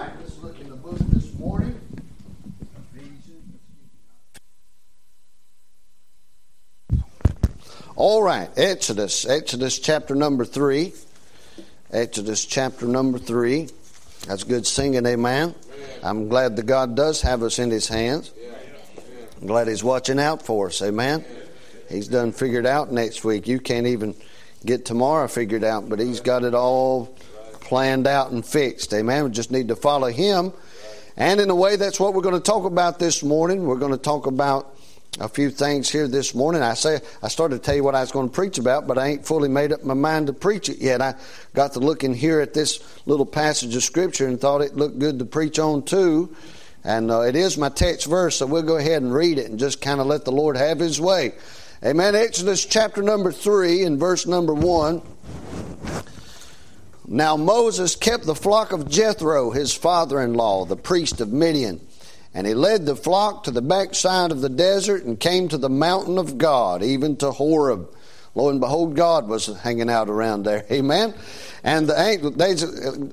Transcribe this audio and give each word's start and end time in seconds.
right, 0.00 0.10
let's 0.20 0.38
look 0.42 0.60
in 0.60 0.68
the 0.68 0.76
book 0.76 0.98
this 0.98 1.32
morning. 1.38 1.80
All 7.94 8.22
right, 8.22 8.50
Exodus, 8.58 9.26
Exodus 9.26 9.78
chapter 9.78 10.14
number 10.14 10.44
three. 10.44 10.92
Exodus 11.90 12.44
chapter 12.44 12.84
number 12.84 13.18
three. 13.18 13.68
That's 14.26 14.44
good 14.44 14.66
singing, 14.66 15.06
amen. 15.06 15.54
I'm 16.02 16.28
glad 16.28 16.56
that 16.56 16.66
God 16.66 16.94
does 16.94 17.22
have 17.22 17.42
us 17.42 17.58
in 17.58 17.70
His 17.70 17.88
hands. 17.88 18.32
I'm 19.40 19.46
glad 19.46 19.66
He's 19.66 19.84
watching 19.84 20.18
out 20.18 20.42
for 20.42 20.66
us, 20.66 20.82
amen. 20.82 21.24
He's 21.88 22.08
done 22.08 22.32
figured 22.32 22.66
out 22.66 22.92
next 22.92 23.24
week. 23.24 23.48
You 23.48 23.60
can't 23.60 23.86
even 23.86 24.14
get 24.64 24.84
tomorrow 24.84 25.26
figured 25.26 25.64
out, 25.64 25.88
but 25.88 25.98
He's 25.98 26.20
got 26.20 26.44
it 26.44 26.54
all 26.54 27.16
planned 27.66 28.06
out 28.06 28.30
and 28.30 28.46
fixed, 28.46 28.94
amen. 28.94 29.24
We 29.24 29.30
just 29.30 29.50
need 29.50 29.68
to 29.68 29.76
follow 29.76 30.06
Him. 30.06 30.52
And 31.16 31.40
in 31.40 31.50
a 31.50 31.54
way, 31.54 31.76
that's 31.76 31.98
what 31.98 32.14
we're 32.14 32.22
going 32.22 32.34
to 32.34 32.40
talk 32.40 32.64
about 32.64 32.98
this 32.98 33.22
morning. 33.22 33.66
We're 33.66 33.76
going 33.76 33.92
to 33.92 33.98
talk 33.98 34.26
about 34.26 34.76
a 35.18 35.28
few 35.28 35.50
things 35.50 35.90
here 35.90 36.06
this 36.06 36.34
morning. 36.34 36.62
I 36.62 36.74
say 36.74 37.00
I 37.22 37.28
started 37.28 37.56
to 37.56 37.62
tell 37.62 37.74
you 37.74 37.82
what 37.82 37.94
I 37.94 38.00
was 38.00 38.12
going 38.12 38.28
to 38.28 38.34
preach 38.34 38.58
about, 38.58 38.86
but 38.86 38.98
I 38.98 39.08
ain't 39.08 39.26
fully 39.26 39.48
made 39.48 39.72
up 39.72 39.82
my 39.82 39.94
mind 39.94 40.28
to 40.28 40.32
preach 40.32 40.68
it 40.68 40.78
yet. 40.78 41.02
I 41.02 41.14
got 41.54 41.72
to 41.72 41.80
looking 41.80 42.14
here 42.14 42.40
at 42.40 42.54
this 42.54 42.80
little 43.06 43.26
passage 43.26 43.74
of 43.74 43.82
scripture 43.82 44.28
and 44.28 44.40
thought 44.40 44.60
it 44.60 44.76
looked 44.76 44.98
good 44.98 45.18
to 45.18 45.24
preach 45.24 45.58
on 45.58 45.82
too. 45.82 46.36
And 46.84 47.10
uh, 47.10 47.22
it 47.22 47.34
is 47.34 47.58
my 47.58 47.68
text 47.68 48.06
verse, 48.06 48.36
so 48.36 48.46
we'll 48.46 48.62
go 48.62 48.76
ahead 48.76 49.02
and 49.02 49.12
read 49.12 49.38
it 49.38 49.50
and 49.50 49.58
just 49.58 49.80
kind 49.80 50.00
of 50.00 50.06
let 50.06 50.24
the 50.24 50.32
Lord 50.32 50.56
have 50.56 50.78
His 50.78 51.00
way. 51.00 51.32
Amen. 51.84 52.14
Exodus 52.14 52.64
chapter 52.64 53.02
number 53.02 53.32
three 53.32 53.82
and 53.82 53.98
verse 53.98 54.24
number 54.24 54.54
one. 54.54 55.02
Now 57.08 57.36
Moses 57.36 57.94
kept 57.94 58.24
the 58.24 58.34
flock 58.34 58.72
of 58.72 58.88
Jethro, 58.88 59.50
his 59.50 59.72
father-in-law, 59.72 60.64
the 60.64 60.76
priest 60.76 61.20
of 61.20 61.32
Midian. 61.32 61.80
And 62.34 62.46
he 62.46 62.54
led 62.54 62.84
the 62.84 62.96
flock 62.96 63.44
to 63.44 63.50
the 63.50 63.62
backside 63.62 64.30
of 64.30 64.40
the 64.40 64.48
desert 64.48 65.04
and 65.04 65.18
came 65.18 65.48
to 65.48 65.56
the 65.56 65.70
mountain 65.70 66.18
of 66.18 66.36
God, 66.36 66.82
even 66.82 67.16
to 67.18 67.30
Horeb. 67.30 67.88
Lo 68.34 68.50
and 68.50 68.60
behold, 68.60 68.94
God 68.94 69.28
was 69.28 69.46
hanging 69.46 69.88
out 69.88 70.10
around 70.10 70.42
there. 70.42 70.66
Amen. 70.70 71.14
And 71.64 71.88
the, 71.88 72.32
there's 72.36 72.62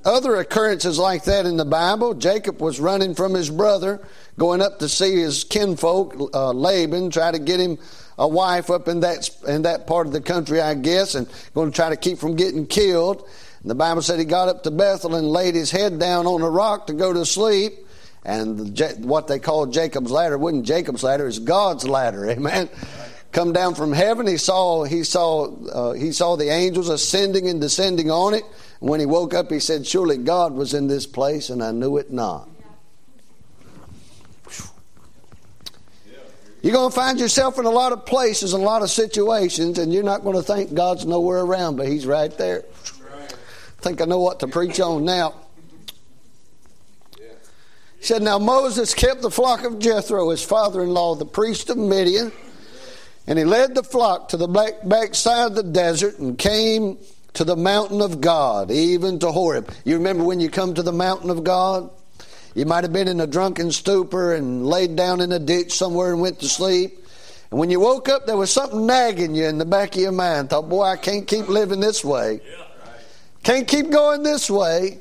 other 0.05 0.35
occurrences 0.35 0.99
like 0.99 1.23
that 1.23 1.45
in 1.45 1.55
the 1.55 1.65
Bible. 1.65 2.13
Jacob 2.13 2.61
was 2.61 2.79
running 2.79 3.15
from 3.15 3.33
his 3.33 3.49
brother, 3.49 4.05
going 4.37 4.61
up 4.61 4.79
to 4.79 4.89
see 4.89 5.15
his 5.15 5.45
kinfolk, 5.45 6.15
uh, 6.33 6.51
Laban, 6.51 7.09
try 7.09 7.31
to 7.31 7.39
get 7.39 7.59
him 7.59 7.77
a 8.17 8.27
wife 8.27 8.69
up 8.69 8.87
in 8.87 8.99
that 8.99 9.29
in 9.47 9.63
that 9.63 9.87
part 9.87 10.05
of 10.05 10.13
the 10.13 10.21
country, 10.21 10.61
I 10.61 10.75
guess, 10.75 11.15
and 11.15 11.27
going 11.55 11.71
to 11.71 11.75
try 11.75 11.89
to 11.89 11.95
keep 11.95 12.19
from 12.19 12.35
getting 12.35 12.67
killed. 12.67 13.27
The 13.65 13.75
Bible 13.75 14.01
said 14.01 14.19
he 14.19 14.25
got 14.25 14.49
up 14.49 14.63
to 14.63 14.71
Bethel 14.71 15.15
and 15.15 15.27
laid 15.27 15.55
his 15.55 15.71
head 15.71 15.97
down 15.97 16.27
on 16.27 16.41
a 16.41 16.49
rock 16.49 16.87
to 16.87 16.93
go 16.93 17.13
to 17.13 17.25
sleep. 17.25 17.73
And 18.25 18.77
what 19.05 19.27
they 19.27 19.39
call 19.39 19.65
Jacob's 19.67 20.11
ladder 20.11 20.37
wasn't 20.37 20.65
Jacob's 20.65 21.03
ladder; 21.03 21.27
it's 21.27 21.39
God's 21.39 21.87
ladder. 21.87 22.29
Amen. 22.29 22.69
Come 23.31 23.51
down 23.51 23.73
from 23.73 23.93
heaven, 23.93 24.27
he 24.27 24.37
saw 24.37 24.83
he 24.83 25.03
saw 25.03 25.53
uh, 25.67 25.93
he 25.93 26.11
saw 26.11 26.35
the 26.35 26.49
angels 26.49 26.87
ascending 26.87 27.49
and 27.49 27.59
descending 27.59 28.11
on 28.11 28.33
it. 28.33 28.43
When 28.79 28.99
he 28.99 29.05
woke 29.05 29.33
up, 29.33 29.49
he 29.49 29.59
said, 29.59 29.87
"Surely 29.87 30.17
God 30.17 30.53
was 30.53 30.73
in 30.73 30.87
this 30.87 31.07
place, 31.07 31.49
and 31.49 31.63
I 31.63 31.71
knew 31.71 31.97
it 31.97 32.11
not." 32.11 32.47
You're 36.61 36.73
going 36.73 36.91
to 36.91 36.95
find 36.95 37.19
yourself 37.19 37.59
in 37.59 37.65
a 37.65 37.69
lot 37.69 37.91
of 37.91 38.05
places, 38.05 38.53
a 38.53 38.57
lot 38.57 38.83
of 38.83 38.89
situations, 38.89 39.77
and 39.79 39.93
you're 39.93 40.01
not 40.01 40.23
going 40.23 40.37
to 40.37 40.43
think 40.43 40.73
God's 40.73 41.05
nowhere 41.05 41.41
around, 41.41 41.75
but 41.75 41.89
He's 41.89 42.05
right 42.05 42.35
there. 42.37 42.63
Think 43.83 44.01
I 44.01 44.05
know 44.05 44.19
what 44.19 44.39
to 44.39 44.47
preach 44.47 44.79
on 44.79 45.03
now. 45.03 45.33
He 47.17 48.07
said, 48.07 48.21
Now 48.21 48.39
Moses 48.39 48.93
kept 48.93 49.21
the 49.21 49.29
flock 49.29 49.65
of 49.65 49.77
Jethro, 49.77 50.29
his 50.29 50.41
father 50.41 50.81
in 50.81 50.89
law, 50.91 51.15
the 51.15 51.25
priest 51.25 51.69
of 51.69 51.77
Midian, 51.77 52.31
and 53.27 53.37
he 53.37 53.43
led 53.43 53.75
the 53.75 53.83
flock 53.83 54.29
to 54.29 54.37
the 54.37 54.47
back, 54.47 54.75
backside 54.85 55.47
of 55.47 55.55
the 55.55 55.63
desert 55.63 56.17
and 56.19 56.37
came 56.37 56.97
to 57.33 57.43
the 57.43 57.57
mountain 57.57 57.99
of 57.99 58.21
God, 58.21 58.71
even 58.71 59.19
to 59.19 59.33
Horeb. 59.33 59.69
You 59.83 59.97
remember 59.97 60.23
when 60.23 60.39
you 60.39 60.49
come 60.49 60.73
to 60.75 60.83
the 60.83 60.93
mountain 60.93 61.29
of 61.29 61.43
God? 61.43 61.89
You 62.55 62.65
might 62.65 62.85
have 62.85 62.93
been 62.93 63.09
in 63.09 63.19
a 63.19 63.27
drunken 63.27 63.69
stupor 63.69 64.33
and 64.33 64.65
laid 64.65 64.95
down 64.95 65.19
in 65.19 65.33
a 65.33 65.39
ditch 65.39 65.73
somewhere 65.73 66.13
and 66.13 66.21
went 66.21 66.39
to 66.39 66.47
sleep. 66.47 67.05
And 67.51 67.59
when 67.59 67.69
you 67.69 67.81
woke 67.81 68.07
up, 68.07 68.27
there 68.27 68.37
was 68.37 68.49
something 68.49 68.85
nagging 68.85 69.35
you 69.35 69.45
in 69.45 69.57
the 69.57 69.65
back 69.65 69.93
of 69.95 70.01
your 70.01 70.13
mind. 70.13 70.51
Thought, 70.51 70.69
boy, 70.69 70.83
I 70.83 70.95
can't 70.95 71.27
keep 71.27 71.49
living 71.49 71.81
this 71.81 72.01
way. 72.01 72.39
Can't 73.43 73.67
keep 73.67 73.89
going 73.89 74.23
this 74.23 74.49
way. 74.49 74.99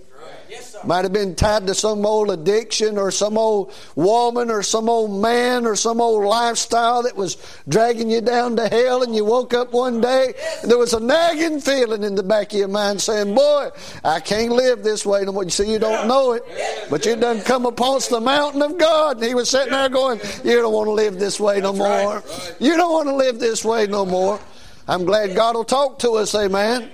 Might 0.84 1.04
have 1.04 1.12
been 1.12 1.34
tied 1.34 1.66
to 1.68 1.74
some 1.74 2.04
old 2.04 2.30
addiction 2.30 2.98
or 2.98 3.10
some 3.10 3.38
old 3.38 3.72
woman 3.94 4.50
or 4.50 4.62
some 4.62 4.88
old 4.88 5.22
man 5.22 5.64
or 5.64 5.76
some 5.76 6.00
old 6.00 6.24
lifestyle 6.24 7.04
that 7.04 7.16
was 7.16 7.36
dragging 7.68 8.10
you 8.10 8.20
down 8.20 8.56
to 8.56 8.68
hell. 8.68 9.02
And 9.02 9.14
you 9.14 9.24
woke 9.24 9.54
up 9.54 9.72
one 9.72 10.00
day 10.00 10.34
and 10.60 10.70
there 10.70 10.78
was 10.78 10.92
a 10.92 11.00
nagging 11.00 11.60
feeling 11.60 12.02
in 12.02 12.16
the 12.16 12.22
back 12.22 12.52
of 12.52 12.58
your 12.58 12.68
mind 12.68 13.00
saying, 13.00 13.34
Boy, 13.34 13.68
I 14.04 14.20
can't 14.20 14.52
live 14.52 14.82
this 14.82 15.06
way 15.06 15.24
no 15.24 15.32
more. 15.32 15.44
You 15.44 15.50
see, 15.50 15.70
you 15.70 15.78
don't 15.78 16.08
know 16.08 16.32
it, 16.32 16.42
but 16.90 17.06
you 17.06 17.14
done 17.16 17.40
come 17.42 17.64
upon 17.64 18.00
the 18.10 18.20
mountain 18.20 18.62
of 18.62 18.76
God. 18.76 19.18
And 19.18 19.24
he 19.24 19.34
was 19.34 19.48
sitting 19.48 19.72
there 19.72 19.88
going, 19.88 20.20
You 20.42 20.56
don't 20.56 20.72
want 20.72 20.88
to 20.88 20.92
live 20.92 21.18
this 21.18 21.38
way 21.38 21.60
no 21.60 21.72
more. 21.72 22.22
You 22.58 22.76
don't 22.76 22.92
want 22.92 23.08
to 23.08 23.14
live 23.14 23.38
this 23.38 23.64
way 23.64 23.86
no 23.86 24.04
more. 24.04 24.40
I'm 24.88 25.04
glad 25.04 25.36
God 25.36 25.54
will 25.54 25.64
talk 25.64 26.00
to 26.00 26.12
us, 26.12 26.34
amen. 26.34 26.90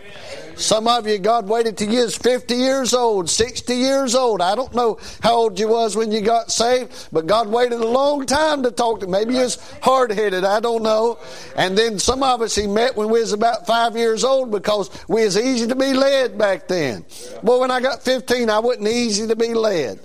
Some 0.58 0.88
of 0.88 1.06
you, 1.06 1.18
God 1.18 1.48
waited 1.48 1.78
till 1.78 1.92
you 1.92 2.00
was 2.00 2.16
50 2.16 2.54
years 2.56 2.92
old, 2.92 3.30
60 3.30 3.74
years 3.74 4.16
old. 4.16 4.42
I 4.42 4.56
don't 4.56 4.74
know 4.74 4.98
how 5.22 5.36
old 5.36 5.58
you 5.58 5.68
was 5.68 5.94
when 5.94 6.10
you 6.10 6.20
got 6.20 6.50
saved, 6.50 7.08
but 7.12 7.28
God 7.28 7.48
waited 7.48 7.80
a 7.80 7.86
long 7.86 8.26
time 8.26 8.64
to 8.64 8.72
talk 8.72 9.00
to 9.00 9.06
you. 9.06 9.12
Maybe 9.12 9.34
you 9.34 9.40
was 9.40 9.56
hard-headed, 9.82 10.44
I 10.44 10.58
don't 10.58 10.82
know. 10.82 11.18
And 11.56 11.78
then 11.78 12.00
some 12.00 12.24
of 12.24 12.42
us 12.42 12.56
He 12.56 12.66
met 12.66 12.96
when 12.96 13.08
we 13.08 13.20
was 13.20 13.32
about 13.32 13.68
five 13.68 13.96
years 13.96 14.24
old 14.24 14.50
because 14.50 14.90
we 15.06 15.24
was 15.24 15.38
easy 15.38 15.68
to 15.68 15.76
be 15.76 15.92
led 15.92 16.36
back 16.36 16.66
then. 16.66 17.04
Boy, 17.44 17.60
when 17.60 17.70
I 17.70 17.80
got 17.80 18.02
15, 18.02 18.50
I 18.50 18.58
wasn't 18.58 18.88
easy 18.88 19.28
to 19.28 19.36
be 19.36 19.54
led. 19.54 20.00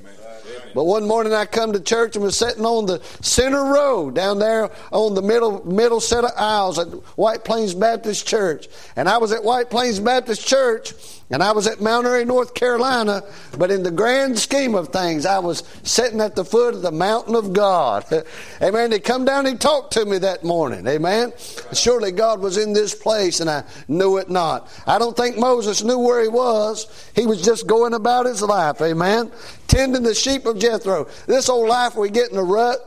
But 0.73 0.85
one 0.85 1.07
morning 1.07 1.33
I 1.33 1.45
come 1.45 1.73
to 1.73 1.79
church 1.79 2.15
and 2.15 2.23
was 2.23 2.37
sitting 2.37 2.65
on 2.65 2.85
the 2.85 2.99
center 3.21 3.63
row 3.63 4.09
down 4.11 4.39
there 4.39 4.69
on 4.91 5.13
the 5.13 5.21
middle 5.21 5.65
middle 5.65 5.99
set 5.99 6.23
of 6.23 6.31
aisles 6.37 6.79
at 6.79 6.87
White 7.17 7.43
Plains 7.43 7.73
Baptist 7.73 8.27
Church. 8.27 8.67
And 8.95 9.07
I 9.07 9.17
was 9.17 9.31
at 9.31 9.43
White 9.43 9.69
Plains 9.69 9.99
Baptist 9.99 10.47
Church 10.47 10.93
and 11.33 11.41
I 11.41 11.51
was 11.51 11.65
at 11.65 11.81
Mount 11.81 12.05
Airy, 12.05 12.25
North 12.25 12.53
Carolina, 12.53 13.23
but 13.57 13.71
in 13.71 13.81
the 13.81 13.89
grand 13.89 14.37
scheme 14.37 14.75
of 14.75 14.89
things, 14.89 15.25
I 15.25 15.39
was 15.39 15.63
sitting 15.81 16.21
at 16.21 16.35
the 16.35 16.45
foot 16.45 16.75
of 16.75 16.83
the 16.83 16.91
mountain 16.91 17.33
of 17.33 17.53
God. 17.53 18.05
Amen. 18.61 18.91
He 18.91 18.99
come 18.99 19.25
down 19.25 19.47
and 19.47 19.59
talked 19.59 19.93
to 19.93 20.05
me 20.05 20.19
that 20.19 20.43
morning. 20.43 20.85
Amen. 20.85 21.33
Surely 21.73 22.11
God 22.11 22.39
was 22.39 22.57
in 22.57 22.73
this 22.73 22.93
place 22.93 23.39
and 23.39 23.49
I 23.49 23.63
knew 23.87 24.17
it 24.17 24.29
not. 24.29 24.69
I 24.85 24.99
don't 24.99 25.17
think 25.17 25.37
Moses 25.37 25.83
knew 25.83 25.97
where 25.97 26.21
he 26.21 26.27
was. 26.27 27.09
He 27.15 27.25
was 27.25 27.41
just 27.41 27.65
going 27.65 27.95
about 27.95 28.27
his 28.27 28.43
life. 28.43 28.79
Amen. 28.81 29.31
Tending 29.67 30.03
the 30.03 30.13
sheep 30.13 30.45
of 30.45 30.59
Jethro. 30.63 31.09
This 31.27 31.49
old 31.49 31.67
life 31.67 31.95
we 31.95 32.09
get 32.09 32.31
in 32.31 32.37
a 32.37 32.43
rut 32.43 32.79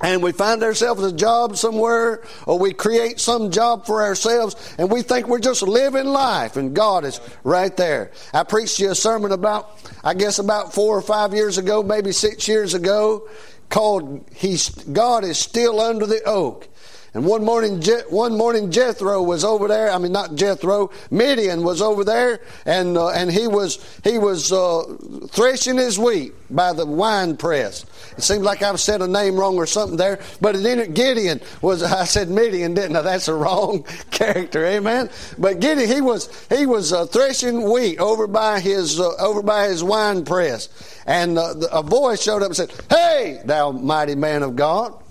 and 0.00 0.22
we 0.22 0.30
find 0.30 0.62
ourselves 0.62 1.02
a 1.02 1.12
job 1.12 1.56
somewhere 1.56 2.22
or 2.46 2.56
we 2.56 2.72
create 2.72 3.18
some 3.18 3.50
job 3.50 3.84
for 3.84 4.02
ourselves 4.02 4.54
and 4.78 4.92
we 4.92 5.02
think 5.02 5.26
we're 5.26 5.40
just 5.40 5.62
living 5.62 6.06
life 6.06 6.56
and 6.56 6.72
God 6.72 7.04
is 7.04 7.20
right 7.42 7.76
there. 7.76 8.12
I 8.32 8.44
preached 8.44 8.78
you 8.78 8.92
a 8.92 8.94
sermon 8.94 9.32
about, 9.32 9.76
I 10.04 10.14
guess 10.14 10.38
about 10.38 10.72
four 10.72 10.96
or 10.96 11.02
five 11.02 11.34
years 11.34 11.58
ago, 11.58 11.82
maybe 11.82 12.12
six 12.12 12.46
years 12.46 12.74
ago, 12.74 13.28
called 13.70 14.24
He's, 14.32 14.68
God 14.68 15.24
is 15.24 15.36
Still 15.36 15.80
Under 15.80 16.06
the 16.06 16.22
Oak. 16.24 16.68
And 17.14 17.24
one 17.24 17.44
morning, 17.44 17.80
one 18.08 18.36
morning 18.36 18.72
Jethro 18.72 19.22
was 19.22 19.44
over 19.44 19.68
there. 19.68 19.88
I 19.92 19.98
mean, 19.98 20.10
not 20.10 20.34
Jethro. 20.34 20.90
Midian 21.12 21.62
was 21.62 21.80
over 21.80 22.02
there, 22.02 22.40
and 22.66 22.98
uh, 22.98 23.10
and 23.10 23.30
he 23.30 23.46
was 23.46 23.78
he 24.02 24.18
was 24.18 24.50
uh, 24.50 24.82
threshing 25.28 25.76
his 25.76 25.96
wheat 25.96 26.32
by 26.50 26.72
the 26.72 26.84
wine 26.84 27.36
press. 27.36 27.86
It 28.16 28.24
seems 28.24 28.42
like 28.42 28.62
I've 28.62 28.80
said 28.80 29.00
a 29.00 29.06
name 29.06 29.36
wrong 29.36 29.54
or 29.54 29.66
something 29.66 29.96
there, 29.96 30.18
but 30.40 30.60
then 30.60 30.92
Gideon 30.92 31.40
was. 31.62 31.82
I 31.94 32.02
said 32.04 32.30
Midian, 32.30 32.74
didn't 32.74 32.96
I? 32.96 33.02
That's 33.02 33.28
a 33.28 33.34
wrong 33.34 33.84
character. 34.10 34.66
Amen. 34.66 35.08
But 35.38 35.60
Gideon, 35.60 35.88
he 35.88 36.00
was 36.00 36.28
he 36.48 36.66
was 36.66 36.92
uh, 36.92 37.06
threshing 37.06 37.70
wheat 37.70 38.00
over 38.00 38.26
by 38.26 38.58
his 38.58 38.98
uh, 38.98 39.14
over 39.20 39.40
by 39.40 39.68
his 39.68 39.84
wine 39.84 40.24
press, 40.24 40.68
and 41.06 41.38
uh, 41.38 41.54
a 41.70 41.82
voice 41.84 42.20
showed 42.20 42.42
up 42.42 42.48
and 42.48 42.56
said, 42.56 42.72
"Hey, 42.90 43.40
thou 43.44 43.70
mighty 43.70 44.16
man 44.16 44.42
of 44.42 44.56
God." 44.56 45.03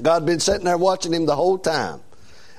God 0.00 0.26
been 0.26 0.40
sitting 0.40 0.64
there 0.64 0.78
watching 0.78 1.12
him 1.12 1.26
the 1.26 1.36
whole 1.36 1.58
time. 1.58 2.00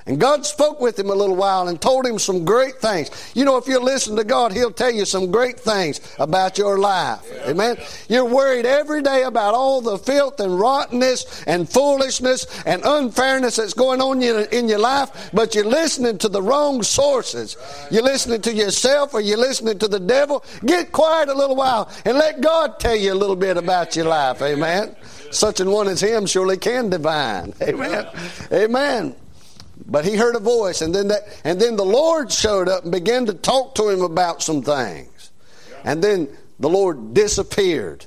And 0.08 0.18
God 0.18 0.46
spoke 0.46 0.80
with 0.80 0.98
him 0.98 1.10
a 1.10 1.14
little 1.14 1.36
while 1.36 1.68
and 1.68 1.80
told 1.80 2.06
him 2.06 2.18
some 2.18 2.44
great 2.46 2.76
things. 2.76 3.10
You 3.34 3.44
know, 3.44 3.58
if 3.58 3.68
you 3.68 3.78
listen 3.78 4.16
to 4.16 4.24
God, 4.24 4.52
He'll 4.52 4.72
tell 4.72 4.90
you 4.90 5.04
some 5.04 5.30
great 5.30 5.60
things 5.60 6.00
about 6.18 6.56
your 6.56 6.78
life. 6.78 7.20
Yeah. 7.30 7.50
Amen. 7.50 7.76
You're 8.08 8.24
worried 8.24 8.64
every 8.64 9.02
day 9.02 9.24
about 9.24 9.54
all 9.54 9.82
the 9.82 9.98
filth 9.98 10.40
and 10.40 10.58
rottenness 10.58 11.44
and 11.46 11.68
foolishness 11.68 12.46
and 12.64 12.82
unfairness 12.84 13.56
that's 13.56 13.74
going 13.74 14.00
on 14.00 14.22
in 14.22 14.68
your 14.68 14.78
life, 14.78 15.30
but 15.34 15.54
you're 15.54 15.64
listening 15.64 16.16
to 16.18 16.28
the 16.28 16.40
wrong 16.40 16.82
sources. 16.82 17.56
You're 17.90 18.02
listening 18.02 18.40
to 18.42 18.52
yourself 18.54 19.12
or 19.12 19.20
you're 19.20 19.36
listening 19.36 19.78
to 19.78 19.88
the 19.88 20.00
devil. 20.00 20.42
Get 20.64 20.90
quiet 20.90 21.28
a 21.28 21.34
little 21.34 21.56
while 21.56 21.90
and 22.06 22.16
let 22.16 22.40
God 22.40 22.80
tell 22.80 22.96
you 22.96 23.12
a 23.12 23.14
little 23.14 23.36
bit 23.36 23.58
about 23.58 23.94
your 23.94 24.06
life. 24.06 24.40
Amen. 24.40 24.96
Such 25.30 25.60
an 25.60 25.70
one 25.70 25.88
as 25.88 26.00
Him 26.00 26.24
surely 26.24 26.56
can 26.56 26.88
divine. 26.88 27.52
Amen. 27.62 28.06
Amen. 28.50 29.14
But 29.88 30.04
he 30.04 30.16
heard 30.16 30.36
a 30.36 30.40
voice, 30.40 30.82
and 30.82 30.94
then 30.94 31.08
that, 31.08 31.22
and 31.44 31.58
then 31.58 31.76
the 31.76 31.84
Lord 31.84 32.30
showed 32.30 32.68
up 32.68 32.82
and 32.82 32.92
began 32.92 33.24
to 33.26 33.34
talk 33.34 33.74
to 33.76 33.88
him 33.88 34.02
about 34.02 34.42
some 34.42 34.62
things. 34.62 35.30
And 35.82 36.04
then 36.04 36.28
the 36.60 36.68
Lord 36.68 37.14
disappeared. 37.14 38.04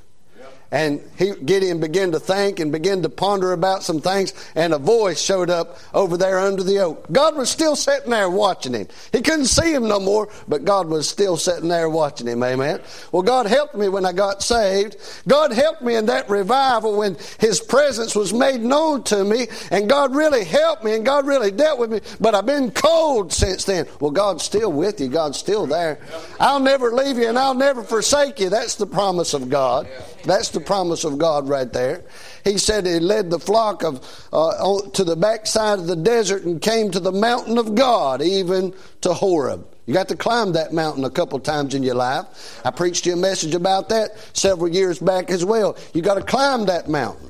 And 0.72 1.02
he, 1.18 1.34
Gideon 1.36 1.82
began 1.82 2.14
to 2.14 2.20
think 2.20 2.60
and 2.62 2.72
began 2.72 3.02
to 3.02 3.10
ponder 3.10 3.52
about 3.52 3.84
some 3.84 4.00
things, 4.00 4.34
and 4.56 4.74
a 4.74 4.80
voice 4.80 5.22
showed 5.22 5.50
up 5.50 5.78
over 5.94 6.16
there 6.16 6.40
under 6.40 6.64
the 6.64 6.80
oak. 6.80 7.06
God 7.12 7.36
was 7.36 7.50
still 7.50 7.76
sitting 7.76 8.12
there 8.12 8.30
watching 8.30 8.74
him. 8.74 8.88
He 9.12 9.22
couldn't 9.22 9.48
see 9.48 9.74
him 9.74 9.90
no 9.90 10.00
more, 10.00 10.30
but 10.48 10.64
God 10.64 10.88
was 10.88 11.10
still 11.10 11.36
sitting 11.36 11.68
there 11.68 11.90
watching 11.90 12.28
him. 12.28 12.42
Amen. 12.42 12.80
Well, 13.12 13.22
God 13.22 13.48
helped 13.48 13.76
me 13.76 13.90
when 13.90 14.06
I 14.06 14.14
got 14.14 14.42
saved. 14.42 14.96
God 15.28 15.52
helped 15.52 15.82
me 15.82 15.96
in 15.96 16.06
that 16.06 16.30
revival 16.30 16.98
when 16.98 17.18
His 17.40 17.60
presence 17.60 18.16
was 18.16 18.34
made 18.34 18.62
known 18.62 19.04
to 19.04 19.24
me, 19.26 19.48
and 19.72 19.90
God 19.90 20.16
really 20.16 20.46
helped 20.46 20.86
me, 20.86 20.94
and 20.96 21.06
God 21.06 21.28
really 21.28 21.52
dealt 21.52 21.80
with 21.80 21.92
me, 21.92 22.00
but 22.22 22.34
I've 22.34 22.46
been 22.46 22.72
cold 22.72 23.34
since 23.34 23.66
then. 23.66 23.88
Well, 24.00 24.12
God's 24.12 24.44
still 24.44 24.72
with 24.72 25.02
you. 25.02 25.10
God's 25.10 25.38
still 25.38 25.68
there. 25.68 26.00
I'll 26.40 26.62
never 26.62 26.92
leave 26.92 27.18
you, 27.18 27.28
and 27.28 27.38
I'll 27.38 27.54
never 27.54 27.84
forsake 27.84 28.40
you. 28.40 28.50
That's 28.50 28.76
the 28.76 28.88
promise 28.88 29.34
of 29.34 29.50
God. 29.50 29.88
That's 30.24 30.50
the 30.50 30.61
promise 30.62 31.04
of 31.04 31.18
God 31.18 31.50
right 31.50 31.72
there. 31.72 32.04
He 32.44 32.58
said 32.58 32.86
he 32.86 33.00
led 33.00 33.30
the 33.30 33.40
flock 33.40 33.84
of 33.84 34.00
uh, 34.32 34.82
to 34.94 35.04
the 35.04 35.16
backside 35.16 35.80
of 35.80 35.88
the 35.88 35.96
desert 35.96 36.44
and 36.44 36.62
came 36.62 36.92
to 36.92 37.00
the 37.00 37.12
mountain 37.12 37.58
of 37.58 37.76
God, 37.76 38.22
even 38.22 38.74
to 39.02 39.14
Horeb. 39.14 39.68
You 39.86 39.94
got 39.94 40.08
to 40.10 40.16
climb 40.16 40.54
that 40.54 40.74
mountain 40.74 41.04
a 41.04 41.10
couple 41.10 41.40
times 41.40 41.74
in 41.74 41.84
your 41.84 41.96
life. 41.96 42.62
I 42.64 42.72
preached 42.72 43.06
you 43.06 43.14
a 43.14 43.18
message 43.18 43.56
about 43.56 43.90
that 43.90 44.12
several 44.34 44.72
years 44.72 45.00
back 45.00 45.30
as 45.30 45.44
well. 45.44 45.76
You 45.94 46.02
got 46.02 46.16
to 46.16 46.24
climb 46.24 46.66
that 46.68 46.88
mountain. 46.88 47.30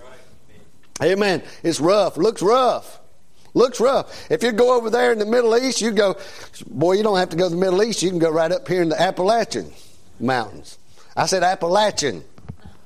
Amen. 1.01 1.42
It's 1.63 1.80
rough. 1.80 2.18
Looks 2.18 2.42
rough. 2.42 3.00
Looks 3.54 3.80
rough. 3.80 4.30
If 4.31 4.44
you 4.44 4.51
go 4.51 4.78
over 4.78 4.89
there 4.89 5.12
in 5.12 5.19
the 5.19 5.25
Middle 5.25 5.57
East, 5.57 5.81
you 5.81 5.92
go, 5.92 6.18
boy, 6.68 6.94
you 6.94 7.04
don't 7.04 7.18
have 7.18 7.30
to 7.30 7.36
go 7.36 7.50
to 7.50 7.56
the 7.56 7.60
Middle 7.60 7.83
East. 7.83 8.01
You 8.01 8.10
can 8.10 8.19
go 8.19 8.31
right 8.31 8.51
up 8.51 8.68
here 8.68 8.81
in 8.81 8.89
the 8.89 9.01
Appalachian 9.01 9.72
Mountains. 10.19 10.78
I 11.16 11.25
said 11.25 11.44
Appalachian. 11.44 12.24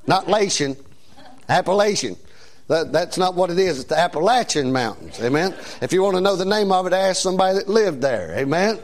Not 0.07 0.28
Latian, 0.28 0.78
Appalachian. 1.50 2.16
That, 2.68 2.92
that's 2.92 3.18
not 3.18 3.36
what 3.36 3.52
it 3.52 3.60
is. 3.60 3.80
It's 3.80 3.90
the 3.90 4.00
Appalachian 4.00 4.72
Mountains. 4.72 5.19
Amen. 5.22 5.54
If 5.81 5.94
you 5.94 6.02
want 6.02 6.16
to 6.16 6.22
know 6.22 6.36
the 6.36 6.46
name 6.46 6.72
of 6.72 6.88
it, 6.88 6.94
ask 6.94 7.22
somebody 7.22 7.60
that 7.60 7.69
lived 7.69 8.02
there. 8.02 8.34
Amen. 8.38 8.80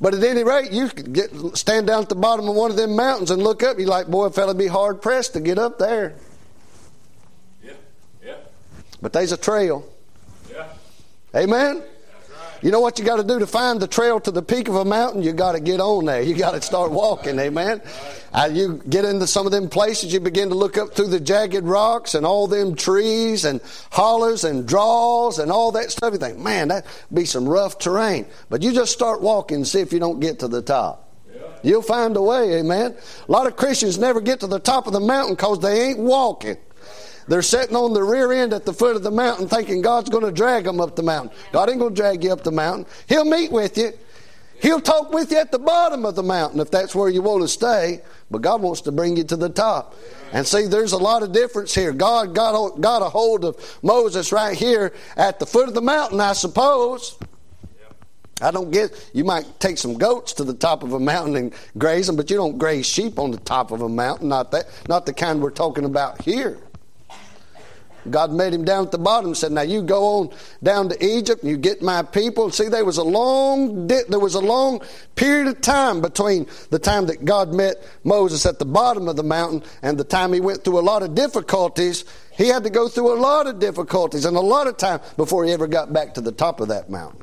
But 0.00 0.14
at 0.14 0.24
any 0.24 0.42
rate, 0.42 0.72
you 0.72 0.88
could 0.88 1.12
get, 1.12 1.30
stand 1.56 1.86
down 1.86 2.02
at 2.02 2.08
the 2.08 2.14
bottom 2.14 2.48
of 2.48 2.54
one 2.54 2.70
of 2.70 2.76
them 2.76 2.96
mountains 2.96 3.30
and 3.30 3.42
look 3.42 3.62
up. 3.62 3.78
You're 3.78 3.88
like, 3.88 4.06
boy, 4.06 4.26
a 4.26 4.30
fella 4.30 4.54
be 4.54 4.66
hard 4.66 5.02
pressed 5.02 5.34
to 5.34 5.40
get 5.40 5.58
up 5.58 5.78
there. 5.78 6.14
Yeah. 7.62 7.72
Yeah. 8.24 8.36
But 9.00 9.12
there's 9.12 9.32
a 9.32 9.36
trail. 9.36 9.86
Yeah. 10.50 10.68
Amen. 11.36 11.82
You 12.64 12.70
know 12.70 12.80
what 12.80 12.98
you 12.98 13.04
got 13.04 13.18
to 13.18 13.24
do 13.24 13.38
to 13.40 13.46
find 13.46 13.78
the 13.78 13.86
trail 13.86 14.18
to 14.20 14.30
the 14.30 14.40
peak 14.40 14.68
of 14.68 14.76
a 14.76 14.86
mountain? 14.86 15.20
You 15.20 15.34
got 15.34 15.52
to 15.52 15.60
get 15.60 15.80
on 15.80 16.06
there. 16.06 16.22
You 16.22 16.34
got 16.34 16.52
to 16.52 16.62
start 16.62 16.92
walking. 16.92 17.38
Amen. 17.38 17.82
Uh, 18.32 18.48
you 18.50 18.80
get 18.88 19.04
into 19.04 19.26
some 19.26 19.44
of 19.44 19.52
them 19.52 19.68
places, 19.68 20.14
you 20.14 20.18
begin 20.18 20.48
to 20.48 20.54
look 20.54 20.78
up 20.78 20.94
through 20.94 21.08
the 21.08 21.20
jagged 21.20 21.64
rocks 21.64 22.14
and 22.14 22.24
all 22.24 22.46
them 22.46 22.74
trees 22.74 23.44
and 23.44 23.60
hollers 23.92 24.44
and 24.44 24.66
draws 24.66 25.40
and 25.40 25.52
all 25.52 25.72
that 25.72 25.90
stuff. 25.90 26.14
You 26.14 26.18
think, 26.18 26.38
man, 26.38 26.68
that 26.68 26.86
be 27.12 27.26
some 27.26 27.46
rough 27.46 27.78
terrain. 27.78 28.24
But 28.48 28.62
you 28.62 28.72
just 28.72 28.94
start 28.94 29.20
walking 29.20 29.56
and 29.56 29.68
see 29.68 29.80
if 29.80 29.92
you 29.92 29.98
don't 29.98 30.18
get 30.18 30.38
to 30.38 30.48
the 30.48 30.62
top. 30.62 31.14
You'll 31.62 31.82
find 31.82 32.16
a 32.16 32.22
way, 32.22 32.60
amen. 32.60 32.96
A 33.28 33.30
lot 33.30 33.46
of 33.46 33.56
Christians 33.56 33.98
never 33.98 34.22
get 34.22 34.40
to 34.40 34.46
the 34.46 34.58
top 34.58 34.86
of 34.86 34.94
the 34.94 35.00
mountain 35.00 35.34
because 35.34 35.60
they 35.60 35.82
ain't 35.82 35.98
walking. 35.98 36.56
They're 37.28 37.42
sitting 37.42 37.76
on 37.76 37.92
the 37.92 38.02
rear 38.02 38.32
end 38.32 38.52
at 38.52 38.64
the 38.64 38.72
foot 38.72 38.96
of 38.96 39.02
the 39.02 39.10
mountain 39.10 39.48
thinking 39.48 39.82
God's 39.82 40.10
going 40.10 40.24
to 40.24 40.32
drag 40.32 40.64
them 40.64 40.80
up 40.80 40.96
the 40.96 41.02
mountain. 41.02 41.36
God 41.52 41.70
ain't 41.70 41.78
going 41.78 41.94
to 41.94 42.00
drag 42.00 42.22
you 42.22 42.32
up 42.32 42.42
the 42.42 42.52
mountain. 42.52 42.86
He'll 43.08 43.24
meet 43.24 43.50
with 43.50 43.78
you. 43.78 43.92
He'll 44.60 44.80
talk 44.80 45.12
with 45.12 45.30
you 45.30 45.38
at 45.38 45.50
the 45.50 45.58
bottom 45.58 46.06
of 46.06 46.14
the 46.14 46.22
mountain 46.22 46.60
if 46.60 46.70
that's 46.70 46.94
where 46.94 47.08
you 47.08 47.22
want 47.22 47.42
to 47.42 47.48
stay. 47.48 48.00
But 48.30 48.42
God 48.42 48.62
wants 48.62 48.80
to 48.82 48.92
bring 48.92 49.16
you 49.16 49.24
to 49.24 49.36
the 49.36 49.48
top. 49.48 49.94
And 50.32 50.46
see, 50.46 50.66
there's 50.66 50.92
a 50.92 50.98
lot 50.98 51.22
of 51.22 51.32
difference 51.32 51.74
here. 51.74 51.92
God 51.92 52.34
got, 52.34 52.80
got 52.80 53.02
a 53.02 53.08
hold 53.08 53.44
of 53.44 53.78
Moses 53.82 54.32
right 54.32 54.56
here 54.56 54.92
at 55.16 55.38
the 55.38 55.46
foot 55.46 55.68
of 55.68 55.74
the 55.74 55.82
mountain, 55.82 56.20
I 56.20 56.32
suppose. 56.32 57.18
I 58.40 58.50
don't 58.50 58.70
get, 58.70 59.10
you 59.12 59.24
might 59.24 59.60
take 59.60 59.78
some 59.78 59.94
goats 59.94 60.32
to 60.34 60.44
the 60.44 60.54
top 60.54 60.82
of 60.82 60.92
a 60.92 61.00
mountain 61.00 61.36
and 61.36 61.54
graze 61.78 62.06
them, 62.06 62.16
but 62.16 62.30
you 62.30 62.36
don't 62.36 62.58
graze 62.58 62.86
sheep 62.86 63.18
on 63.18 63.30
the 63.30 63.38
top 63.38 63.70
of 63.70 63.82
a 63.82 63.88
mountain. 63.88 64.28
Not 64.28 64.50
that, 64.50 64.66
not 64.88 65.06
the 65.06 65.12
kind 65.12 65.40
we're 65.40 65.50
talking 65.50 65.84
about 65.84 66.22
here. 66.22 66.58
God 68.10 68.32
made 68.32 68.52
him 68.52 68.64
down 68.64 68.84
at 68.84 68.92
the 68.92 68.98
bottom 68.98 69.28
and 69.28 69.36
said, 69.36 69.52
Now 69.52 69.62
you 69.62 69.82
go 69.82 70.04
on 70.18 70.30
down 70.62 70.88
to 70.88 71.04
Egypt 71.04 71.42
and 71.42 71.50
you 71.50 71.56
get 71.56 71.82
my 71.82 72.02
people. 72.02 72.50
See, 72.50 72.68
there 72.68 72.84
was 72.84 72.98
a 72.98 73.02
long 73.02 73.86
there 73.86 74.18
was 74.18 74.34
a 74.34 74.40
long 74.40 74.82
period 75.16 75.48
of 75.48 75.60
time 75.60 76.00
between 76.00 76.46
the 76.70 76.78
time 76.78 77.06
that 77.06 77.24
God 77.24 77.54
met 77.54 77.76
Moses 78.04 78.46
at 78.46 78.58
the 78.58 78.64
bottom 78.64 79.08
of 79.08 79.16
the 79.16 79.22
mountain 79.22 79.62
and 79.82 79.98
the 79.98 80.04
time 80.04 80.32
he 80.32 80.40
went 80.40 80.64
through 80.64 80.78
a 80.78 80.82
lot 80.82 81.02
of 81.02 81.14
difficulties. 81.14 82.04
He 82.32 82.48
had 82.48 82.64
to 82.64 82.70
go 82.70 82.88
through 82.88 83.12
a 83.12 83.20
lot 83.20 83.46
of 83.46 83.58
difficulties 83.58 84.24
and 84.24 84.36
a 84.36 84.40
lot 84.40 84.66
of 84.66 84.76
time 84.76 85.00
before 85.16 85.44
he 85.44 85.52
ever 85.52 85.66
got 85.66 85.92
back 85.92 86.14
to 86.14 86.20
the 86.20 86.32
top 86.32 86.60
of 86.60 86.68
that 86.68 86.90
mountain. 86.90 87.20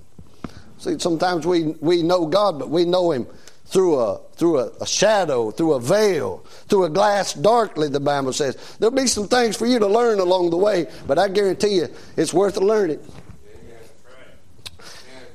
See, 0.78 0.98
sometimes 0.98 1.46
we, 1.46 1.76
we 1.80 2.02
know 2.02 2.26
God, 2.26 2.58
but 2.58 2.70
we 2.70 2.86
know 2.86 3.12
him 3.12 3.28
through 3.72 4.00
a 4.00 4.20
through 4.36 4.60
a, 4.60 4.72
a, 4.82 4.86
shadow, 4.86 5.50
through 5.50 5.74
a 5.74 5.80
veil, 5.80 6.40
through 6.68 6.84
a 6.84 6.90
glass 6.90 7.34
darkly, 7.34 7.88
the 7.88 8.00
Bible 8.00 8.34
says. 8.34 8.58
There'll 8.80 8.96
be 8.96 9.08
some 9.08 9.28
things 9.28 9.56
for 9.56 9.66
you 9.66 9.80
to 9.80 9.88
learn 9.88 10.20
along 10.20 10.50
the 10.50 10.58
way, 10.58 10.88
but 11.08 11.18
I 11.18 11.30
guarantee 11.30 11.76
you 11.76 11.88
it's 12.18 12.34
worth 12.34 12.58
learning. 12.58 13.00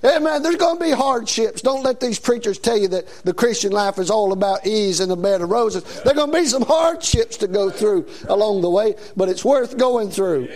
Hey 0.02 0.18
man, 0.18 0.42
there's 0.42 0.56
going 0.56 0.78
to 0.78 0.84
be 0.84 0.90
hardships. 0.90 1.62
Don't 1.62 1.82
let 1.82 2.00
these 2.00 2.18
preachers 2.18 2.58
tell 2.58 2.76
you 2.76 2.88
that 2.88 3.08
the 3.24 3.32
Christian 3.32 3.72
life 3.72 3.98
is 3.98 4.10
all 4.10 4.32
about 4.32 4.66
ease 4.66 5.00
and 5.00 5.10
a 5.10 5.16
bed 5.16 5.40
of 5.40 5.50
roses. 5.50 5.82
There's 6.02 6.14
going 6.14 6.30
to 6.30 6.38
be 6.38 6.44
some 6.44 6.62
hardships 6.62 7.38
to 7.38 7.48
go 7.48 7.70
through 7.70 8.06
along 8.28 8.60
the 8.60 8.70
way, 8.70 8.96
but 9.16 9.30
it's 9.30 9.44
worth 9.44 9.78
going 9.78 10.10
through. 10.10 10.48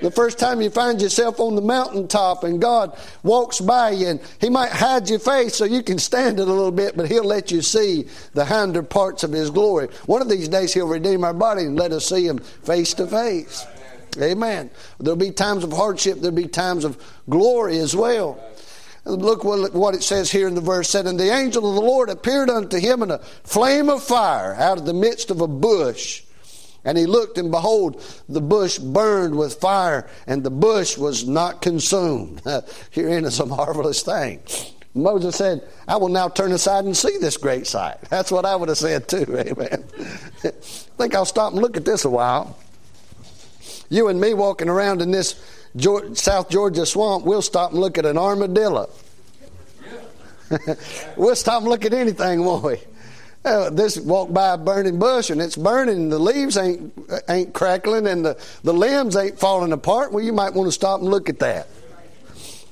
The 0.00 0.10
first 0.10 0.38
time 0.38 0.60
you 0.60 0.70
find 0.70 1.00
yourself 1.00 1.40
on 1.40 1.54
the 1.54 1.62
mountaintop 1.62 2.44
and 2.44 2.60
God 2.60 2.96
walks 3.22 3.60
by 3.60 3.90
you 3.90 4.08
and 4.08 4.20
He 4.40 4.48
might 4.48 4.70
hide 4.70 5.08
your 5.08 5.18
face 5.18 5.54
so 5.54 5.64
you 5.64 5.82
can 5.82 5.98
stand 5.98 6.38
it 6.38 6.48
a 6.48 6.52
little 6.52 6.70
bit, 6.70 6.96
but 6.96 7.08
He'll 7.08 7.24
let 7.24 7.50
you 7.50 7.62
see 7.62 8.06
the 8.34 8.44
hinder 8.44 8.82
parts 8.82 9.24
of 9.24 9.32
His 9.32 9.50
glory. 9.50 9.88
One 10.06 10.22
of 10.22 10.28
these 10.28 10.48
days 10.48 10.74
He'll 10.74 10.88
redeem 10.88 11.24
our 11.24 11.34
body 11.34 11.62
and 11.62 11.76
let 11.76 11.92
us 11.92 12.06
see 12.06 12.26
Him 12.26 12.38
face 12.38 12.94
to 12.94 13.06
face. 13.06 13.66
Amen. 14.18 14.70
There'll 14.98 15.16
be 15.16 15.30
times 15.30 15.64
of 15.64 15.72
hardship, 15.72 16.20
there'll 16.20 16.36
be 16.36 16.48
times 16.48 16.84
of 16.84 17.02
glory 17.28 17.78
as 17.78 17.94
well. 17.94 18.40
Look 19.04 19.44
what 19.44 19.94
it 19.94 20.02
says 20.02 20.32
here 20.32 20.48
in 20.48 20.56
the 20.56 20.60
verse 20.60 20.90
said, 20.90 21.06
And 21.06 21.18
the 21.18 21.32
angel 21.32 21.68
of 21.68 21.76
the 21.76 21.80
Lord 21.80 22.10
appeared 22.10 22.50
unto 22.50 22.78
him 22.78 23.04
in 23.04 23.12
a 23.12 23.18
flame 23.18 23.88
of 23.88 24.02
fire 24.02 24.54
out 24.54 24.78
of 24.78 24.86
the 24.86 24.94
midst 24.94 25.30
of 25.30 25.40
a 25.40 25.46
bush. 25.46 26.22
And 26.86 26.96
he 26.96 27.04
looked, 27.04 27.36
and 27.36 27.50
behold, 27.50 28.02
the 28.28 28.40
bush 28.40 28.78
burned 28.78 29.36
with 29.36 29.60
fire, 29.60 30.08
and 30.26 30.44
the 30.44 30.50
bush 30.50 30.96
was 30.96 31.26
not 31.26 31.60
consumed. 31.60 32.40
Herein 32.92 33.24
is 33.24 33.40
a 33.40 33.46
marvelous 33.46 34.02
thing. 34.02 34.40
Moses 34.94 35.36
said, 35.36 35.62
I 35.86 35.96
will 35.96 36.08
now 36.08 36.28
turn 36.28 36.52
aside 36.52 36.84
and 36.84 36.96
see 36.96 37.18
this 37.18 37.36
great 37.36 37.66
sight. 37.66 38.00
That's 38.08 38.30
what 38.30 38.46
I 38.46 38.56
would 38.56 38.68
have 38.68 38.78
said 38.78 39.08
too. 39.08 39.26
Amen. 39.36 39.84
I 40.44 40.50
think 40.50 41.14
I'll 41.14 41.24
stop 41.26 41.52
and 41.52 41.60
look 41.60 41.76
at 41.76 41.84
this 41.84 42.04
a 42.04 42.10
while. 42.10 42.56
You 43.90 44.08
and 44.08 44.20
me 44.20 44.32
walking 44.32 44.68
around 44.68 45.02
in 45.02 45.10
this 45.10 45.34
South 46.14 46.48
Georgia 46.48 46.86
swamp, 46.86 47.24
we'll 47.24 47.42
stop 47.42 47.72
and 47.72 47.80
look 47.80 47.98
at 47.98 48.06
an 48.06 48.16
armadillo. 48.16 48.88
we'll 51.16 51.36
stop 51.36 51.62
and 51.62 51.70
look 51.70 51.84
at 51.84 51.92
anything, 51.92 52.44
won't 52.44 52.64
we? 52.64 52.80
Uh, 53.46 53.70
this 53.70 53.96
walk 54.00 54.32
by 54.32 54.54
a 54.54 54.58
burning 54.58 54.98
bush 54.98 55.30
and 55.30 55.40
it's 55.40 55.54
burning. 55.54 56.08
The 56.08 56.18
leaves 56.18 56.56
ain't 56.56 56.92
ain't 57.28 57.54
crackling 57.54 58.08
and 58.08 58.24
the, 58.24 58.36
the 58.64 58.74
limbs 58.74 59.14
ain't 59.14 59.38
falling 59.38 59.72
apart. 59.72 60.12
Well, 60.12 60.24
you 60.24 60.32
might 60.32 60.52
want 60.52 60.66
to 60.66 60.72
stop 60.72 60.98
and 61.00 61.08
look 61.08 61.28
at 61.28 61.38
that. 61.38 61.68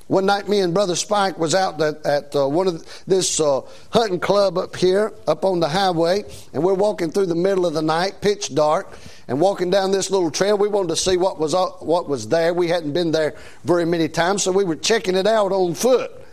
One 0.07 0.25
night, 0.25 0.49
me 0.49 0.59
and 0.59 0.73
Brother 0.73 0.97
Spike 0.97 1.39
was 1.39 1.55
out 1.55 1.81
at, 1.81 2.05
at 2.05 2.35
uh, 2.35 2.49
one 2.49 2.67
of 2.67 2.79
the, 2.79 3.03
this 3.07 3.39
uh, 3.39 3.61
hunting 3.91 4.19
club 4.19 4.57
up 4.57 4.75
here, 4.75 5.13
up 5.27 5.45
on 5.45 5.61
the 5.61 5.69
highway, 5.69 6.25
and 6.53 6.61
we're 6.61 6.73
walking 6.73 7.09
through 7.09 7.27
the 7.27 7.35
middle 7.35 7.65
of 7.65 7.73
the 7.73 7.81
night, 7.81 8.19
pitch 8.19 8.53
dark, 8.53 8.97
and 9.29 9.39
walking 9.39 9.69
down 9.69 9.91
this 9.91 10.11
little 10.11 10.29
trail. 10.29 10.57
We 10.57 10.67
wanted 10.67 10.89
to 10.89 10.97
see 10.97 11.15
what 11.15 11.39
was 11.39 11.55
what 11.79 12.09
was 12.09 12.27
there. 12.27 12.53
We 12.53 12.67
hadn't 12.67 12.91
been 12.91 13.11
there 13.11 13.35
very 13.63 13.85
many 13.85 14.09
times, 14.09 14.43
so 14.43 14.51
we 14.51 14.65
were 14.65 14.75
checking 14.75 15.15
it 15.15 15.25
out 15.25 15.53
on 15.53 15.73
foot. 15.73 16.24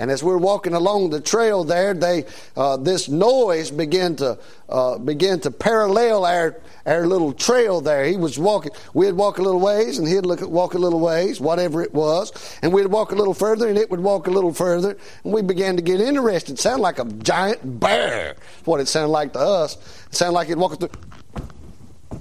And 0.00 0.10
as 0.10 0.22
we 0.22 0.32
are 0.32 0.38
walking 0.38 0.72
along 0.72 1.10
the 1.10 1.20
trail 1.20 1.62
there, 1.62 1.92
they 1.92 2.24
uh, 2.56 2.78
this 2.78 3.10
noise 3.10 3.70
began 3.70 4.16
to 4.16 4.38
uh, 4.70 4.96
to 4.96 5.50
parallel 5.50 6.24
our 6.24 6.56
our 6.86 7.06
little 7.06 7.34
trail 7.34 7.82
there. 7.82 8.06
He 8.06 8.16
was 8.16 8.38
walking. 8.38 8.72
We'd 8.94 9.12
walk 9.12 9.36
a 9.36 9.42
little 9.42 9.60
ways, 9.60 9.98
and 9.98 10.08
he'd 10.08 10.24
look 10.24 10.40
walk 10.40 10.72
a 10.72 10.78
little 10.78 11.00
ways, 11.00 11.38
whatever 11.38 11.82
it 11.82 11.92
was, 11.92 12.32
and 12.62 12.72
we'd 12.72 12.86
walk 12.86 13.12
a 13.12 13.14
little 13.14 13.34
further, 13.34 13.68
and 13.68 13.76
it 13.76 13.90
would 13.90 14.00
walk 14.00 14.26
a 14.26 14.30
little 14.30 14.54
further, 14.54 14.96
and 15.22 15.34
we 15.34 15.42
began 15.42 15.76
to 15.76 15.82
get 15.82 16.00
interested. 16.00 16.54
It 16.54 16.58
sounded 16.60 16.82
like 16.82 16.98
a 16.98 17.04
giant 17.04 17.78
bear. 17.78 18.36
What 18.64 18.80
it 18.80 18.88
sounded 18.88 19.12
like 19.12 19.34
to 19.34 19.40
us. 19.40 19.76
It 20.06 20.14
sounded 20.14 20.32
like 20.32 20.48
it 20.48 20.56
walking 20.56 20.78
through. 20.78 22.20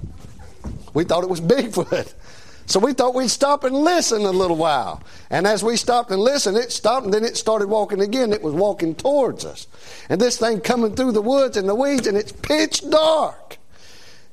We 0.94 1.06
thought 1.06 1.24
it 1.24 1.30
was 1.30 1.40
Bigfoot. 1.40 2.14
So 2.70 2.80
we 2.80 2.94
thought 2.94 3.16
we'd 3.16 3.32
stop 3.32 3.64
and 3.64 3.76
listen 3.76 4.22
a 4.22 4.30
little 4.30 4.56
while. 4.56 5.02
And 5.32 5.48
as 5.48 5.64
we 5.64 5.76
stopped 5.76 6.12
and 6.12 6.22
listened, 6.22 6.56
it 6.56 6.72
stopped 6.72 7.06
and 7.06 7.14
then 7.14 7.26
it 7.26 7.36
started 7.36 7.68
walking 7.68 8.00
again. 8.00 8.32
It 8.32 8.44
was 8.44 8.54
walking 8.54 8.94
towards 8.94 9.44
us. 9.44 9.66
And 10.08 10.22
this 10.22 10.38
thing 10.38 10.62
coming 10.62 10.96
through 10.96 11.14
the 11.14 11.22
woods 11.22 11.58
and 11.58 11.68
the 11.68 11.74
weeds 11.74 12.06
and 12.06 12.16
it's 12.16 12.32
pitch 12.32 12.88
dark. 12.88 13.58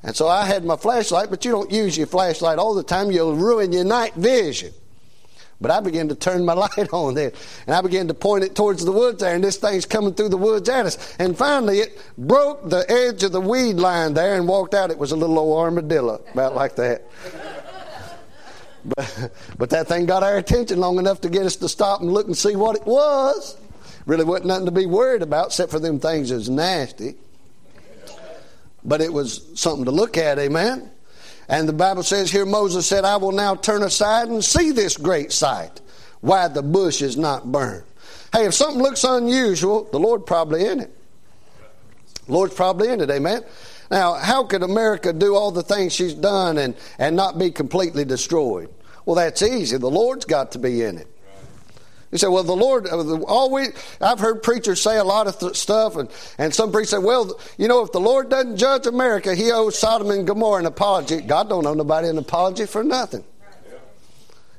And 0.03 0.15
so 0.15 0.29
I 0.29 0.45
had 0.45 0.67
my 0.67 0.77
flashlight, 0.77 1.31
but 1.31 1.47
you 1.47 1.51
don't 1.51 1.73
use 1.73 1.97
your 1.97 2.07
flashlight 2.07 2.59
all 2.59 2.75
the 2.75 2.83
time. 2.83 3.11
You'll 3.11 3.35
ruin 3.35 3.73
your 3.73 3.85
night 3.85 4.13
vision. 4.15 4.75
But 5.59 5.71
I 5.71 5.81
began 5.81 6.09
to 6.09 6.15
turn 6.15 6.45
my 6.45 6.53
light 6.77 6.93
on 6.93 7.15
there, 7.15 7.33
and 7.67 7.75
I 7.75 7.81
began 7.81 8.07
to 8.09 8.15
point 8.15 8.45
it 8.45 8.55
towards 8.55 8.85
the 8.85 8.93
woods 8.93 9.23
there, 9.23 9.35
and 9.35 9.43
this 9.43 9.57
thing's 9.57 9.87
coming 9.87 10.13
through 10.13 10.29
the 10.29 10.37
woods 10.37 10.69
at 10.69 10.85
us. 10.85 11.17
And 11.19 11.37
finally, 11.37 11.79
it 11.79 11.99
broke 12.19 12.69
the 12.69 12.85
edge 12.91 13.23
of 13.23 13.33
the 13.33 13.41
weed 13.41 13.77
line 13.77 14.13
there 14.13 14.37
and 14.37 14.47
walked 14.47 14.75
out. 14.75 14.91
It 14.91 14.99
was 14.99 15.13
a 15.13 15.17
little 15.17 15.39
old 15.39 15.59
armadillo, 15.59 16.23
about 16.35 16.55
like 16.55 16.77
that. 16.77 17.07
But, 18.95 19.33
but 19.59 19.71
that 19.71 19.89
thing 19.89 20.07
got 20.07 20.23
our 20.23 20.37
attention 20.37 20.79
long 20.79 20.99
enough 20.99 21.21
to 21.23 21.29
get 21.29 21.47
us 21.47 21.57
to 21.57 21.69
stop 21.69 22.01
and 22.01 22.13
look 22.13 22.27
and 22.27 22.37
see 22.37 22.57
what 22.57 22.77
it 22.77 22.87
was. 22.87 23.57
Really 24.07 24.25
wasn't 24.25 24.47
nothing 24.47 24.67
to 24.67 24.73
be 24.73 24.87
worried 24.87 25.23
about 25.23 25.47
except 25.47 25.73
for 25.73 25.81
them 25.81 25.99
things 25.99 26.31
that's 26.31 26.49
nasty. 26.49 27.17
But 28.85 29.01
it 29.01 29.13
was 29.13 29.45
something 29.55 29.85
to 29.87 29.91
look 29.91 30.17
at, 30.17 30.39
amen? 30.39 30.91
And 31.49 31.69
the 31.69 31.73
Bible 31.73 32.05
says 32.05 32.31
here 32.31 32.47
Moses 32.47 32.87
said, 32.87 33.05
I 33.05 33.17
will 33.17 33.33
now 33.33 33.57
turn 33.57 33.83
aside 33.83 34.29
and 34.29 34.45
see 34.45 34.71
this 34.71 34.97
great 34.97 35.33
sight, 35.33 35.81
why 36.21 36.49
the 36.49 36.63
bush 36.63 37.03
is 37.03 37.17
not 37.17 37.51
burned. 37.51 37.85
Hey, 38.33 38.47
if 38.47 38.55
something 38.55 38.83
looks 38.83 39.03
unusual, 39.03 39.89
the 39.91 39.99
Lord 39.99 40.27
probably 40.27 40.67
in 40.67 40.81
it. 40.81 40.93
The 42.27 42.33
Lord's 42.33 42.55
probably 42.55 42.91
in 42.91 43.01
it, 43.01 43.11
amen? 43.11 43.45
Now, 43.91 44.15
how 44.15 44.45
could 44.45 44.63
America 44.63 45.13
do 45.13 45.35
all 45.35 45.51
the 45.51 45.63
things 45.63 45.93
she's 45.93 46.15
done 46.15 46.59
and, 46.59 46.75
and 46.99 47.15
not 47.17 47.39
be 47.39 47.51
completely 47.51 48.05
destroyed? 48.05 48.69
Well, 49.05 49.17
that's 49.17 49.43
easy. 49.43 49.77
The 49.77 49.91
Lord's 49.91 50.25
got 50.25 50.53
to 50.53 50.59
be 50.59 50.83
in 50.83 50.99
it. 50.99 51.07
You 52.13 52.19
say, 52.19 52.29
well, 52.29 52.45
the 52.45 52.57
Lord, 52.57 52.87
uh, 52.87 53.49
we, 53.51 53.67
I've 54.01 54.21
heard 54.21 54.43
preachers 54.43 54.81
say 54.81 54.97
a 54.97 55.05
lot 55.05 55.27
of 55.27 55.39
th- 55.39 55.57
stuff, 55.57 55.97
and, 55.97 56.09
and 56.39 56.55
some 56.55 56.71
preachers 56.71 56.91
say, 56.91 56.99
well, 56.99 57.39
you 57.59 57.67
know, 57.67 57.83
if 57.83 57.91
the 57.93 58.01
Lord 58.01 58.31
doesn't 58.31 58.57
judge 58.57 58.87
America, 58.87 59.35
he 59.35 59.51
owes 59.51 59.77
Sodom 59.77 60.11
and 60.11 60.27
Gomorrah 60.27 60.61
an 60.61 60.67
apology. 60.67 61.21
God 61.21 61.49
don't 61.49 61.67
owe 61.67 61.75
nobody 61.75 62.09
an 62.09 62.17
apology 62.17 62.67
for 62.67 62.85
nothing. 62.85 63.25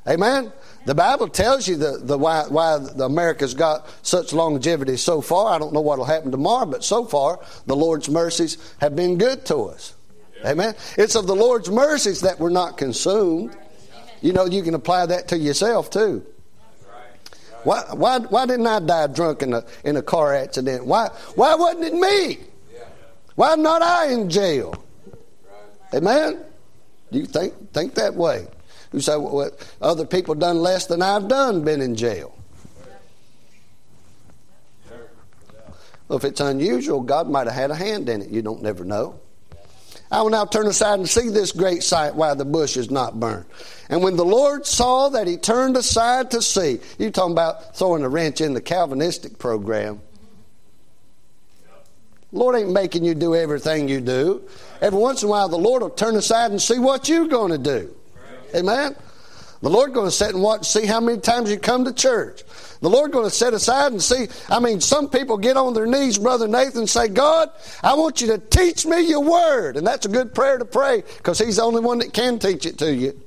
Amen? 0.08 0.52
The 0.88 0.96
Bible 0.96 1.28
tells 1.28 1.68
you 1.68 1.76
the, 1.76 2.00
the 2.02 2.18
why, 2.18 2.46
why 2.48 2.78
the 2.78 3.04
America's 3.04 3.54
got 3.54 3.90
such 4.04 4.32
longevity 4.32 4.96
so 4.96 5.20
far. 5.20 5.54
I 5.54 5.60
don't 5.60 5.74
know 5.74 5.82
what 5.82 5.98
will 5.98 6.06
happen 6.06 6.32
tomorrow, 6.32 6.66
but 6.66 6.82
so 6.82 7.04
far, 7.04 7.42
the 7.66 7.76
Lord's 7.76 8.08
mercies 8.08 8.58
have 8.80 8.96
been 8.96 9.18
good 9.18 9.46
to 9.48 9.66
us. 9.66 9.96
Amen? 10.46 10.76
It's 10.98 11.16
of 11.16 11.28
the 11.28 11.36
Lord's 11.36 11.70
mercies 11.70 12.22
that 12.22 12.40
we're 12.40 12.52
not 12.52 12.78
consumed. 12.78 13.54
You 14.22 14.32
know, 14.32 14.46
you 14.46 14.64
can 14.64 14.76
apply 14.76 15.08
that 15.08 15.28
to 15.28 15.38
yourself 15.38 15.90
too. 15.90 16.26
Why, 17.66 17.84
why, 17.92 18.20
why 18.20 18.46
didn't 18.46 18.68
I 18.68 18.80
die 18.80 19.08
drunk 19.08 19.42
in 19.42 19.56
a, 19.56 19.66
in 19.84 19.98
a 19.98 20.02
car 20.02 20.34
accident? 20.34 20.86
Why, 20.86 21.10
why 21.36 21.56
wasn't 21.56 21.84
it 21.84 21.96
me? 21.96 22.38
Why 23.36 23.56
not 23.56 23.82
I 23.82 24.14
in 24.14 24.30
jail? 24.30 24.74
Amen? 25.94 26.46
You 27.12 27.26
think, 27.26 27.74
think 27.74 27.96
that 27.96 28.16
way. 28.16 28.48
You 28.94 29.02
say, 29.02 29.18
well, 29.18 29.52
other 29.82 30.06
people 30.06 30.36
done 30.36 30.60
less 30.60 30.86
than 30.86 31.02
I've 31.02 31.28
done 31.28 31.64
been 31.64 31.82
in 31.82 31.96
jail. 31.96 32.34
Well, 36.08 36.18
if 36.18 36.24
it's 36.24 36.40
unusual, 36.40 37.02
God 37.02 37.30
might 37.30 37.48
have 37.48 37.56
had 37.56 37.72
a 37.72 37.76
hand 37.76 38.08
in 38.08 38.22
it. 38.22 38.30
You 38.30 38.42
don't 38.42 38.62
never 38.62 38.86
know. 38.86 39.20
I 40.10 40.22
will 40.22 40.30
now 40.30 40.46
turn 40.46 40.68
aside 40.68 41.00
and 41.00 41.10
see 41.10 41.30
this 41.30 41.52
great 41.52 41.84
sight 41.84 42.16
why 42.16 42.34
the 42.34 42.46
bush 42.46 42.78
is 42.78 42.90
not 42.90 43.20
burned. 43.20 43.46
And 43.90 44.02
when 44.02 44.16
the 44.16 44.24
Lord 44.24 44.66
saw 44.66 45.10
that 45.10 45.28
he 45.28 45.36
turned 45.36 45.76
aside 45.76 46.32
to 46.32 46.42
see, 46.42 46.80
you 46.98 47.12
talking 47.12 47.34
about 47.34 47.76
throwing 47.76 48.04
a 48.04 48.10
wrench 48.10 48.40
in 48.40 48.54
the 48.54 48.62
Calvinistic 48.62 49.38
program. 49.38 50.02
Lord 52.32 52.56
ain't 52.56 52.72
making 52.72 53.04
you 53.04 53.16
do 53.16 53.36
everything 53.36 53.90
you 53.90 54.00
do. 54.00 54.48
Every 54.82 55.00
once 55.00 55.24
in 55.24 55.28
a 55.28 55.32
while, 55.32 55.50
the 55.50 55.58
Lord 55.58 55.82
will 55.82 55.90
turn 55.90 56.16
aside 56.16 56.52
and 56.52 56.62
see 56.62 56.80
what 56.80 57.10
you're 57.10 57.28
going 57.28 57.52
to 57.52 57.58
do. 57.58 57.97
Amen. 58.56 58.96
The 59.62 59.70
Lord 59.70 59.94
going 59.94 60.06
to 60.06 60.12
sit 60.12 60.34
and 60.34 60.44
watch, 60.44 60.68
see 60.68 60.86
how 60.86 61.00
many 61.00 61.20
times 61.20 61.50
you 61.50 61.58
come 61.58 61.86
to 61.86 61.94
church. 61.94 62.44
The 62.80 62.90
Lord 62.90 63.12
going 63.12 63.26
to 63.26 63.32
set 63.36 63.54
aside 63.54 63.92
and 63.92 64.02
see. 64.02 64.28
I 64.50 64.60
mean, 64.60 64.82
some 64.82 65.10
people 65.10 65.38
get 65.38 65.58
on 65.58 65.74
their 65.74 65.88
knees, 65.88 66.20
Brother 66.20 66.48
Nathan, 66.48 66.82
and 66.82 66.90
say, 66.90 67.08
God, 67.08 67.50
I 67.82 67.96
want 67.96 68.22
you 68.22 68.28
to 68.28 68.38
teach 68.38 68.86
me 68.86 69.02
your 69.10 69.24
word. 69.24 69.78
And 69.78 69.88
that's 69.88 70.06
a 70.06 70.10
good 70.10 70.36
prayer 70.36 70.60
to 70.60 70.66
pray 70.66 71.04
because 71.18 71.40
He's 71.40 71.56
the 71.56 71.64
only 71.64 71.82
one 71.82 72.00
that 72.00 72.14
can 72.14 72.38
teach 72.38 72.68
it 72.68 72.78
to 72.80 72.94
you. 72.94 73.20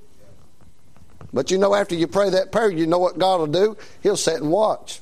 But 1.32 1.50
you 1.50 1.58
know, 1.58 1.74
after 1.74 1.96
you 1.96 2.06
pray 2.06 2.30
that 2.30 2.52
prayer, 2.52 2.70
you 2.70 2.86
know 2.86 2.98
what 2.98 3.18
God 3.18 3.40
will 3.40 3.46
do? 3.46 3.76
He'll 4.02 4.16
sit 4.16 4.40
and 4.40 4.50
watch 4.50 5.00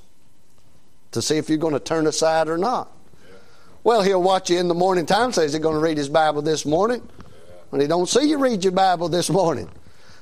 to 1.12 1.20
see 1.20 1.36
if 1.36 1.48
you're 1.48 1.58
going 1.58 1.74
to 1.74 1.80
turn 1.80 2.06
aside 2.06 2.48
or 2.48 2.58
not. 2.58 2.90
Well, 3.84 4.02
He'll 4.02 4.22
watch 4.22 4.50
you 4.50 4.58
in 4.58 4.68
the 4.68 4.74
morning 4.74 5.04
time, 5.04 5.32
says 5.32 5.52
He's 5.52 5.62
going 5.62 5.74
to 5.74 5.80
read 5.80 5.98
His 5.98 6.08
Bible 6.08 6.40
this 6.40 6.64
morning. 6.64 7.06
When 7.68 7.82
He 7.82 7.86
don't 7.86 8.08
see 8.08 8.30
you 8.30 8.38
read 8.38 8.64
your 8.64 8.72
Bible 8.72 9.10
this 9.10 9.28
morning. 9.28 9.68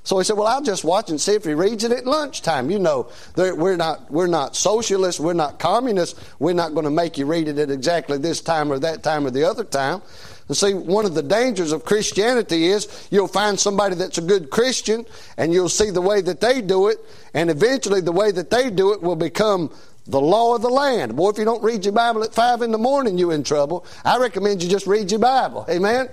So 0.06 0.18
he 0.18 0.24
said, 0.24 0.36
"Well, 0.36 0.46
I'll 0.46 0.62
just 0.62 0.84
watch 0.84 1.10
and 1.10 1.20
see 1.20 1.32
if 1.32 1.44
he 1.44 1.52
reads 1.52 1.82
it 1.82 1.90
at 1.90 2.06
lunchtime." 2.06 2.70
You 2.70 2.78
know, 2.78 3.08
we're 3.34 3.76
not 3.76 4.08
we're 4.08 4.28
not 4.28 4.54
socialists, 4.54 5.20
we're 5.20 5.32
not 5.32 5.58
communists. 5.58 6.18
We're 6.38 6.52
not 6.52 6.74
going 6.74 6.84
to 6.84 6.92
make 6.92 7.18
you 7.18 7.26
read 7.26 7.48
it 7.48 7.58
at 7.58 7.72
exactly 7.72 8.16
this 8.16 8.40
time 8.40 8.70
or 8.70 8.78
that 8.78 9.02
time 9.02 9.26
or 9.26 9.30
the 9.32 9.42
other 9.42 9.64
time. 9.64 10.02
And 10.46 10.56
see, 10.56 10.74
one 10.74 11.06
of 11.06 11.14
the 11.14 11.24
dangers 11.24 11.72
of 11.72 11.84
Christianity 11.84 12.66
is 12.66 13.08
you'll 13.10 13.26
find 13.26 13.58
somebody 13.58 13.96
that's 13.96 14.16
a 14.16 14.22
good 14.22 14.50
Christian, 14.50 15.04
and 15.36 15.52
you'll 15.52 15.68
see 15.68 15.90
the 15.90 16.00
way 16.00 16.20
that 16.20 16.40
they 16.40 16.60
do 16.60 16.86
it, 16.86 16.98
and 17.34 17.50
eventually 17.50 18.00
the 18.00 18.12
way 18.12 18.30
that 18.30 18.48
they 18.48 18.70
do 18.70 18.92
it 18.92 19.02
will 19.02 19.16
become 19.16 19.72
the 20.06 20.20
law 20.20 20.54
of 20.54 20.62
the 20.62 20.68
land. 20.68 21.16
Boy, 21.16 21.30
if 21.30 21.38
you 21.38 21.44
don't 21.44 21.64
read 21.64 21.84
your 21.84 21.94
Bible 21.94 22.22
at 22.22 22.32
five 22.32 22.62
in 22.62 22.70
the 22.70 22.78
morning, 22.78 23.18
you're 23.18 23.32
in 23.32 23.42
trouble. 23.42 23.84
I 24.04 24.18
recommend 24.18 24.62
you 24.62 24.70
just 24.70 24.86
read 24.86 25.10
your 25.10 25.18
Bible. 25.18 25.66
Amen. 25.68 26.08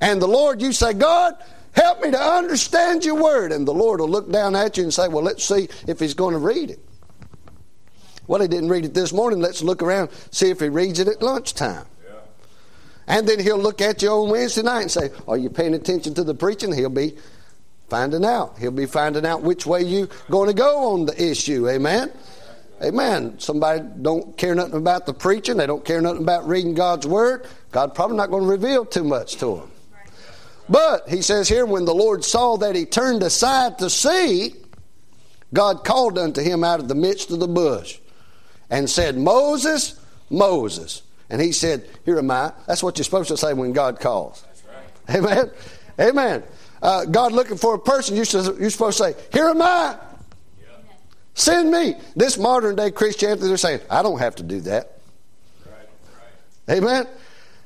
And 0.00 0.20
the 0.20 0.26
Lord, 0.26 0.60
you 0.60 0.72
say, 0.72 0.92
God, 0.92 1.36
Help 1.78 2.02
me 2.02 2.10
to 2.10 2.20
understand 2.20 3.04
your 3.04 3.14
word. 3.22 3.52
And 3.52 3.66
the 3.66 3.72
Lord 3.72 4.00
will 4.00 4.08
look 4.08 4.32
down 4.32 4.56
at 4.56 4.76
you 4.76 4.82
and 4.82 4.92
say, 4.92 5.06
Well, 5.06 5.22
let's 5.22 5.44
see 5.44 5.68
if 5.86 6.00
he's 6.00 6.14
going 6.14 6.32
to 6.32 6.40
read 6.40 6.70
it. 6.70 6.80
Well, 8.26 8.42
he 8.42 8.48
didn't 8.48 8.68
read 8.68 8.84
it 8.84 8.94
this 8.94 9.12
morning. 9.12 9.38
Let's 9.38 9.62
look 9.62 9.80
around, 9.80 10.10
see 10.32 10.50
if 10.50 10.58
he 10.58 10.68
reads 10.68 10.98
it 10.98 11.06
at 11.06 11.22
lunchtime. 11.22 11.86
Yeah. 12.04 12.14
And 13.06 13.28
then 13.28 13.38
he'll 13.38 13.60
look 13.60 13.80
at 13.80 14.02
you 14.02 14.08
on 14.08 14.28
Wednesday 14.28 14.62
night 14.62 14.82
and 14.82 14.90
say, 14.90 15.10
Are 15.28 15.36
you 15.36 15.50
paying 15.50 15.72
attention 15.74 16.14
to 16.14 16.24
the 16.24 16.34
preaching? 16.34 16.74
He'll 16.74 16.88
be 16.88 17.16
finding 17.88 18.24
out. 18.24 18.58
He'll 18.58 18.72
be 18.72 18.86
finding 18.86 19.24
out 19.24 19.42
which 19.42 19.64
way 19.64 19.82
you're 19.82 20.08
going 20.28 20.48
to 20.48 20.54
go 20.54 20.94
on 20.94 21.06
the 21.06 21.30
issue. 21.30 21.68
Amen. 21.68 22.10
Amen. 22.82 23.38
Somebody 23.38 23.84
don't 24.02 24.36
care 24.36 24.56
nothing 24.56 24.74
about 24.74 25.06
the 25.06 25.14
preaching. 25.14 25.58
They 25.58 25.66
don't 25.68 25.84
care 25.84 26.00
nothing 26.00 26.22
about 26.22 26.48
reading 26.48 26.74
God's 26.74 27.06
word. 27.06 27.46
God 27.70 27.94
probably 27.94 28.16
not 28.16 28.30
going 28.30 28.42
to 28.42 28.50
reveal 28.50 28.84
too 28.84 29.04
much 29.04 29.36
to 29.36 29.58
them. 29.58 29.70
But 30.68 31.08
he 31.08 31.22
says 31.22 31.48
here, 31.48 31.64
when 31.64 31.84
the 31.84 31.94
Lord 31.94 32.24
saw 32.24 32.56
that 32.58 32.74
he 32.74 32.84
turned 32.84 33.22
aside 33.22 33.78
to 33.78 33.88
see, 33.88 34.54
God 35.54 35.84
called 35.84 36.18
unto 36.18 36.42
him 36.42 36.62
out 36.62 36.80
of 36.80 36.88
the 36.88 36.94
midst 36.94 37.30
of 37.30 37.40
the 37.40 37.48
bush 37.48 37.98
and 38.70 38.88
said, 38.88 39.16
Moses, 39.16 39.98
Moses. 40.28 41.02
And 41.30 41.40
he 41.40 41.52
said, 41.52 41.88
Here 42.04 42.18
am 42.18 42.30
I. 42.30 42.52
That's 42.66 42.82
what 42.82 42.98
you're 42.98 43.04
supposed 43.04 43.28
to 43.28 43.36
say 43.36 43.52
when 43.54 43.72
God 43.72 44.00
calls. 44.00 44.44
Right. 45.06 45.16
Amen. 45.16 45.50
Amen. 45.98 46.42
Uh, 46.82 47.04
God 47.06 47.32
looking 47.32 47.56
for 47.56 47.74
a 47.74 47.78
person, 47.78 48.16
you're 48.16 48.24
supposed 48.24 48.58
to 48.58 48.92
say, 48.92 49.14
Here 49.32 49.48
am 49.48 49.62
I. 49.62 49.96
Send 51.34 51.70
me. 51.70 51.94
This 52.16 52.36
modern 52.36 52.74
day 52.74 52.90
Christianity, 52.90 53.46
they're 53.46 53.56
saying, 53.56 53.80
I 53.88 54.02
don't 54.02 54.18
have 54.18 54.34
to 54.36 54.42
do 54.42 54.60
that. 54.62 54.98
Right. 55.64 55.88
Right. 56.68 56.78
Amen. 56.78 57.06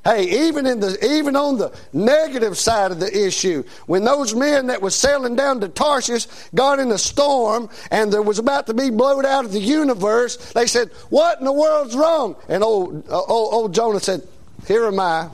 Hey, 0.04 0.48
even 0.48 0.66
in 0.66 0.80
the 0.80 0.98
even 1.14 1.36
on 1.36 1.58
the 1.58 1.72
negative 1.92 2.58
side 2.58 2.90
of 2.90 2.98
the 2.98 3.26
issue, 3.26 3.62
when 3.86 4.02
those 4.02 4.34
men 4.34 4.66
that 4.66 4.82
was 4.82 4.96
sailing 4.96 5.36
down 5.36 5.60
to 5.60 5.68
Tarshish 5.68 6.26
got 6.56 6.80
in 6.80 6.90
a 6.90 6.98
storm 6.98 7.68
and 7.92 8.12
there 8.12 8.22
was 8.22 8.40
about 8.40 8.66
to 8.66 8.74
be 8.74 8.90
blown 8.90 9.24
out 9.24 9.44
of 9.44 9.52
the 9.52 9.60
universe, 9.60 10.52
they 10.54 10.66
said, 10.66 10.90
"What 11.10 11.38
in 11.38 11.44
the 11.44 11.52
world's 11.52 11.94
wrong?" 11.94 12.34
And 12.48 12.64
old 12.64 13.08
uh, 13.08 13.20
old, 13.20 13.54
old 13.54 13.74
Jonah 13.74 14.00
said, 14.00 14.26
"Here 14.66 14.86
am 14.86 14.98
I." 14.98 15.28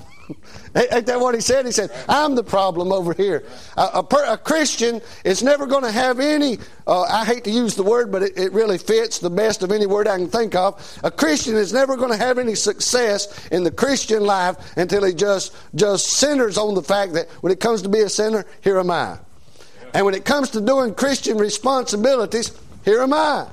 Ain't 0.74 1.06
that 1.06 1.20
what 1.20 1.34
he 1.34 1.40
said? 1.40 1.64
He 1.66 1.72
said, 1.72 1.90
I'm 2.08 2.34
the 2.34 2.44
problem 2.44 2.92
over 2.92 3.12
here. 3.14 3.44
A, 3.76 3.82
a, 3.82 4.32
a 4.32 4.38
Christian 4.38 5.00
is 5.24 5.42
never 5.42 5.66
going 5.66 5.84
to 5.84 5.90
have 5.90 6.20
any, 6.20 6.58
uh, 6.86 7.02
I 7.02 7.24
hate 7.24 7.44
to 7.44 7.50
use 7.50 7.74
the 7.74 7.82
word, 7.82 8.12
but 8.12 8.22
it, 8.22 8.38
it, 8.38 8.52
really 8.52 8.78
fits 8.78 9.18
the 9.18 9.30
best 9.30 9.62
of 9.62 9.72
any 9.72 9.86
word 9.86 10.06
I 10.06 10.16
can 10.16 10.28
think 10.28 10.54
of. 10.54 11.00
A 11.02 11.10
Christian 11.10 11.56
is 11.56 11.72
never 11.72 11.96
going 11.96 12.10
to 12.10 12.16
have 12.16 12.38
any 12.38 12.54
success 12.54 13.48
in 13.48 13.64
the 13.64 13.70
Christian 13.70 14.24
life 14.24 14.76
until 14.76 15.04
he 15.04 15.14
just, 15.14 15.54
just 15.74 16.06
centers 16.06 16.58
on 16.58 16.74
the 16.74 16.82
fact 16.82 17.14
that 17.14 17.28
when 17.40 17.52
it 17.52 17.60
comes 17.60 17.82
to 17.82 17.88
be 17.88 18.00
a 18.00 18.08
sinner, 18.08 18.44
here 18.60 18.78
am 18.78 18.90
I. 18.90 19.18
And 19.94 20.04
when 20.04 20.14
it 20.14 20.24
comes 20.24 20.50
to 20.50 20.60
doing 20.60 20.94
Christian 20.94 21.38
responsibilities, 21.38 22.52
here 22.84 23.00
am 23.00 23.12
I. 23.12 23.48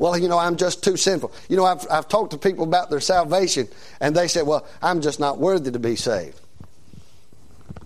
Well, 0.00 0.16
you 0.16 0.28
know, 0.28 0.38
I'm 0.38 0.56
just 0.56 0.82
too 0.82 0.96
sinful. 0.96 1.30
You 1.50 1.58
know, 1.58 1.66
I've, 1.66 1.86
I've 1.90 2.08
talked 2.08 2.30
to 2.30 2.38
people 2.38 2.64
about 2.64 2.88
their 2.88 3.00
salvation, 3.00 3.68
and 4.00 4.16
they 4.16 4.28
say, 4.28 4.40
well, 4.40 4.66
I'm 4.80 5.02
just 5.02 5.20
not 5.20 5.36
worthy 5.36 5.70
to 5.70 5.78
be 5.78 5.94
saved. 5.94 6.40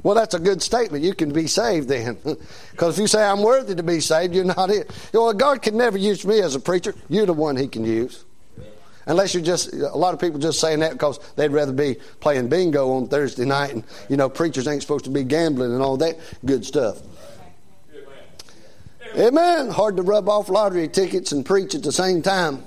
Well, 0.05 0.15
that's 0.15 0.33
a 0.33 0.39
good 0.39 0.63
statement. 0.63 1.03
You 1.03 1.13
can 1.13 1.33
be 1.33 1.49
saved 1.49 1.89
then. 1.89 2.17
Because 2.71 2.99
if 2.99 3.03
you 3.03 3.07
say, 3.09 3.25
I'm 3.25 3.43
worthy 3.43 3.75
to 3.75 3.83
be 3.83 3.99
saved, 4.01 4.33
you're 4.35 4.45
not 4.45 4.71
it. 4.71 4.91
You 5.13 5.21
know, 5.21 5.33
God 5.33 5.61
can 5.61 5.77
never 5.77 5.99
use 5.99 6.25
me 6.25 6.41
as 6.41 6.55
a 6.55 6.61
preacher. 6.61 6.95
You're 7.09 7.27
the 7.27 7.33
one 7.33 7.57
He 7.57 7.67
can 7.67 7.85
use. 7.85 8.25
Unless 9.07 9.35
you're 9.35 9.43
just, 9.43 9.73
a 9.73 9.97
lot 9.97 10.15
of 10.15 10.21
people 10.21 10.39
just 10.39 10.61
saying 10.61 10.81
that 10.81 10.93
because 10.93 11.19
they'd 11.35 11.51
rather 11.51 11.73
be 11.73 11.97
playing 12.21 12.49
bingo 12.49 12.93
on 12.93 13.09
Thursday 13.09 13.45
night 13.45 13.75
and, 13.75 13.85
you 14.09 14.17
know, 14.17 14.29
preachers 14.29 14.67
ain't 14.69 14.83
supposed 14.83 15.05
to 15.05 15.11
be 15.11 15.25
gambling 15.25 15.73
and 15.73 15.83
all 15.83 15.97
that 15.97 16.19
good 16.45 16.65
stuff. 16.65 17.01
Amen. 19.17 19.69
Hard 19.69 19.97
to 19.97 20.03
rub 20.03 20.29
off 20.29 20.49
lottery 20.49 20.89
tickets 20.89 21.31
and 21.31 21.47
preach 21.47 21.75
at 21.75 21.83
the 21.83 21.93
same 21.93 22.21
time. 22.21 22.65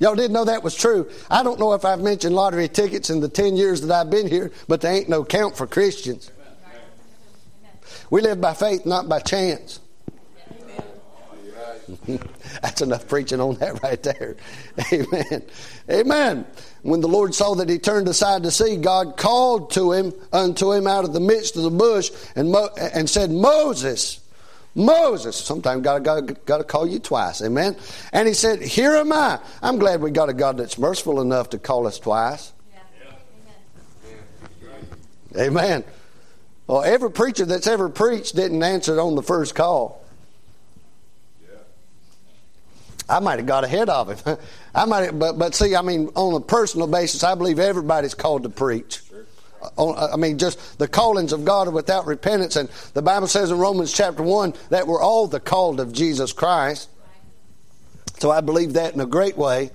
Y'all 0.00 0.14
didn't 0.14 0.32
know 0.32 0.46
that 0.46 0.64
was 0.64 0.74
true. 0.74 1.10
I 1.30 1.42
don't 1.42 1.60
know 1.60 1.74
if 1.74 1.84
I've 1.84 2.00
mentioned 2.00 2.34
lottery 2.34 2.68
tickets 2.68 3.10
in 3.10 3.20
the 3.20 3.28
10 3.28 3.54
years 3.56 3.82
that 3.82 3.94
I've 3.94 4.10
been 4.10 4.26
here, 4.26 4.50
but 4.66 4.80
they 4.80 4.96
ain't 4.96 5.10
no 5.10 5.24
count 5.24 5.56
for 5.56 5.66
Christians. 5.66 6.30
We 8.08 8.22
live 8.22 8.40
by 8.40 8.54
faith, 8.54 8.86
not 8.86 9.08
by 9.08 9.20
chance. 9.20 9.78
That's 12.62 12.82
enough 12.82 13.08
preaching 13.08 13.40
on 13.40 13.56
that 13.56 13.82
right 13.82 14.02
there. 14.02 14.36
Amen. 14.92 15.42
Amen. 15.90 16.46
When 16.82 17.00
the 17.00 17.08
Lord 17.08 17.34
saw 17.34 17.54
that 17.56 17.68
he 17.68 17.78
turned 17.78 18.08
aside 18.08 18.42
to 18.44 18.50
see, 18.50 18.76
God 18.76 19.16
called 19.16 19.72
to 19.72 19.92
him 19.92 20.12
unto 20.32 20.72
him 20.72 20.86
out 20.86 21.04
of 21.04 21.12
the 21.12 21.20
midst 21.20 21.56
of 21.56 21.62
the 21.62 21.70
bush 21.70 22.10
and, 22.36 22.50
Mo- 22.50 22.70
and 22.76 23.08
said, 23.08 23.30
Moses, 23.30 24.20
Moses. 24.74 25.36
Sometimes 25.36 25.82
God 25.82 26.04
got, 26.04 26.46
got 26.46 26.58
to 26.58 26.64
call 26.64 26.86
you 26.86 26.98
twice. 26.98 27.42
Amen. 27.42 27.76
And 28.12 28.28
he 28.28 28.34
said, 28.34 28.62
Here 28.62 28.94
am 28.96 29.12
I. 29.12 29.40
I'm 29.62 29.78
glad 29.78 30.00
we 30.00 30.10
got 30.10 30.28
a 30.28 30.34
God 30.34 30.58
that's 30.58 30.78
merciful 30.78 31.20
enough 31.20 31.50
to 31.50 31.58
call 31.58 31.86
us 31.86 31.98
twice. 31.98 32.52
Amen. 35.36 35.84
Well, 36.66 36.82
every 36.82 37.10
preacher 37.10 37.44
that's 37.44 37.66
ever 37.66 37.88
preached 37.88 38.36
didn't 38.36 38.62
answer 38.62 39.00
on 39.00 39.14
the 39.14 39.22
first 39.22 39.54
call. 39.54 39.99
I 43.10 43.20
might 43.20 43.38
have 43.38 43.46
got 43.46 43.64
ahead 43.64 43.88
of 43.88 44.24
him. 44.24 44.38
I 44.74 44.84
might, 44.84 45.06
have, 45.06 45.18
but 45.18 45.38
but 45.38 45.54
see, 45.54 45.74
I 45.74 45.82
mean, 45.82 46.08
on 46.14 46.34
a 46.34 46.40
personal 46.40 46.86
basis, 46.86 47.24
I 47.24 47.34
believe 47.34 47.58
everybody's 47.58 48.14
called 48.14 48.44
to 48.44 48.48
preach. 48.48 49.00
I 49.76 50.16
mean, 50.16 50.38
just 50.38 50.78
the 50.78 50.88
callings 50.88 51.32
of 51.34 51.44
God 51.44 51.68
are 51.68 51.72
without 51.72 52.06
repentance, 52.06 52.56
and 52.56 52.70
the 52.94 53.02
Bible 53.02 53.26
says 53.26 53.50
in 53.50 53.58
Romans 53.58 53.92
chapter 53.92 54.22
one 54.22 54.54
that 54.70 54.86
we're 54.86 55.02
all 55.02 55.26
the 55.26 55.40
called 55.40 55.80
of 55.80 55.92
Jesus 55.92 56.32
Christ. 56.32 56.88
So 58.18 58.30
I 58.30 58.40
believe 58.40 58.74
that 58.74 58.94
in 58.94 59.00
a 59.00 59.06
great 59.06 59.36
way. 59.36 59.70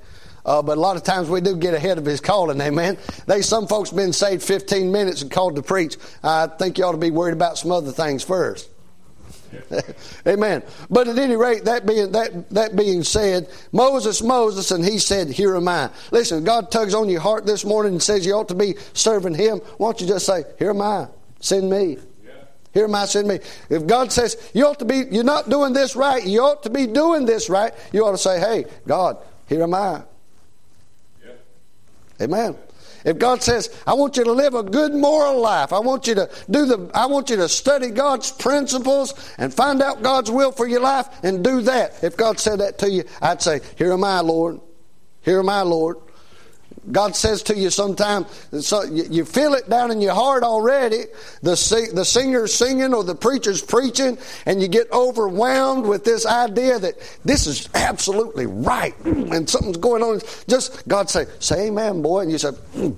Uh, 0.45 0.61
but 0.61 0.77
a 0.77 0.81
lot 0.81 0.95
of 0.95 1.03
times 1.03 1.27
we 1.27 1.41
do 1.41 1.55
get 1.55 1.73
ahead 1.73 1.97
of 1.97 2.05
his 2.05 2.21
calling, 2.21 2.61
amen. 2.61 2.97
They 3.25 3.41
some 3.41 3.65
folks 3.65 3.89
been 3.89 4.13
saved 4.13 4.43
15 4.43 4.91
minutes 4.91 5.23
and 5.23 5.31
called 5.31 5.55
to 5.55 5.63
preach. 5.63 5.97
I 6.23 6.47
think 6.47 6.77
you 6.77 6.85
ought 6.85 6.91
to 6.91 6.99
be 6.99 7.09
worried 7.09 7.33
about 7.33 7.57
some 7.57 7.71
other 7.71 7.91
things 7.91 8.23
first. 8.23 8.69
Amen. 10.27 10.63
But 10.89 11.07
at 11.07 11.17
any 11.17 11.35
rate, 11.35 11.65
that 11.65 11.85
being 11.85 12.11
that 12.11 12.49
that 12.51 12.75
being 12.75 13.03
said, 13.03 13.49
Moses, 13.71 14.21
Moses, 14.21 14.71
and 14.71 14.83
he 14.83 14.99
said, 14.99 15.29
"Here 15.29 15.55
am 15.55 15.67
I." 15.67 15.89
Listen, 16.11 16.43
God 16.43 16.71
tugs 16.71 16.93
on 16.93 17.09
your 17.09 17.21
heart 17.21 17.45
this 17.45 17.65
morning 17.65 17.93
and 17.93 18.03
says 18.03 18.25
you 18.25 18.33
ought 18.33 18.49
to 18.49 18.55
be 18.55 18.75
serving 18.93 19.35
Him. 19.35 19.59
Why 19.77 19.87
don't 19.87 20.01
you 20.01 20.07
just 20.07 20.25
say, 20.25 20.43
"Here 20.59 20.69
am 20.69 20.81
I. 20.81 21.07
Send 21.39 21.69
me." 21.69 21.97
Here 22.75 22.83
am 22.83 22.93
I, 22.93 23.05
send 23.05 23.29
me. 23.29 23.39
If 23.69 23.87
God 23.87 24.11
says 24.11 24.51
you 24.53 24.67
ought 24.67 24.79
to 24.79 24.85
be, 24.85 25.03
you're 25.09 25.23
not 25.23 25.49
doing 25.49 25.71
this 25.71 25.95
right, 25.95 26.21
you 26.21 26.41
ought 26.41 26.61
to 26.63 26.69
be 26.69 26.87
doing 26.87 27.25
this 27.25 27.49
right, 27.49 27.73
you 27.93 28.05
ought 28.05 28.11
to 28.11 28.17
say, 28.17 28.37
hey, 28.37 28.65
God, 28.85 29.17
here 29.47 29.63
am 29.63 29.73
I. 29.73 30.01
Yeah. 31.23 31.31
Amen. 32.19 32.57
If 33.05 33.19
God 33.19 33.43
says, 33.43 33.69
I 33.85 33.93
want 33.93 34.17
you 34.17 34.23
to 34.23 34.31
live 34.31 34.55
a 34.55 34.63
good 34.63 34.93
moral 34.93 35.39
life, 35.39 35.71
I 35.71 35.79
want 35.79 36.07
you 36.07 36.15
to 36.15 36.29
do 36.49 36.65
the 36.65 36.89
I 36.93 37.05
want 37.05 37.29
you 37.29 37.35
to 37.37 37.47
study 37.47 37.91
God's 37.91 38.31
principles 38.31 39.13
and 39.37 39.53
find 39.53 39.81
out 39.81 40.01
God's 40.01 40.31
will 40.31 40.51
for 40.51 40.67
your 40.67 40.81
life 40.81 41.07
and 41.23 41.43
do 41.43 41.61
that. 41.61 42.03
If 42.03 42.17
God 42.17 42.39
said 42.39 42.59
that 42.59 42.79
to 42.79 42.89
you, 42.89 43.03
I'd 43.21 43.43
say, 43.43 43.61
Here 43.77 43.93
am 43.93 44.03
I, 44.03 44.21
Lord. 44.21 44.59
Here 45.21 45.39
am 45.39 45.49
I, 45.49 45.61
Lord. 45.61 45.97
God 46.91 47.15
says 47.15 47.43
to 47.43 47.55
you 47.55 47.69
sometime, 47.69 48.25
so 48.59 48.83
you 48.83 49.25
feel 49.25 49.53
it 49.53 49.69
down 49.69 49.91
in 49.91 50.01
your 50.01 50.13
heart 50.13 50.43
already. 50.43 51.05
The, 51.41 51.91
the 51.93 52.05
singer's 52.05 52.53
singing 52.53 52.93
or 52.93 53.03
the 53.03 53.15
preacher's 53.15 53.61
preaching, 53.61 54.17
and 54.45 54.61
you 54.61 54.67
get 54.67 54.91
overwhelmed 54.91 55.85
with 55.85 56.03
this 56.03 56.25
idea 56.25 56.77
that 56.79 56.95
this 57.23 57.47
is 57.47 57.69
absolutely 57.73 58.45
right 58.45 58.95
and 59.05 59.49
something's 59.49 59.77
going 59.77 60.03
on. 60.03 60.21
Just 60.47 60.87
God 60.87 61.09
say, 61.09 61.25
say 61.39 61.67
amen, 61.67 62.01
boy. 62.01 62.21
And 62.21 62.31
you 62.31 62.37
say, 62.37 62.51
mm. 62.75 62.95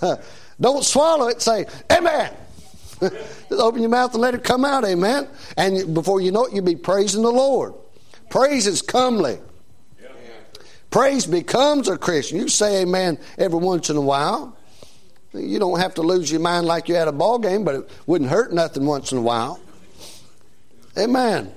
don't 0.60 0.84
swallow 0.84 1.28
it, 1.28 1.40
say, 1.40 1.66
amen. 1.90 2.32
Just 3.00 3.52
open 3.52 3.80
your 3.80 3.90
mouth 3.90 4.12
and 4.12 4.20
let 4.20 4.34
it 4.34 4.44
come 4.44 4.64
out, 4.64 4.84
amen. 4.84 5.28
And 5.56 5.94
before 5.94 6.20
you 6.20 6.32
know 6.32 6.46
it, 6.46 6.52
you'll 6.52 6.64
be 6.64 6.76
praising 6.76 7.22
the 7.22 7.30
Lord. 7.30 7.74
Praise 8.28 8.66
is 8.66 8.82
comely. 8.82 9.38
Praise 10.98 11.26
becomes 11.26 11.88
a 11.88 11.96
Christian. 11.96 12.38
You 12.38 12.48
say 12.48 12.82
amen 12.82 13.20
every 13.38 13.60
once 13.60 13.88
in 13.88 13.96
a 13.96 14.00
while. 14.00 14.56
You 15.32 15.60
don't 15.60 15.78
have 15.78 15.94
to 15.94 16.02
lose 16.02 16.28
your 16.28 16.40
mind 16.40 16.66
like 16.66 16.88
you 16.88 16.96
had 16.96 17.06
a 17.06 17.12
ball 17.12 17.38
game, 17.38 17.62
but 17.62 17.76
it 17.76 17.90
wouldn't 18.08 18.28
hurt 18.28 18.52
nothing 18.52 18.84
once 18.84 19.12
in 19.12 19.18
a 19.18 19.22
while. 19.22 19.60
Amen. 20.98 21.54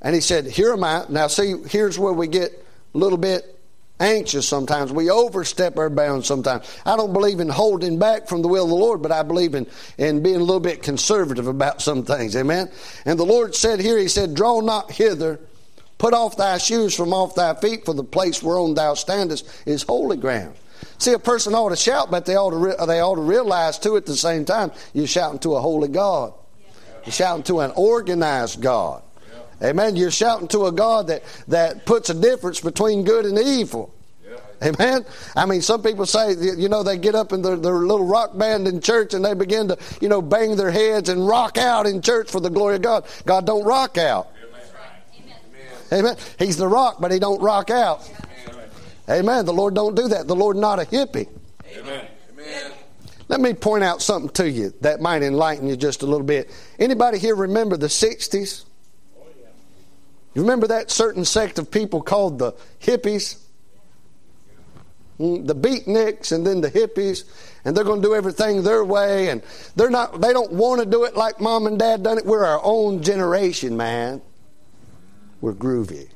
And 0.00 0.14
he 0.14 0.20
said, 0.20 0.46
Here 0.46 0.72
am 0.72 0.84
I. 0.84 1.04
Now, 1.08 1.26
see, 1.26 1.64
here's 1.68 1.98
where 1.98 2.12
we 2.12 2.28
get 2.28 2.52
a 2.94 2.96
little 2.96 3.18
bit 3.18 3.58
anxious 3.98 4.46
sometimes. 4.46 4.92
We 4.92 5.10
overstep 5.10 5.76
our 5.76 5.90
bounds 5.90 6.28
sometimes. 6.28 6.72
I 6.86 6.94
don't 6.94 7.12
believe 7.12 7.40
in 7.40 7.48
holding 7.48 7.98
back 7.98 8.28
from 8.28 8.42
the 8.42 8.46
will 8.46 8.62
of 8.62 8.70
the 8.70 8.76
Lord, 8.76 9.02
but 9.02 9.10
I 9.10 9.24
believe 9.24 9.56
in, 9.56 9.66
in 9.98 10.22
being 10.22 10.36
a 10.36 10.44
little 10.44 10.60
bit 10.60 10.84
conservative 10.84 11.48
about 11.48 11.82
some 11.82 12.04
things. 12.04 12.36
Amen. 12.36 12.70
And 13.04 13.18
the 13.18 13.26
Lord 13.26 13.56
said 13.56 13.80
here, 13.80 13.98
He 13.98 14.06
said, 14.06 14.36
Draw 14.36 14.60
not 14.60 14.92
hither 14.92 15.40
Put 15.98 16.14
off 16.14 16.36
thy 16.36 16.58
shoes 16.58 16.94
from 16.94 17.12
off 17.12 17.34
thy 17.34 17.54
feet, 17.54 17.84
for 17.84 17.94
the 17.94 18.04
place 18.04 18.42
whereon 18.42 18.74
thou 18.74 18.94
standest 18.94 19.48
is 19.66 19.82
holy 19.82 20.16
ground. 20.16 20.54
See, 20.98 21.12
a 21.12 21.18
person 21.18 21.54
ought 21.54 21.70
to 21.70 21.76
shout, 21.76 22.10
but 22.10 22.26
they 22.26 22.36
ought 22.36 22.50
to, 22.50 22.56
re- 22.56 22.86
they 22.86 23.00
ought 23.00 23.16
to 23.16 23.20
realize 23.20 23.78
too 23.78 23.96
at 23.96 24.06
the 24.06 24.16
same 24.16 24.44
time 24.44 24.72
you're 24.92 25.06
shouting 25.06 25.38
to 25.40 25.54
a 25.54 25.60
holy 25.60 25.88
God. 25.88 26.34
You're 27.04 27.12
shouting 27.12 27.42
to 27.44 27.60
an 27.60 27.72
organized 27.76 28.60
God. 28.60 29.02
Amen. 29.62 29.96
You're 29.96 30.10
shouting 30.10 30.48
to 30.48 30.66
a 30.66 30.72
God 30.72 31.06
that, 31.08 31.22
that 31.48 31.86
puts 31.86 32.10
a 32.10 32.14
difference 32.14 32.60
between 32.60 33.04
good 33.04 33.24
and 33.24 33.38
evil. 33.38 33.94
Amen. 34.62 35.04
I 35.36 35.46
mean, 35.46 35.60
some 35.60 35.82
people 35.82 36.06
say, 36.06 36.32
you 36.32 36.68
know, 36.68 36.82
they 36.82 36.96
get 36.96 37.14
up 37.14 37.32
in 37.32 37.42
their, 37.42 37.56
their, 37.56 37.74
little 37.74 38.06
rock 38.06 38.36
band 38.36 38.66
in 38.66 38.80
church 38.80 39.12
and 39.12 39.24
they 39.24 39.34
begin 39.34 39.68
to, 39.68 39.78
you 40.00 40.08
know, 40.08 40.22
bang 40.22 40.56
their 40.56 40.70
heads 40.70 41.08
and 41.08 41.26
rock 41.26 41.58
out 41.58 41.86
in 41.86 42.00
church 42.00 42.30
for 42.30 42.40
the 42.40 42.50
glory 42.50 42.76
of 42.76 42.82
God. 42.82 43.04
God 43.26 43.46
don't 43.46 43.64
rock 43.64 43.98
out. 43.98 44.28
Amen. 45.94 46.16
He's 46.38 46.56
the 46.56 46.66
rock, 46.66 46.96
but 47.00 47.12
he 47.12 47.18
don't 47.18 47.40
rock 47.40 47.70
out. 47.70 48.10
Amen. 49.08 49.44
The 49.44 49.52
Lord 49.52 49.74
don't 49.74 49.94
do 49.94 50.08
that. 50.08 50.26
The 50.26 50.34
Lord 50.34 50.56
not 50.56 50.80
a 50.80 50.82
hippie. 50.82 51.28
Amen. 51.76 52.06
Amen. 52.32 52.72
Let 53.28 53.40
me 53.40 53.54
point 53.54 53.84
out 53.84 54.02
something 54.02 54.30
to 54.30 54.50
you 54.50 54.74
that 54.80 55.00
might 55.00 55.22
enlighten 55.22 55.68
you 55.68 55.76
just 55.76 56.02
a 56.02 56.06
little 56.06 56.26
bit. 56.26 56.50
Anybody 56.78 57.18
here 57.18 57.34
remember 57.34 57.76
the 57.76 57.86
60s? 57.86 58.64
You 60.34 60.42
remember 60.42 60.66
that 60.68 60.90
certain 60.90 61.24
sect 61.24 61.58
of 61.58 61.70
people 61.70 62.02
called 62.02 62.38
the 62.38 62.52
hippies? 62.80 63.38
Mm, 65.20 65.46
the 65.46 65.54
beatniks 65.54 66.32
and 66.32 66.44
then 66.44 66.60
the 66.60 66.70
hippies 66.70 67.24
and 67.64 67.76
they're 67.76 67.84
going 67.84 68.02
to 68.02 68.08
do 68.08 68.16
everything 68.16 68.64
their 68.64 68.84
way 68.84 69.28
and 69.28 69.44
they're 69.76 69.88
not 69.88 70.20
they 70.20 70.32
don't 70.32 70.50
want 70.50 70.80
to 70.80 70.86
do 70.86 71.04
it 71.04 71.16
like 71.16 71.40
mom 71.40 71.68
and 71.68 71.78
dad 71.78 72.02
done 72.02 72.18
it 72.18 72.26
we're 72.26 72.44
our 72.44 72.60
own 72.64 73.00
generation 73.00 73.76
man 73.76 74.20
we're 75.44 75.52
groovy. 75.52 76.08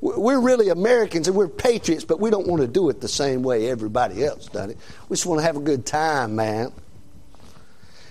We're 0.00 0.40
really 0.40 0.70
Americans 0.70 1.28
and 1.28 1.36
we're 1.36 1.46
patriots, 1.46 2.04
but 2.04 2.18
we 2.18 2.30
don't 2.30 2.46
want 2.46 2.62
to 2.62 2.66
do 2.66 2.88
it 2.88 3.00
the 3.00 3.08
same 3.08 3.42
way 3.42 3.68
everybody 3.70 4.24
else 4.24 4.46
does 4.46 4.70
it. 4.70 4.78
We 5.08 5.14
just 5.14 5.26
want 5.26 5.40
to 5.40 5.44
have 5.44 5.56
a 5.56 5.60
good 5.60 5.84
time, 5.84 6.34
man. 6.34 6.72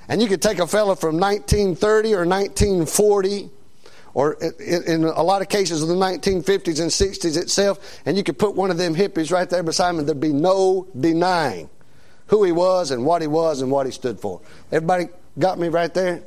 And 0.08 0.21
you 0.21 0.28
could 0.28 0.43
take 0.43 0.60
a 0.60 0.67
fella 0.67 0.95
from 0.95 1.17
1930 1.17 2.13
or 2.13 2.26
1940 2.26 3.50
or 4.13 4.34
in 4.60 5.06
a 5.06 5.24
lot 5.24 5.41
of 5.41 5.50
cases 5.50 5.82
of 5.82 5.88
the 5.88 5.95
1950s 5.95 6.80
and 6.82 6.91
60s 6.91 7.41
itself, 7.41 8.00
and 8.06 8.15
you 8.15 8.24
could 8.24 8.38
put 8.38 8.56
one 8.56 8.69
of 8.69 8.78
them 8.78 8.93
hippies 8.93 9.32
right 9.32 9.50
there 9.50 9.63
beside 9.63 9.89
him, 9.91 10.00
and 10.00 10.08
there'd 10.08 10.19
be 10.19 10.34
no 10.34 10.86
denying 11.00 11.69
who 12.28 12.43
he 12.43 12.52
was 12.52 12.91
and 12.91 13.06
what 13.06 13.21
he 13.21 13.28
was 13.28 13.62
and 13.62 13.71
what 13.71 13.86
he 13.86 13.91
stood 13.91 14.19
for. 14.19 14.41
Everybody 14.71 15.08
got 15.39 15.58
me 15.58 15.69
right 15.69 15.93
there? 15.93 16.24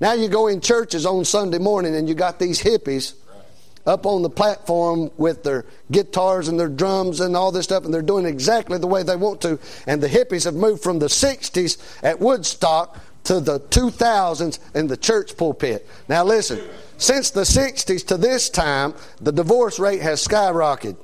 Now 0.00 0.14
you 0.14 0.28
go 0.28 0.48
in 0.48 0.60
churches 0.60 1.06
on 1.06 1.24
Sunday 1.24 1.58
morning 1.58 1.94
and 1.94 2.08
you 2.08 2.14
got 2.14 2.38
these 2.38 2.62
hippies 2.62 3.14
up 3.86 4.06
on 4.06 4.22
the 4.22 4.30
platform 4.30 5.10
with 5.16 5.42
their 5.42 5.64
guitars 5.90 6.48
and 6.48 6.58
their 6.58 6.68
drums 6.68 7.20
and 7.20 7.36
all 7.36 7.50
this 7.50 7.64
stuff, 7.64 7.84
and 7.84 7.92
they're 7.92 8.02
doing 8.02 8.26
exactly 8.26 8.78
the 8.78 8.86
way 8.86 9.02
they 9.02 9.16
want 9.16 9.40
to. 9.42 9.58
And 9.86 10.02
the 10.02 10.08
hippies 10.08 10.44
have 10.44 10.54
moved 10.54 10.82
from 10.82 10.98
the 10.98 11.06
60s 11.06 11.78
at 12.02 12.20
Woodstock 12.20 12.98
to 13.24 13.40
the 13.40 13.60
2000s 13.60 14.58
in 14.74 14.86
the 14.86 14.96
church 14.96 15.36
pulpit. 15.36 15.88
Now 16.08 16.24
listen, 16.24 16.60
since 16.98 17.30
the 17.30 17.42
60s 17.42 18.06
to 18.08 18.16
this 18.16 18.50
time, 18.50 18.94
the 19.20 19.32
divorce 19.32 19.78
rate 19.78 20.02
has 20.02 20.26
skyrocketed. 20.26 20.96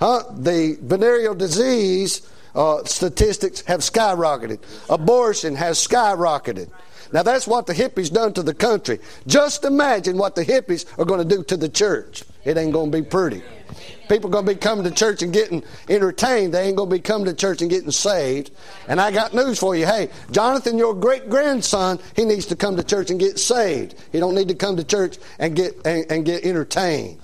Huh? 0.00 0.22
The 0.36 0.78
venereal 0.80 1.34
disease 1.34 2.28
uh, 2.54 2.84
statistics 2.84 3.62
have 3.62 3.80
skyrocketed. 3.80 4.60
Abortion 4.88 5.56
has 5.56 5.84
skyrocketed. 5.84 6.70
Now 7.12 7.22
that's 7.22 7.46
what 7.46 7.66
the 7.66 7.74
hippies 7.74 8.12
done 8.12 8.32
to 8.34 8.42
the 8.42 8.54
country. 8.54 8.98
Just 9.26 9.64
imagine 9.64 10.18
what 10.18 10.34
the 10.34 10.44
hippies 10.44 10.86
are 10.98 11.04
going 11.04 11.26
to 11.26 11.36
do 11.36 11.42
to 11.44 11.56
the 11.56 11.68
church. 11.68 12.24
It 12.44 12.56
ain't 12.56 12.72
going 12.72 12.90
to 12.90 13.02
be 13.02 13.06
pretty. 13.06 13.42
People 14.08 14.30
are 14.30 14.32
going 14.32 14.46
to 14.46 14.54
be 14.54 14.58
coming 14.58 14.84
to 14.84 14.90
church 14.90 15.22
and 15.22 15.32
getting 15.32 15.62
entertained. 15.88 16.54
They 16.54 16.66
ain't 16.66 16.76
going 16.76 16.88
to 16.88 16.96
be 16.96 17.00
coming 17.00 17.26
to 17.26 17.34
church 17.34 17.60
and 17.60 17.70
getting 17.70 17.90
saved. 17.90 18.50
And 18.88 19.00
I 19.00 19.10
got 19.10 19.34
news 19.34 19.58
for 19.58 19.76
you. 19.76 19.84
Hey, 19.84 20.08
Jonathan, 20.30 20.78
your 20.78 20.94
great 20.94 21.28
grandson, 21.28 21.98
he 22.16 22.24
needs 22.24 22.46
to 22.46 22.56
come 22.56 22.76
to 22.76 22.82
church 22.82 23.10
and 23.10 23.20
get 23.20 23.38
saved. 23.38 23.94
He 24.10 24.18
don't 24.18 24.34
need 24.34 24.48
to 24.48 24.54
come 24.54 24.76
to 24.76 24.84
church 24.84 25.18
and 25.38 25.54
get 25.54 25.74
and, 25.84 26.10
and 26.10 26.24
get 26.24 26.44
entertained. 26.44 27.18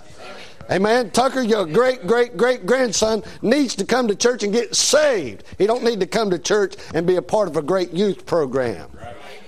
Amen. 0.71 1.11
Tucker, 1.11 1.43
your 1.43 1.67
great 1.67 2.07
great 2.07 2.37
great 2.37 2.67
grandson 2.67 3.23
needs 3.43 3.75
to 3.77 3.85
come 3.85 4.09
to 4.09 4.15
church 4.15 4.43
and 4.43 4.53
get 4.53 4.75
saved. 4.75 5.45
He 5.59 5.67
don't 5.67 5.85
need 5.85 6.01
to 6.01 6.07
come 6.07 6.31
to 6.31 6.39
church 6.39 6.75
and 6.95 7.07
be 7.07 7.17
a 7.17 7.23
part 7.23 7.49
of 7.49 7.57
a 7.57 7.63
great 7.63 7.93
youth 7.93 8.25
program. 8.27 8.91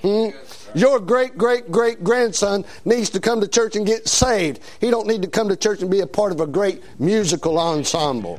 Hmm? 0.07 0.29
Your 0.79 1.01
great 1.01 1.37
great 1.37 1.73
great 1.73 2.05
grandson 2.05 2.65
needs 2.85 3.11
to 3.11 3.21
come 3.21 3.41
to 3.41 3.49
church 3.49 3.75
and 3.75 3.85
get 3.85 4.07
saved. 4.07 4.61
He 4.81 4.89
don't 4.89 5.09
need 5.09 5.23
to 5.23 5.29
come 5.29 5.49
to 5.49 5.57
church 5.57 5.83
and 5.83 5.91
be 5.91 5.99
a 5.99 6.07
part 6.07 6.31
of 6.31 6.41
a 6.41 6.47
great 6.47 6.81
musical 7.01 7.59
ensemble. 7.59 8.39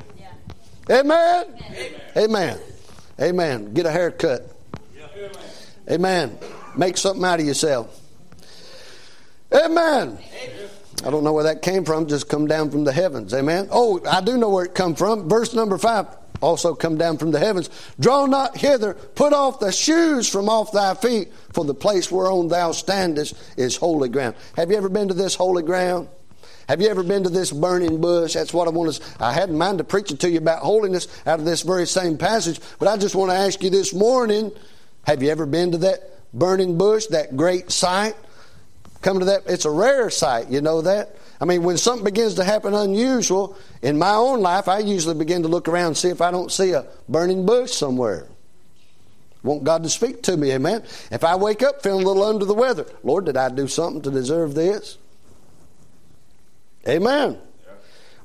Amen. 0.89 1.45
Amen. 1.69 1.99
Amen. 2.15 2.59
Amen. 3.19 3.73
Get 3.73 3.85
a 3.85 3.91
haircut. 3.91 4.49
Amen. 5.91 6.37
Make 6.77 6.95
something 6.95 7.25
out 7.25 7.41
of 7.41 7.45
yourself. 7.45 7.99
Amen. 9.53 10.17
I 11.05 11.09
don't 11.09 11.25
know 11.25 11.33
where 11.33 11.45
that 11.45 11.61
came 11.61 11.83
from, 11.83 12.07
just 12.07 12.29
come 12.29 12.47
down 12.47 12.71
from 12.71 12.85
the 12.85 12.93
heavens. 12.93 13.33
Amen. 13.33 13.67
Oh, 13.71 14.01
I 14.09 14.21
do 14.21 14.37
know 14.37 14.49
where 14.49 14.65
it 14.65 14.73
come 14.73 14.95
from. 14.95 15.27
Verse 15.27 15.53
number 15.53 15.77
5 15.77 16.26
also 16.41 16.75
come 16.75 16.97
down 16.97 17.17
from 17.17 17.31
the 17.31 17.39
heavens. 17.39 17.69
Draw 17.99 18.27
not 18.27 18.57
hither, 18.57 18.93
put 18.93 19.33
off 19.33 19.59
the 19.59 19.71
shoes 19.71 20.29
from 20.29 20.49
off 20.49 20.71
thy 20.71 20.93
feet, 20.93 21.31
for 21.53 21.65
the 21.65 21.73
place 21.73 22.11
whereon 22.11 22.47
thou 22.47 22.71
standest 22.71 23.35
is 23.57 23.75
holy 23.75 24.09
ground. 24.09 24.35
Have 24.55 24.71
you 24.71 24.77
ever 24.77 24.89
been 24.89 25.07
to 25.07 25.13
this 25.13 25.35
holy 25.35 25.63
ground? 25.63 26.07
Have 26.67 26.81
you 26.81 26.89
ever 26.89 27.03
been 27.03 27.23
to 27.23 27.29
this 27.29 27.51
burning 27.51 28.01
bush? 28.01 28.33
That's 28.33 28.53
what 28.53 28.67
I 28.67 28.71
want 28.71 28.93
to. 28.93 29.23
I 29.23 29.31
had 29.31 29.49
in 29.49 29.57
mind 29.57 29.77
to 29.77 29.85
preach 29.85 30.11
it 30.11 30.19
to 30.21 30.29
you 30.29 30.39
about 30.39 30.59
holiness 30.59 31.07
out 31.25 31.39
of 31.39 31.45
this 31.45 31.61
very 31.61 31.87
same 31.87 32.17
passage, 32.17 32.59
but 32.77 32.89
I 32.89 32.97
just 32.97 33.15
want 33.15 33.31
to 33.31 33.37
ask 33.37 33.63
you 33.63 33.69
this 33.69 33.93
morning: 33.93 34.51
Have 35.03 35.23
you 35.23 35.29
ever 35.29 35.45
been 35.45 35.71
to 35.71 35.77
that 35.79 36.33
burning 36.33 36.77
bush, 36.77 37.05
that 37.07 37.37
great 37.37 37.71
sight? 37.71 38.15
Come 39.01 39.19
to 39.19 39.25
that. 39.25 39.43
It's 39.47 39.63
a 39.63 39.71
rare 39.71 40.09
sight. 40.09 40.49
You 40.49 40.59
know 40.59 40.81
that. 40.81 41.15
I 41.39 41.45
mean, 41.45 41.63
when 41.63 41.77
something 41.77 42.03
begins 42.03 42.35
to 42.35 42.43
happen 42.43 42.73
unusual 42.73 43.55
in 43.81 43.97
my 43.99 44.13
own 44.13 44.41
life, 44.41 44.67
I 44.67 44.79
usually 44.79 45.15
begin 45.15 45.43
to 45.43 45.47
look 45.47 45.67
around 45.67 45.87
and 45.87 45.97
see 45.97 46.09
if 46.09 46.21
I 46.21 46.31
don't 46.31 46.51
see 46.51 46.71
a 46.71 46.85
burning 47.07 47.45
bush 47.45 47.71
somewhere. 47.71 48.27
Want 49.43 49.63
God 49.63 49.83
to 49.83 49.89
speak 49.89 50.23
to 50.23 50.35
me, 50.35 50.51
amen? 50.51 50.83
If 51.11 51.23
I 51.23 51.35
wake 51.35 51.61
up 51.61 51.83
feeling 51.83 52.03
a 52.03 52.07
little 52.07 52.23
under 52.23 52.43
the 52.43 52.55
weather, 52.55 52.85
Lord, 53.03 53.25
did 53.25 53.37
I 53.37 53.49
do 53.49 53.67
something 53.67 54.01
to 54.01 54.11
deserve 54.11 54.55
this? 54.55 54.97
Amen. 56.87 57.37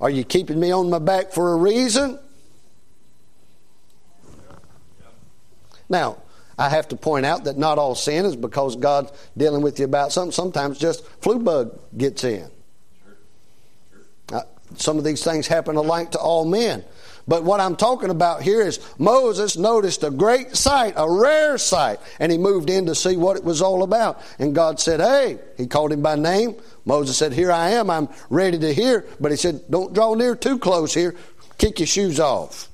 Are 0.00 0.10
you 0.10 0.24
keeping 0.24 0.58
me 0.58 0.72
on 0.72 0.88
my 0.88 0.98
back 0.98 1.32
for 1.32 1.52
a 1.52 1.56
reason? 1.56 2.18
Now, 5.88 6.22
I 6.58 6.70
have 6.70 6.88
to 6.88 6.96
point 6.96 7.26
out 7.26 7.44
that 7.44 7.58
not 7.58 7.78
all 7.78 7.94
sin 7.94 8.24
is 8.24 8.36
because 8.36 8.76
God's 8.76 9.12
dealing 9.36 9.62
with 9.62 9.78
you 9.78 9.84
about 9.84 10.12
something. 10.12 10.32
Sometimes 10.32 10.78
just 10.78 11.06
flu 11.20 11.38
bug 11.38 11.78
gets 11.96 12.24
in. 12.24 12.50
Some 14.76 14.98
of 14.98 15.04
these 15.04 15.24
things 15.24 15.46
happen 15.46 15.76
alike 15.76 16.12
to 16.12 16.18
all 16.18 16.44
men. 16.44 16.84
But 17.28 17.44
what 17.44 17.60
I'm 17.60 17.76
talking 17.76 18.10
about 18.10 18.42
here 18.42 18.62
is 18.62 18.80
Moses 18.98 19.56
noticed 19.56 20.02
a 20.02 20.10
great 20.10 20.56
sight, 20.56 20.94
a 20.96 21.08
rare 21.08 21.56
sight, 21.56 22.00
and 22.18 22.32
he 22.32 22.38
moved 22.38 22.68
in 22.68 22.86
to 22.86 22.94
see 22.94 23.16
what 23.16 23.36
it 23.36 23.44
was 23.44 23.62
all 23.62 23.84
about. 23.84 24.20
And 24.38 24.54
God 24.54 24.80
said, 24.80 25.00
Hey, 25.00 25.38
he 25.56 25.66
called 25.66 25.92
him 25.92 26.02
by 26.02 26.16
name. 26.16 26.56
Moses 26.84 27.16
said, 27.16 27.32
Here 27.32 27.52
I 27.52 27.70
am, 27.70 27.90
I'm 27.90 28.08
ready 28.28 28.58
to 28.58 28.74
hear. 28.74 29.06
But 29.20 29.30
he 29.30 29.36
said, 29.36 29.62
Don't 29.70 29.92
draw 29.92 30.14
near 30.14 30.34
too 30.34 30.58
close 30.58 30.92
here. 30.92 31.14
Kick 31.58 31.78
your 31.78 31.86
shoes 31.86 32.18
off. 32.18 32.68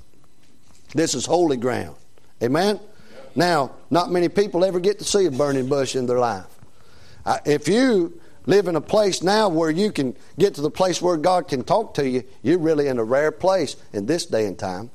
This 0.95 1.15
is 1.15 1.27
holy 1.27 1.59
ground. 1.59 1.97
Amen? 2.43 2.81
Now, 3.35 3.73
not 3.91 4.11
many 4.11 4.29
people 4.31 4.65
ever 4.65 4.81
get 4.81 4.99
to 5.01 5.05
see 5.05 5.27
a 5.27 5.31
burning 5.31 5.69
bush 5.69 5.95
in 5.95 6.07
their 6.07 6.19
life. 6.19 6.47
If 7.45 7.69
you 7.69 8.19
live 8.49 8.67
in 8.67 8.75
a 8.75 8.81
place 8.81 9.23
now 9.23 9.49
where 9.49 9.71
you 9.71 9.93
can 9.93 10.17
get 10.39 10.55
to 10.55 10.63
the 10.63 10.71
place 10.71 11.01
where 11.01 11.19
God 11.19 11.47
can 11.49 11.63
talk 11.63 11.95
to 11.95 12.09
you, 12.09 12.25
you're 12.43 12.59
really 12.59 12.89
in 12.89 12.99
a 12.99 13.05
rare 13.05 13.31
place 13.31 13.77
in 13.93 14.07
this 14.07 14.25
day 14.25 14.47
and 14.47 14.59
time. 14.59 14.91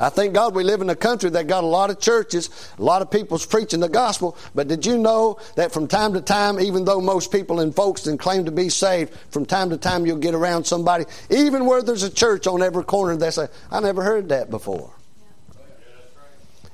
I 0.00 0.08
thank 0.10 0.32
God 0.32 0.54
we 0.54 0.62
live 0.62 0.80
in 0.80 0.88
a 0.90 0.94
country 0.94 1.28
that 1.30 1.48
got 1.48 1.64
a 1.64 1.66
lot 1.66 1.90
of 1.90 1.98
churches, 1.98 2.50
a 2.78 2.82
lot 2.82 3.02
of 3.02 3.10
people's 3.10 3.44
preaching 3.44 3.80
the 3.80 3.88
gospel. 3.88 4.36
But 4.54 4.68
did 4.68 4.86
you 4.86 4.96
know 4.96 5.40
that 5.56 5.72
from 5.72 5.88
time 5.88 6.12
to 6.12 6.20
time, 6.20 6.60
even 6.60 6.84
though 6.84 7.00
most 7.00 7.32
people 7.32 7.58
in 7.58 7.72
Folkston 7.72 8.16
claim 8.16 8.44
to 8.44 8.52
be 8.52 8.68
saved, 8.68 9.12
from 9.30 9.44
time 9.44 9.70
to 9.70 9.76
time 9.76 10.06
you'll 10.06 10.18
get 10.18 10.36
around 10.36 10.64
somebody, 10.64 11.06
even 11.30 11.66
where 11.66 11.82
there's 11.82 12.04
a 12.04 12.10
church 12.10 12.46
on 12.46 12.62
every 12.62 12.84
corner, 12.84 13.16
they 13.16 13.32
say, 13.32 13.48
I 13.72 13.80
never 13.80 14.04
heard 14.04 14.28
that 14.28 14.48
before. 14.48 14.92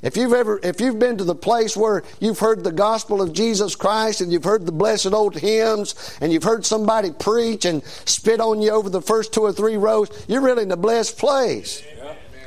If 0.04 0.18
you've 0.18 0.34
ever, 0.34 0.60
if 0.62 0.82
you've 0.82 0.98
been 0.98 1.16
to 1.16 1.24
the 1.24 1.34
place 1.34 1.74
where 1.74 2.02
you've 2.20 2.38
heard 2.38 2.62
the 2.62 2.70
gospel 2.70 3.22
of 3.22 3.32
Jesus 3.32 3.74
Christ 3.74 4.20
and 4.20 4.30
you've 4.30 4.44
heard 4.44 4.66
the 4.66 4.72
blessed 4.72 5.14
old 5.14 5.34
hymns 5.34 5.94
and 6.20 6.30
you've 6.30 6.42
heard 6.42 6.66
somebody 6.66 7.10
preach 7.10 7.64
and 7.64 7.82
spit 8.04 8.38
on 8.38 8.60
you 8.60 8.70
over 8.70 8.90
the 8.90 9.00
first 9.00 9.32
two 9.32 9.40
or 9.40 9.52
three 9.54 9.78
rows, 9.78 10.10
you're 10.28 10.42
really 10.42 10.64
in 10.64 10.70
a 10.70 10.76
blessed 10.76 11.16
place. 11.16 11.82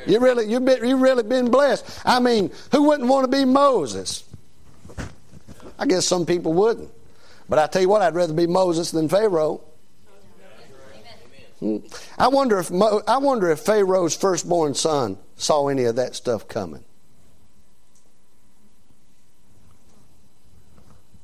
You 0.06 0.20
really, 0.20 0.48
you've 0.48 0.64
been, 0.64 0.86
you've 0.86 1.00
really 1.00 1.24
been 1.24 1.50
blessed. 1.50 1.84
I 2.04 2.20
mean, 2.20 2.52
who 2.70 2.84
wouldn't 2.84 3.08
want 3.08 3.28
to 3.28 3.36
be 3.36 3.44
Moses? 3.44 4.22
I 5.80 5.86
guess 5.86 6.06
some 6.06 6.26
people 6.26 6.52
wouldn't. 6.52 6.90
But 7.48 7.58
I 7.58 7.66
tell 7.66 7.82
you 7.82 7.88
what, 7.88 8.02
I'd 8.02 8.14
rather 8.14 8.34
be 8.34 8.46
Moses 8.46 8.92
than 8.92 9.08
Pharaoh. 9.08 9.62
Hmm. 11.58 11.78
I 12.16 12.28
wonder 12.28 12.60
if 12.60 12.70
I 12.70 13.18
wonder 13.18 13.50
if 13.50 13.58
Pharaoh's 13.58 14.16
firstborn 14.16 14.74
son 14.74 15.18
saw 15.36 15.66
any 15.66 15.84
of 15.84 15.96
that 15.96 16.14
stuff 16.14 16.46
coming. 16.46 16.84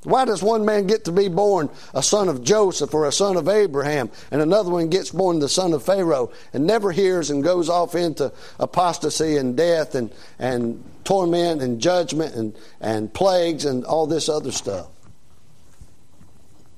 Why 0.04 0.26
does 0.26 0.42
one 0.42 0.66
man 0.66 0.86
get 0.86 1.06
to 1.06 1.12
be 1.12 1.28
born 1.28 1.70
a 1.94 2.02
son 2.02 2.28
of 2.28 2.44
Joseph 2.44 2.92
or 2.92 3.06
a 3.06 3.12
son 3.12 3.36
of 3.36 3.48
Abraham, 3.48 4.10
and 4.30 4.42
another 4.42 4.70
one 4.70 4.88
gets 4.88 5.10
born 5.10 5.38
the 5.38 5.48
son 5.48 5.72
of 5.72 5.82
Pharaoh 5.82 6.30
and 6.52 6.66
never 6.66 6.92
hears 6.92 7.30
and 7.30 7.42
goes 7.42 7.70
off 7.70 7.94
into 7.94 8.32
apostasy 8.60 9.38
and 9.38 9.56
death 9.56 9.94
and, 9.94 10.12
and 10.38 10.84
torment 11.04 11.62
and 11.62 11.80
judgment 11.80 12.34
and, 12.34 12.54
and 12.80 13.12
plagues 13.12 13.64
and 13.64 13.84
all 13.84 14.06
this 14.06 14.28
other 14.28 14.52
stuff? 14.52 14.88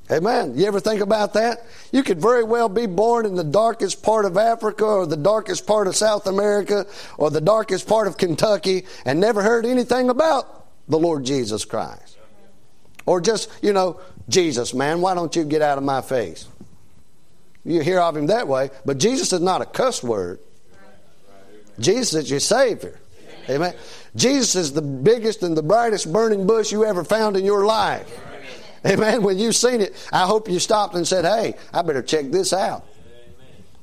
Amen. 0.09 0.57
You 0.57 0.67
ever 0.67 0.79
think 0.79 1.01
about 1.01 1.35
that? 1.35 1.67
You 1.91 2.05
could 2.05 2.21
very 2.21 2.45
well 2.45 2.69
be 2.69 2.87
born 2.87 3.27
in 3.27 3.35
the 3.35 3.43
darkest 3.43 4.05
part 4.05 4.25
of 4.25 4.37
Africa 4.37 4.85
or 4.85 5.05
the 5.05 5.17
darkest 5.17 5.67
part 5.67 5.89
of 5.89 5.97
South 5.97 6.29
America 6.29 6.87
or 7.19 7.31
the 7.31 7.41
darkest 7.41 7.89
part 7.89 8.07
of 8.07 8.17
Kentucky 8.17 8.85
and 9.05 9.19
never 9.19 9.43
heard 9.43 9.67
anything 9.67 10.11
about 10.11 10.69
the 10.87 10.99
Lord 10.99 11.25
Jesus 11.25 11.65
Christ. 11.65 12.06
Or 13.07 13.21
just, 13.21 13.49
you 13.63 13.73
know, 13.73 14.01
Jesus, 14.29 14.75
man, 14.75 15.01
why 15.01 15.15
don't 15.15 15.35
you 15.35 15.45
get 15.45 15.63
out 15.63 15.79
of 15.79 15.85
my 15.85 16.03
face? 16.03 16.47
You 17.65 17.81
hear 17.81 18.01
of 18.01 18.17
him 18.17 18.27
that 18.27 18.47
way, 18.47 18.71
but 18.85 18.99
Jesus 18.99 19.33
is 19.33 19.41
not 19.41 19.63
a 19.63 19.65
cuss 19.65 20.03
word. 20.03 20.41
Jesus 21.79 22.15
is 22.15 22.31
your 22.31 22.41
Savior. 22.41 22.99
Amen. 23.49 23.75
Jesus 24.17 24.57
is 24.57 24.73
the 24.73 24.83
biggest 24.83 25.43
and 25.43 25.57
the 25.57 25.63
brightest 25.63 26.13
burning 26.13 26.47
bush 26.47 26.73
you 26.73 26.85
ever 26.85 27.05
found 27.05 27.37
in 27.37 27.45
your 27.45 27.65
life. 27.65 28.09
Amen. 28.85 29.23
When 29.23 29.39
you've 29.39 29.57
seen 29.57 29.81
it, 29.81 29.95
I 30.13 30.27
hope 30.27 30.49
you 30.49 30.59
stopped 30.59 30.95
and 30.95 31.07
said, 31.07 31.25
hey, 31.25 31.55
I 31.73 31.83
better 31.83 32.03
check 32.03 32.31
this 32.31 32.53
out. 32.53 32.85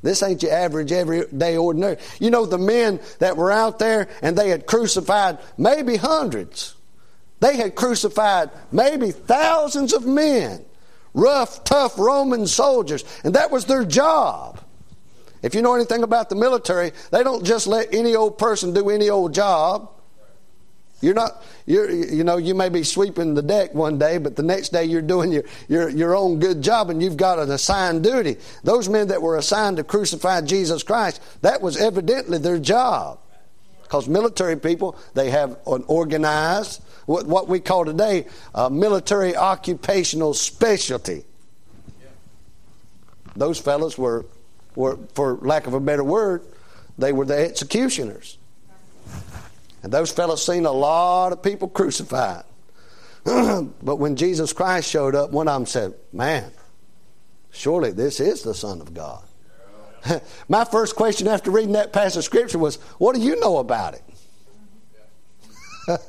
This 0.02 0.22
ain't 0.22 0.44
your 0.44 0.52
average, 0.52 0.92
everyday, 0.92 1.56
ordinary. 1.56 1.98
You 2.20 2.30
know, 2.30 2.46
the 2.46 2.58
men 2.58 3.00
that 3.20 3.38
were 3.38 3.52
out 3.52 3.80
there 3.80 4.10
and 4.22 4.38
they 4.38 4.50
had 4.50 4.66
crucified 4.66 5.40
maybe 5.58 5.96
hundreds. 5.96 6.76
They 7.44 7.58
had 7.58 7.76
crucified 7.76 8.52
maybe 8.72 9.12
thousands 9.12 9.92
of 9.92 10.06
men, 10.06 10.64
rough, 11.14 11.66
tough 11.66 12.00
Roman 12.00 12.48
soldiers, 12.48 13.04
and 13.26 13.36
that 13.36 13.52
was 13.52 13.66
their 13.66 13.84
job. 13.84 14.62
If 15.42 15.54
you 15.54 15.62
know 15.62 15.76
anything 15.76 16.04
about 16.04 16.30
the 16.30 16.36
military, 16.36 16.94
they 17.12 17.22
don't 17.22 17.44
just 17.46 17.68
let 17.68 17.94
any 17.94 18.16
old 18.16 18.38
person 18.38 18.74
do 18.74 18.90
any 18.90 19.10
old 19.10 19.34
job. 19.34 19.92
You're 21.02 21.16
not, 21.16 21.44
you're, 21.66 21.92
you 21.92 22.24
know, 22.24 22.38
you 22.38 22.56
may 22.56 22.70
be 22.70 22.84
sweeping 22.84 23.34
the 23.34 23.42
deck 23.42 23.74
one 23.74 23.98
day, 24.00 24.20
but 24.20 24.38
the 24.38 24.44
next 24.44 24.70
day 24.70 24.86
you're 24.86 25.02
doing 25.02 25.34
your, 25.34 25.44
your, 25.68 25.90
your 25.90 26.16
own 26.16 26.40
good 26.40 26.62
job 26.62 26.90
and 26.92 27.04
you've 27.04 27.18
got 27.18 27.40
an 27.40 27.52
assigned 27.52 28.06
duty. 28.06 28.38
Those 28.64 28.88
men 28.88 29.10
that 29.10 29.22
were 29.22 29.36
assigned 29.36 29.76
to 29.76 29.84
crucify 29.84 30.40
Jesus 30.44 30.82
Christ, 30.82 31.22
that 31.42 31.62
was 31.62 31.76
evidently 31.76 32.38
their 32.38 32.58
job. 32.58 33.20
Because 33.94 34.10
military 34.10 34.56
people, 34.56 34.98
they 35.14 35.30
have 35.30 35.52
an 35.68 35.84
organized, 35.86 36.82
what, 37.06 37.28
what 37.28 37.48
we 37.48 37.60
call 37.60 37.86
today, 37.86 38.26
a 38.56 38.68
military 38.68 39.36
occupational 39.36 40.34
specialty. 40.34 41.24
Those 43.36 43.60
fellows 43.60 43.96
were, 43.96 44.26
were, 44.74 44.98
for 45.14 45.36
lack 45.44 45.68
of 45.68 45.76
a 45.76 45.80
better 45.80 46.04
word, 46.04 46.42
they 46.98 47.14
were 47.14 47.26
the 47.26 47.38
executioners. 47.38 48.40
And 49.84 49.94
those 49.94 50.12
fellows 50.12 50.44
seen 50.44 50.66
a 50.66 50.72
lot 50.72 51.32
of 51.32 51.44
people 51.44 51.68
crucified. 51.68 52.46
but 53.26 53.98
when 53.98 54.16
Jesus 54.16 54.54
Christ 54.54 54.90
showed 54.90 55.14
up, 55.14 55.30
one 55.30 55.48
of 55.48 55.54
them 55.54 55.68
said, 55.68 55.94
Man, 56.12 56.52
surely 57.52 57.92
this 57.92 58.20
is 58.20 58.42
the 58.42 58.56
Son 58.56 58.82
of 58.82 58.96
God. 58.96 59.24
My 60.50 60.66
first 60.66 60.96
question 60.96 61.28
after 61.28 61.52
reading 61.52 61.74
that 61.74 61.94
passage 61.94 62.18
of 62.18 62.24
Scripture 62.24 62.60
was, 62.60 62.76
What 62.98 63.16
do 63.16 63.22
you 63.22 63.40
know 63.40 63.58
about 63.58 63.96
it? 63.96 64.04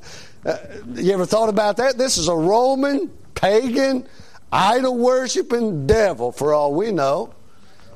you 0.95 1.13
ever 1.13 1.27
thought 1.27 1.49
about 1.49 1.77
that? 1.79 1.99
This 1.99 2.19
is 2.19 2.29
a 2.29 2.35
Roman, 2.35 3.09
pagan, 3.35 4.07
idol 4.53 4.97
worshiping 4.97 5.87
devil, 5.87 6.33
for 6.33 6.55
all 6.55 6.75
we 6.75 6.93
know. 6.93 7.35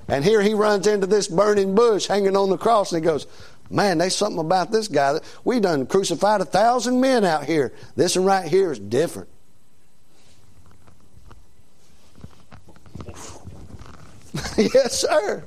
And 0.08 0.24
here 0.24 0.40
he 0.40 0.54
runs 0.54 0.86
into 0.86 1.06
this 1.06 1.28
burning 1.28 1.74
bush 1.74 2.06
hanging 2.06 2.36
on 2.36 2.48
the 2.48 2.56
cross 2.56 2.92
and 2.92 3.02
he 3.02 3.06
goes, 3.06 3.26
Man, 3.70 3.98
there's 3.98 4.16
something 4.16 4.40
about 4.40 4.72
this 4.72 4.88
guy. 4.88 5.12
that 5.12 5.22
We 5.44 5.60
done 5.60 5.84
crucified 5.86 6.40
a 6.40 6.46
thousand 6.46 7.02
men 7.02 7.24
out 7.24 7.44
here. 7.44 7.74
This 7.96 8.16
one 8.16 8.24
right 8.24 8.48
here 8.48 8.72
is 8.72 8.78
different. 8.78 9.28
yes, 14.56 15.00
sir. 15.00 15.44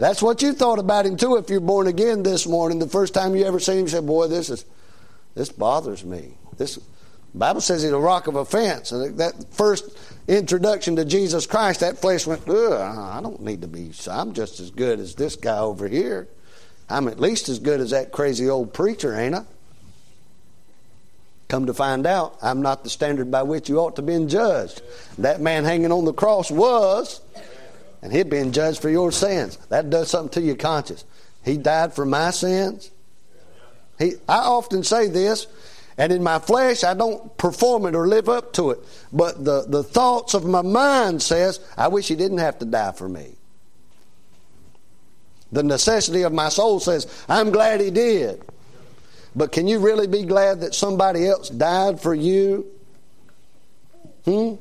That's 0.00 0.22
what 0.22 0.40
you 0.40 0.54
thought 0.54 0.78
about 0.78 1.04
him 1.04 1.18
too. 1.18 1.36
If 1.36 1.50
you're 1.50 1.60
born 1.60 1.86
again 1.86 2.22
this 2.22 2.46
morning, 2.46 2.78
the 2.78 2.88
first 2.88 3.12
time 3.12 3.36
you 3.36 3.44
ever 3.44 3.60
seen 3.60 3.76
him, 3.76 3.82
you 3.82 3.88
said, 3.88 4.06
"Boy, 4.06 4.28
this 4.28 4.48
is 4.48 4.64
this 5.34 5.50
bothers 5.50 6.04
me." 6.04 6.38
This 6.56 6.78
Bible 7.34 7.60
says 7.60 7.82
he's 7.82 7.92
a 7.92 7.98
rock 7.98 8.26
of 8.26 8.34
offense, 8.34 8.92
and 8.92 9.18
that 9.18 9.34
first 9.52 9.84
introduction 10.26 10.96
to 10.96 11.04
Jesus 11.04 11.46
Christ, 11.46 11.80
that 11.80 11.98
flesh 11.98 12.26
went, 12.26 12.48
Ugh, 12.48 12.72
"I 12.72 13.20
don't 13.22 13.42
need 13.42 13.60
to 13.60 13.68
be. 13.68 13.92
I'm 14.08 14.32
just 14.32 14.58
as 14.58 14.70
good 14.70 15.00
as 15.00 15.14
this 15.14 15.36
guy 15.36 15.58
over 15.58 15.86
here." 15.86 16.28
I'm 16.88 17.06
at 17.06 17.20
least 17.20 17.50
as 17.50 17.58
good 17.58 17.80
as 17.80 17.90
that 17.90 18.10
crazy 18.10 18.48
old 18.48 18.72
preacher, 18.72 19.14
ain't 19.14 19.34
I? 19.34 19.44
Come 21.48 21.66
to 21.66 21.74
find 21.74 22.06
out, 22.06 22.36
I'm 22.42 22.62
not 22.62 22.84
the 22.84 22.90
standard 22.90 23.30
by 23.30 23.42
which 23.42 23.68
you 23.68 23.78
ought 23.78 23.96
to 23.96 24.02
be 24.02 24.24
judged. 24.24 24.80
That 25.18 25.40
man 25.40 25.64
hanging 25.64 25.92
on 25.92 26.04
the 26.04 26.12
cross 26.12 26.50
was, 26.50 27.20
and 28.02 28.12
he'd 28.12 28.30
been 28.30 28.52
judged 28.52 28.80
for 28.80 28.90
your 28.90 29.12
sins. 29.12 29.56
That 29.68 29.90
does 29.90 30.10
something 30.10 30.40
to 30.40 30.46
your 30.46 30.56
conscience. 30.56 31.04
He 31.44 31.56
died 31.56 31.94
for 31.94 32.04
my 32.04 32.30
sins. 32.30 32.90
He, 33.98 34.14
I 34.28 34.38
often 34.38 34.82
say 34.82 35.08
this, 35.08 35.46
and 35.98 36.12
in 36.12 36.22
my 36.22 36.38
flesh, 36.38 36.82
I 36.84 36.94
don't 36.94 37.36
perform 37.36 37.84
it 37.86 37.94
or 37.94 38.08
live 38.08 38.28
up 38.28 38.54
to 38.54 38.70
it. 38.70 38.78
But 39.12 39.44
the, 39.44 39.66
the 39.68 39.82
thoughts 39.82 40.32
of 40.32 40.44
my 40.44 40.62
mind 40.62 41.22
says, 41.22 41.60
I 41.76 41.88
wish 41.88 42.08
he 42.08 42.16
didn't 42.16 42.38
have 42.38 42.58
to 42.60 42.64
die 42.64 42.92
for 42.92 43.08
me. 43.08 43.34
The 45.52 45.62
necessity 45.62 46.22
of 46.22 46.32
my 46.32 46.48
soul 46.48 46.80
says, 46.80 47.06
I'm 47.28 47.50
glad 47.50 47.80
he 47.80 47.90
did. 47.90 48.42
But 49.34 49.52
can 49.52 49.68
you 49.68 49.78
really 49.78 50.06
be 50.06 50.22
glad 50.22 50.60
that 50.60 50.74
somebody 50.74 51.26
else 51.26 51.50
died 51.50 52.00
for 52.00 52.14
you? 52.14 52.66
Hmm? 54.24 54.54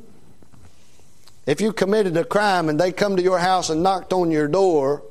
If 1.49 1.62
you 1.62 1.73
committed 1.73 2.15
a 2.15 2.23
crime 2.23 2.69
and 2.69 2.79
they 2.79 2.91
come 2.91 3.15
to 3.15 3.23
your 3.23 3.39
house 3.39 3.71
and 3.71 3.81
knocked 3.81 4.13
on 4.13 4.29
your 4.29 4.47
door, 4.47 5.01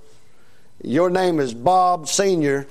your 0.80 1.10
name 1.10 1.40
is 1.40 1.52
Bob 1.52 2.06
Sr., 2.06 2.68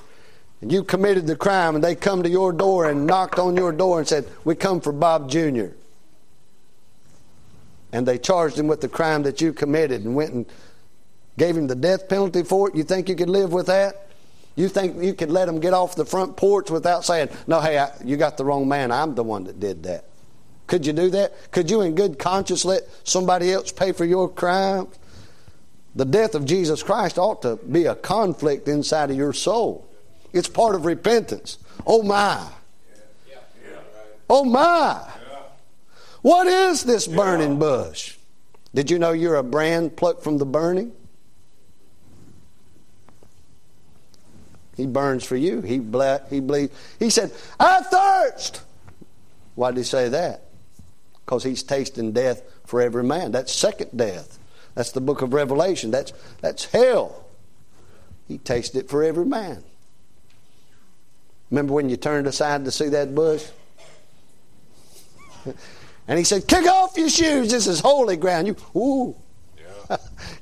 and 0.61 0.71
you 0.71 0.85
committed 0.85 1.27
the 1.27 1.35
crime 1.35 1.75
and 1.75 1.83
they 1.83 1.93
come 1.93 2.23
to 2.23 2.29
your 2.29 2.53
door 2.53 2.89
and 2.89 3.05
knocked 3.05 3.37
on 3.39 3.57
your 3.57 3.73
door 3.73 3.99
and 3.99 4.07
said, 4.07 4.25
We 4.45 4.55
come 4.55 4.79
for 4.79 4.93
Bob 4.93 5.29
Jr. 5.29 5.65
And 7.91 8.07
they 8.07 8.17
charged 8.17 8.57
him 8.57 8.67
with 8.67 8.79
the 8.79 8.87
crime 8.87 9.23
that 9.23 9.41
you 9.41 9.51
committed 9.51 10.05
and 10.05 10.15
went 10.15 10.31
and 10.31 10.45
gave 11.37 11.57
him 11.57 11.67
the 11.67 11.75
death 11.75 12.07
penalty 12.07 12.43
for 12.43 12.69
it, 12.69 12.75
you 12.75 12.85
think 12.85 13.09
you 13.09 13.15
could 13.15 13.29
live 13.29 13.51
with 13.51 13.67
that? 13.67 14.07
You 14.55 14.69
think 14.69 15.03
you 15.03 15.13
could 15.13 15.29
let 15.29 15.49
him 15.49 15.59
get 15.59 15.73
off 15.73 15.93
the 15.93 16.05
front 16.05 16.37
porch 16.37 16.71
without 16.71 17.03
saying, 17.03 17.27
No, 17.47 17.59
hey, 17.59 17.79
I, 17.79 17.91
you 18.05 18.15
got 18.15 18.37
the 18.37 18.45
wrong 18.45 18.65
man. 18.69 18.93
I'm 18.93 19.13
the 19.13 19.23
one 19.23 19.43
that 19.43 19.59
did 19.59 19.83
that. 19.83 20.05
Could 20.67 20.85
you 20.85 20.93
do 20.93 21.09
that? 21.11 21.51
Could 21.51 21.71
you, 21.71 21.81
in 21.81 21.95
good 21.95 22.19
conscience, 22.19 22.65
let 22.65 22.83
somebody 23.03 23.51
else 23.51 23.71
pay 23.71 23.93
for 23.93 24.05
your 24.05 24.29
crime? 24.29 24.87
The 25.95 26.05
death 26.05 26.35
of 26.35 26.45
Jesus 26.45 26.83
Christ 26.83 27.17
ought 27.17 27.41
to 27.41 27.55
be 27.55 27.85
a 27.85 27.95
conflict 27.95 28.67
inside 28.67 29.09
of 29.09 29.17
your 29.17 29.33
soul. 29.33 29.87
It's 30.33 30.47
part 30.47 30.75
of 30.75 30.85
repentance. 30.85 31.57
Oh, 31.85 32.03
my. 32.03 32.45
Oh, 34.29 34.43
my. 34.43 35.09
What 36.21 36.47
is 36.47 36.83
this 36.83 37.07
burning 37.07 37.57
bush? 37.57 38.17
Did 38.75 38.91
you 38.91 38.99
know 38.99 39.11
you're 39.11 39.37
a 39.37 39.43
brand 39.43 39.95
plucked 39.95 40.23
from 40.23 40.37
the 40.37 40.45
burning? 40.45 40.91
He 44.75 44.85
burns 44.85 45.23
for 45.23 45.35
you. 45.35 45.61
He 45.61 45.79
ble- 45.79 46.21
he 46.29 46.39
bleeds. 46.39 46.71
He 46.99 47.09
said, 47.09 47.31
"I 47.59 47.81
thirst." 47.81 48.61
Why 49.55 49.71
did 49.71 49.77
he 49.77 49.83
say 49.83 50.09
that? 50.09 50.43
Because 51.27 51.43
he's 51.43 51.61
tasting 51.61 52.13
death 52.13 52.41
for 52.63 52.81
every 52.81 53.03
man. 53.03 53.33
That's 53.33 53.51
second 53.51 53.97
death. 53.97 54.39
That's 54.75 54.93
the 54.93 55.01
book 55.01 55.21
of 55.21 55.33
Revelation. 55.33 55.91
That's 55.91 56.13
that's 56.39 56.63
hell. 56.63 57.25
He 58.29 58.37
tasted 58.37 58.85
it 58.85 58.89
for 58.89 59.03
every 59.03 59.25
man. 59.25 59.61
Remember 61.51 61.73
when 61.73 61.89
you 61.89 61.97
turned 61.97 62.27
aside 62.27 62.63
to 62.63 62.71
see 62.71 62.87
that 62.89 63.13
bush? 63.13 63.45
and 66.07 66.17
he 66.17 66.23
said, 66.23 66.47
Kick 66.47 66.65
off 66.65 66.97
your 66.97 67.09
shoes. 67.09 67.51
This 67.51 67.67
is 67.67 67.81
holy 67.81 68.15
ground. 68.15 68.47
You, 68.47 68.55
ooh. 68.73 69.13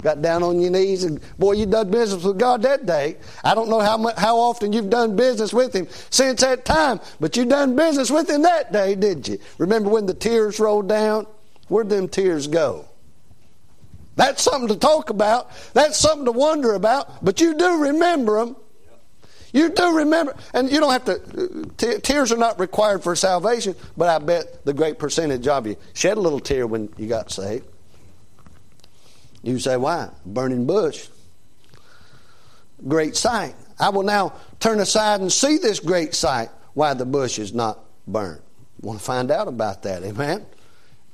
Got 0.01 0.21
down 0.21 0.43
on 0.43 0.59
your 0.59 0.71
knees 0.71 1.03
and 1.03 1.19
boy, 1.37 1.53
you 1.53 1.65
done 1.65 1.91
business 1.91 2.23
with 2.23 2.37
God 2.37 2.61
that 2.63 2.85
day. 2.85 3.17
I 3.43 3.55
don't 3.55 3.69
know 3.69 3.79
how 3.79 3.97
much, 3.97 4.17
how 4.17 4.37
often 4.37 4.73
you've 4.73 4.89
done 4.89 5.15
business 5.15 5.53
with 5.53 5.73
Him 5.73 5.87
since 6.09 6.41
that 6.41 6.65
time, 6.65 6.99
but 7.19 7.35
you 7.37 7.45
done 7.45 7.75
business 7.75 8.09
with 8.09 8.29
Him 8.29 8.43
that 8.43 8.71
day, 8.71 8.95
did 8.95 9.27
you? 9.27 9.39
Remember 9.57 9.89
when 9.89 10.05
the 10.05 10.13
tears 10.13 10.59
rolled 10.59 10.89
down? 10.89 11.27
Where'd 11.67 11.89
them 11.89 12.07
tears 12.07 12.47
go? 12.47 12.85
That's 14.15 14.41
something 14.41 14.69
to 14.69 14.77
talk 14.77 15.09
about. 15.09 15.51
That's 15.73 15.97
something 15.97 16.25
to 16.25 16.31
wonder 16.31 16.73
about. 16.73 17.23
But 17.23 17.41
you 17.41 17.55
do 17.55 17.83
remember 17.83 18.45
them. 18.45 18.55
You 19.51 19.69
do 19.69 19.97
remember, 19.99 20.35
and 20.53 20.69
you 20.69 20.81
don't 20.81 20.91
have 20.91 21.05
to. 21.05 21.13
Uh, 21.13 21.63
T- 21.77 21.99
tears 21.99 22.33
are 22.33 22.37
not 22.37 22.59
required 22.59 23.03
for 23.03 23.15
salvation, 23.15 23.73
but 23.95 24.09
I 24.09 24.19
bet 24.19 24.65
the 24.65 24.73
great 24.73 24.99
percentage 24.99 25.47
of 25.47 25.65
you 25.65 25.77
shed 25.93 26.17
a 26.17 26.19
little 26.19 26.41
tear 26.41 26.67
when 26.67 26.89
you 26.97 27.07
got 27.07 27.31
saved. 27.31 27.65
You 29.45 29.59
say, 29.59 29.77
why? 29.77 30.09
Burning 30.25 30.65
bush. 30.65 31.07
Great 32.87 33.15
sight. 33.15 33.53
I 33.79 33.89
will 33.89 34.03
now 34.03 34.33
turn 34.59 34.79
aside 34.79 35.21
and 35.21 35.31
see 35.31 35.57
this 35.57 35.79
great 35.79 36.15
sight, 36.15 36.49
why 36.73 36.95
the 36.95 37.05
bush 37.05 37.37
is 37.37 37.53
not 37.53 37.79
burned. 38.07 38.41
Want 38.81 38.99
to 38.99 39.05
find 39.05 39.29
out 39.29 39.47
about 39.47 39.83
that, 39.83 40.03
amen? 40.03 40.45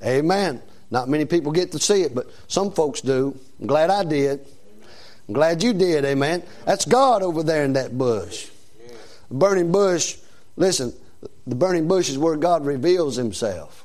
Amen. 0.02 0.62
Not 0.90 1.08
many 1.08 1.26
people 1.26 1.52
get 1.52 1.72
to 1.72 1.78
see 1.78 2.02
it, 2.02 2.14
but 2.14 2.30
some 2.48 2.72
folks 2.72 3.02
do. 3.02 3.38
I'm 3.60 3.66
glad 3.66 3.90
I 3.90 4.02
did. 4.02 4.40
I'm 5.28 5.34
glad 5.34 5.62
you 5.62 5.74
did, 5.74 6.04
amen. 6.06 6.42
That's 6.64 6.86
God 6.86 7.22
over 7.22 7.42
there 7.42 7.64
in 7.64 7.74
that 7.74 7.96
bush. 7.96 8.48
The 9.28 9.34
burning 9.34 9.70
bush, 9.70 10.16
listen, 10.56 10.94
the 11.46 11.54
burning 11.54 11.86
bush 11.86 12.08
is 12.08 12.16
where 12.18 12.36
God 12.36 12.64
reveals 12.64 13.16
himself. 13.16 13.81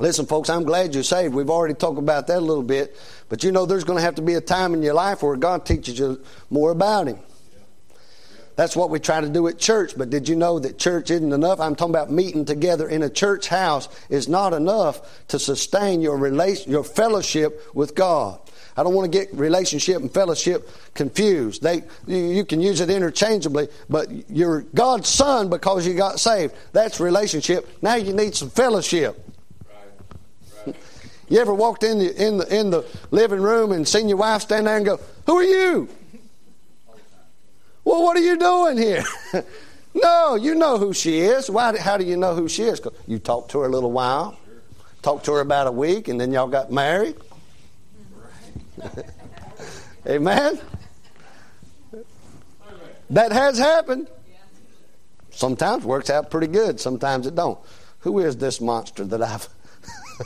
Listen, 0.00 0.24
folks, 0.24 0.48
I'm 0.48 0.64
glad 0.64 0.94
you're 0.94 1.04
saved. 1.04 1.34
We've 1.34 1.50
already 1.50 1.74
talked 1.74 1.98
about 1.98 2.26
that 2.28 2.38
a 2.38 2.40
little 2.40 2.62
bit. 2.62 2.96
But 3.28 3.44
you 3.44 3.52
know, 3.52 3.66
there's 3.66 3.84
going 3.84 3.98
to 3.98 4.02
have 4.02 4.14
to 4.14 4.22
be 4.22 4.32
a 4.32 4.40
time 4.40 4.72
in 4.72 4.82
your 4.82 4.94
life 4.94 5.22
where 5.22 5.36
God 5.36 5.66
teaches 5.66 5.98
you 5.98 6.22
more 6.48 6.70
about 6.70 7.06
Him. 7.06 7.18
That's 8.56 8.74
what 8.74 8.88
we 8.88 8.98
try 8.98 9.20
to 9.20 9.28
do 9.28 9.46
at 9.48 9.58
church. 9.58 9.92
But 9.96 10.08
did 10.08 10.26
you 10.26 10.36
know 10.36 10.58
that 10.58 10.78
church 10.78 11.10
isn't 11.10 11.32
enough? 11.32 11.60
I'm 11.60 11.76
talking 11.76 11.94
about 11.94 12.10
meeting 12.10 12.46
together 12.46 12.88
in 12.88 13.02
a 13.02 13.10
church 13.10 13.48
house 13.48 13.90
is 14.08 14.26
not 14.26 14.54
enough 14.54 15.26
to 15.28 15.38
sustain 15.38 16.00
your 16.00 16.16
relation, 16.16 16.72
your 16.72 16.84
fellowship 16.84 17.62
with 17.74 17.94
God. 17.94 18.40
I 18.76 18.82
don't 18.82 18.94
want 18.94 19.10
to 19.12 19.18
get 19.18 19.34
relationship 19.34 19.96
and 19.96 20.12
fellowship 20.12 20.70
confused. 20.94 21.62
They, 21.62 21.82
you 22.06 22.46
can 22.46 22.62
use 22.62 22.80
it 22.80 22.88
interchangeably, 22.88 23.68
but 23.90 24.08
you're 24.30 24.62
God's 24.62 25.08
son 25.10 25.50
because 25.50 25.86
you 25.86 25.92
got 25.92 26.20
saved. 26.20 26.54
That's 26.72 27.00
relationship. 27.00 27.68
Now 27.82 27.96
you 27.96 28.14
need 28.14 28.34
some 28.34 28.48
fellowship. 28.48 29.29
You 30.66 31.38
ever 31.38 31.54
walked 31.54 31.84
in 31.84 32.00
the, 32.00 32.26
in 32.26 32.38
the 32.38 32.58
in 32.58 32.70
the 32.70 32.84
living 33.12 33.40
room 33.40 33.70
and 33.70 33.86
seen 33.86 34.08
your 34.08 34.18
wife 34.18 34.42
stand 34.42 34.66
there 34.66 34.76
and 34.76 34.84
go, 34.84 34.98
"Who 35.26 35.36
are 35.38 35.44
you?" 35.44 35.88
Well, 37.84 38.02
what 38.02 38.16
are 38.16 38.20
you 38.20 38.36
doing 38.36 38.76
here? 38.76 39.04
no, 39.94 40.34
you 40.34 40.54
know 40.54 40.76
who 40.78 40.92
she 40.92 41.20
is. 41.20 41.48
Why? 41.48 41.78
How 41.78 41.96
do 41.96 42.04
you 42.04 42.16
know 42.16 42.34
who 42.34 42.48
she 42.48 42.64
is? 42.64 42.80
You 43.06 43.18
talked 43.18 43.52
to 43.52 43.60
her 43.60 43.66
a 43.66 43.70
little 43.70 43.92
while, 43.92 44.38
talked 45.02 45.24
to 45.26 45.32
her 45.34 45.40
about 45.40 45.66
a 45.66 45.72
week, 45.72 46.08
and 46.08 46.20
then 46.20 46.32
y'all 46.32 46.48
got 46.48 46.70
married. 46.72 47.16
Amen. 50.06 50.60
That 53.10 53.32
has 53.32 53.58
happened. 53.58 54.08
Sometimes 55.30 55.84
works 55.84 56.10
out 56.10 56.30
pretty 56.30 56.48
good. 56.48 56.80
Sometimes 56.80 57.26
it 57.26 57.34
don't. 57.34 57.58
Who 58.00 58.18
is 58.18 58.36
this 58.36 58.60
monster 58.60 59.04
that 59.04 59.22
I've 59.22 59.48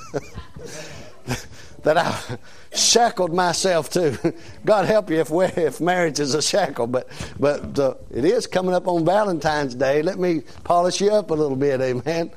that 1.84 1.96
I've 1.96 2.38
shackled 2.74 3.32
myself 3.32 3.90
to. 3.90 4.34
God 4.64 4.86
help 4.86 5.10
you 5.10 5.20
if 5.20 5.30
if 5.56 5.80
marriage 5.80 6.20
is 6.20 6.34
a 6.34 6.42
shackle, 6.42 6.86
but 6.86 7.08
but 7.38 7.78
uh, 7.78 7.94
it 8.10 8.24
is 8.24 8.46
coming 8.46 8.74
up 8.74 8.88
on 8.88 9.04
Valentine's 9.04 9.74
Day. 9.74 10.02
Let 10.02 10.18
me 10.18 10.42
polish 10.64 11.00
you 11.00 11.10
up 11.10 11.30
a 11.30 11.34
little 11.34 11.56
bit, 11.56 11.80
amen. 11.80 12.30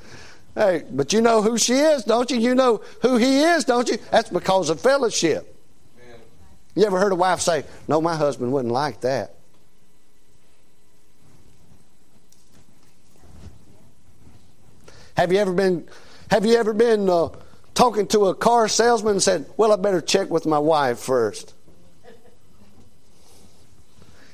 Hey, 0.54 0.84
but 0.90 1.12
you 1.12 1.20
know 1.20 1.42
who 1.42 1.56
she 1.56 1.74
is, 1.74 2.04
don't 2.04 2.30
you? 2.30 2.38
You 2.38 2.54
know 2.54 2.82
who 3.02 3.16
he 3.16 3.40
is, 3.40 3.64
don't 3.64 3.88
you? 3.88 3.98
That's 4.10 4.28
because 4.28 4.70
of 4.70 4.80
fellowship. 4.80 5.54
You 6.74 6.84
ever 6.84 6.98
heard 6.98 7.12
a 7.12 7.16
wife 7.16 7.40
say, 7.40 7.64
"No, 7.88 8.00
my 8.00 8.14
husband 8.14 8.52
wouldn't 8.52 8.72
like 8.72 9.00
that." 9.00 9.34
Have 15.16 15.32
you 15.32 15.38
ever 15.38 15.52
been? 15.52 15.88
Have 16.30 16.46
you 16.46 16.54
ever 16.54 16.72
been? 16.72 17.08
Uh, 17.08 17.30
talking 17.78 18.08
to 18.08 18.26
a 18.26 18.34
car 18.34 18.66
salesman 18.66 19.12
and 19.12 19.22
said, 19.22 19.46
Well, 19.56 19.72
I 19.72 19.76
better 19.76 20.00
check 20.00 20.28
with 20.30 20.46
my 20.46 20.58
wife 20.58 20.98
first. 20.98 21.54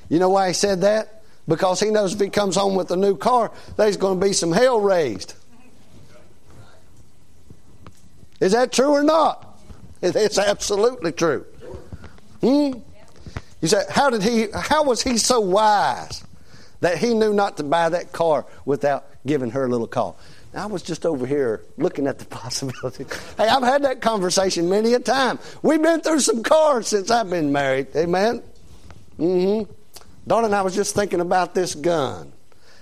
You 0.09 0.17
know 0.17 0.29
why 0.29 0.47
he 0.47 0.53
said 0.53 0.81
that? 0.81 1.23
Because 1.47 1.79
he 1.79 1.91
knows 1.91 2.15
if 2.15 2.19
he 2.19 2.29
comes 2.29 2.55
home 2.55 2.73
with 2.73 2.89
a 2.89 2.95
new 2.95 3.15
car, 3.15 3.51
there's 3.77 3.97
going 3.97 4.19
to 4.19 4.25
be 4.25 4.33
some 4.33 4.51
hell 4.51 4.79
raised. 4.79 5.35
Is 8.39 8.53
that 8.53 8.71
true 8.71 8.89
or 8.89 9.03
not? 9.03 9.59
It's 10.01 10.37
absolutely 10.39 11.11
true. 11.11 11.45
Hmm? 12.41 12.79
You 13.61 13.67
say, 13.67 13.83
how 13.89 14.09
did 14.09 14.23
he? 14.23 14.47
How 14.53 14.83
was 14.83 15.03
he 15.03 15.17
so 15.17 15.39
wise 15.39 16.23
that 16.81 16.97
he 16.97 17.13
knew 17.13 17.33
not 17.33 17.57
to 17.57 17.63
buy 17.63 17.89
that 17.89 18.11
car 18.11 18.45
without 18.65 19.07
giving 19.25 19.51
her 19.51 19.65
a 19.65 19.67
little 19.67 19.87
call? 19.87 20.17
I 20.55 20.67
was 20.67 20.81
just 20.81 21.05
over 21.05 21.25
here 21.25 21.63
looking 21.77 22.07
at 22.07 22.19
the 22.19 22.25
possibility. 22.41 23.05
Hey, 23.37 23.47
I've 23.47 23.63
had 23.63 23.83
that 23.83 24.01
conversation 24.01 24.69
many 24.69 24.93
a 24.93 24.99
time. 24.99 25.39
We've 25.61 25.81
been 25.81 26.01
through 26.01 26.21
some 26.21 26.43
cars 26.43 26.87
since 26.87 27.11
I've 27.11 27.29
been 27.29 27.51
married. 27.51 27.87
Amen. 27.95 28.41
Mm-hmm. 29.19 29.71
Dawn 30.27 30.45
and 30.45 30.55
I 30.55 30.61
was 30.61 30.75
just 30.75 30.95
thinking 30.95 31.19
about 31.19 31.53
this 31.53 31.75
gun, 31.75 32.33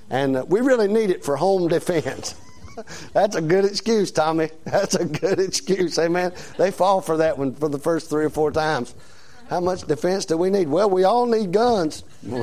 and 0.10 0.38
uh, 0.38 0.46
we 0.48 0.62
really 0.62 0.88
need 0.88 1.10
it 1.10 1.26
for 1.26 1.36
home 1.36 1.68
defense. 1.70 2.36
That's 3.14 3.36
a 3.36 3.42
good 3.42 3.66
excuse, 3.66 4.12
Tommy. 4.12 4.50
That's 4.64 4.96
a 4.96 5.06
good 5.06 5.40
excuse. 5.40 6.00
Amen. 6.00 6.34
They 6.58 6.72
fall 6.72 7.02
for 7.02 7.18
that 7.18 7.38
one 7.38 7.54
for 7.54 7.70
the 7.70 7.80
first 7.80 8.10
three 8.10 8.26
or 8.26 8.30
four 8.30 8.52
times. 8.52 8.96
How 9.50 9.60
much 9.60 9.82
defense 9.82 10.26
do 10.26 10.38
we 10.38 10.50
need? 10.50 10.68
Well, 10.68 10.90
we 10.90 11.04
all 11.04 11.26
need 11.26 11.52
guns. 11.52 12.04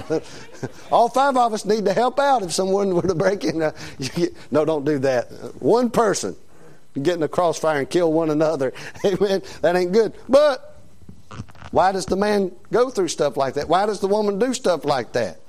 all 0.92 1.08
five 1.08 1.36
of 1.36 1.52
us 1.52 1.64
need 1.64 1.84
to 1.86 1.92
help 1.92 2.18
out 2.18 2.42
if 2.42 2.52
someone 2.52 2.94
were 2.94 3.02
to 3.02 3.14
break 3.14 3.44
in. 3.44 3.60
No, 4.50 4.64
don't 4.64 4.84
do 4.84 4.98
that. 5.00 5.30
One 5.60 5.90
person 5.90 6.36
getting 7.00 7.22
a 7.22 7.28
crossfire 7.28 7.78
and 7.78 7.88
kill 7.88 8.12
one 8.12 8.30
another. 8.30 8.72
Amen. 9.04 9.42
That 9.62 9.76
ain't 9.76 9.92
good. 9.92 10.12
But 10.28 10.80
why 11.70 11.92
does 11.92 12.06
the 12.06 12.16
man 12.16 12.52
go 12.72 12.90
through 12.90 13.08
stuff 13.08 13.36
like 13.36 13.54
that? 13.54 13.68
Why 13.68 13.86
does 13.86 14.00
the 14.00 14.08
woman 14.08 14.38
do 14.38 14.52
stuff 14.52 14.84
like 14.84 15.12
that? 15.12 15.40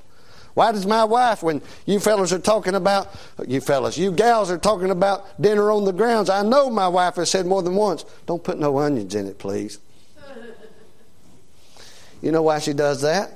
Why 0.54 0.72
does 0.72 0.86
my 0.86 1.06
wife, 1.06 1.44
when 1.44 1.62
you 1.86 2.00
fellas 2.00 2.34
are 2.34 2.40
talking 2.40 2.76
about, 2.76 3.08
you 3.48 3.62
fellas, 3.62 3.98
you 3.98 4.12
gals 4.12 4.52
are 4.52 4.58
talking 4.58 4.92
about 4.92 5.42
dinner 5.42 5.72
on 5.72 5.86
the 5.86 5.94
grounds, 5.94 6.30
I 6.30 6.44
know 6.44 6.70
my 6.70 6.90
wife 6.90 7.16
has 7.16 7.32
said 7.32 7.46
more 7.46 7.64
than 7.64 7.76
once, 7.76 8.04
don't 8.26 8.44
put 8.44 8.60
no 8.60 8.78
onions 8.78 9.16
in 9.16 9.28
it, 9.28 9.40
please. 9.40 9.80
You 12.22 12.32
know 12.32 12.44
why 12.44 12.60
she 12.60 12.74
does 12.74 13.02
that? 13.02 13.32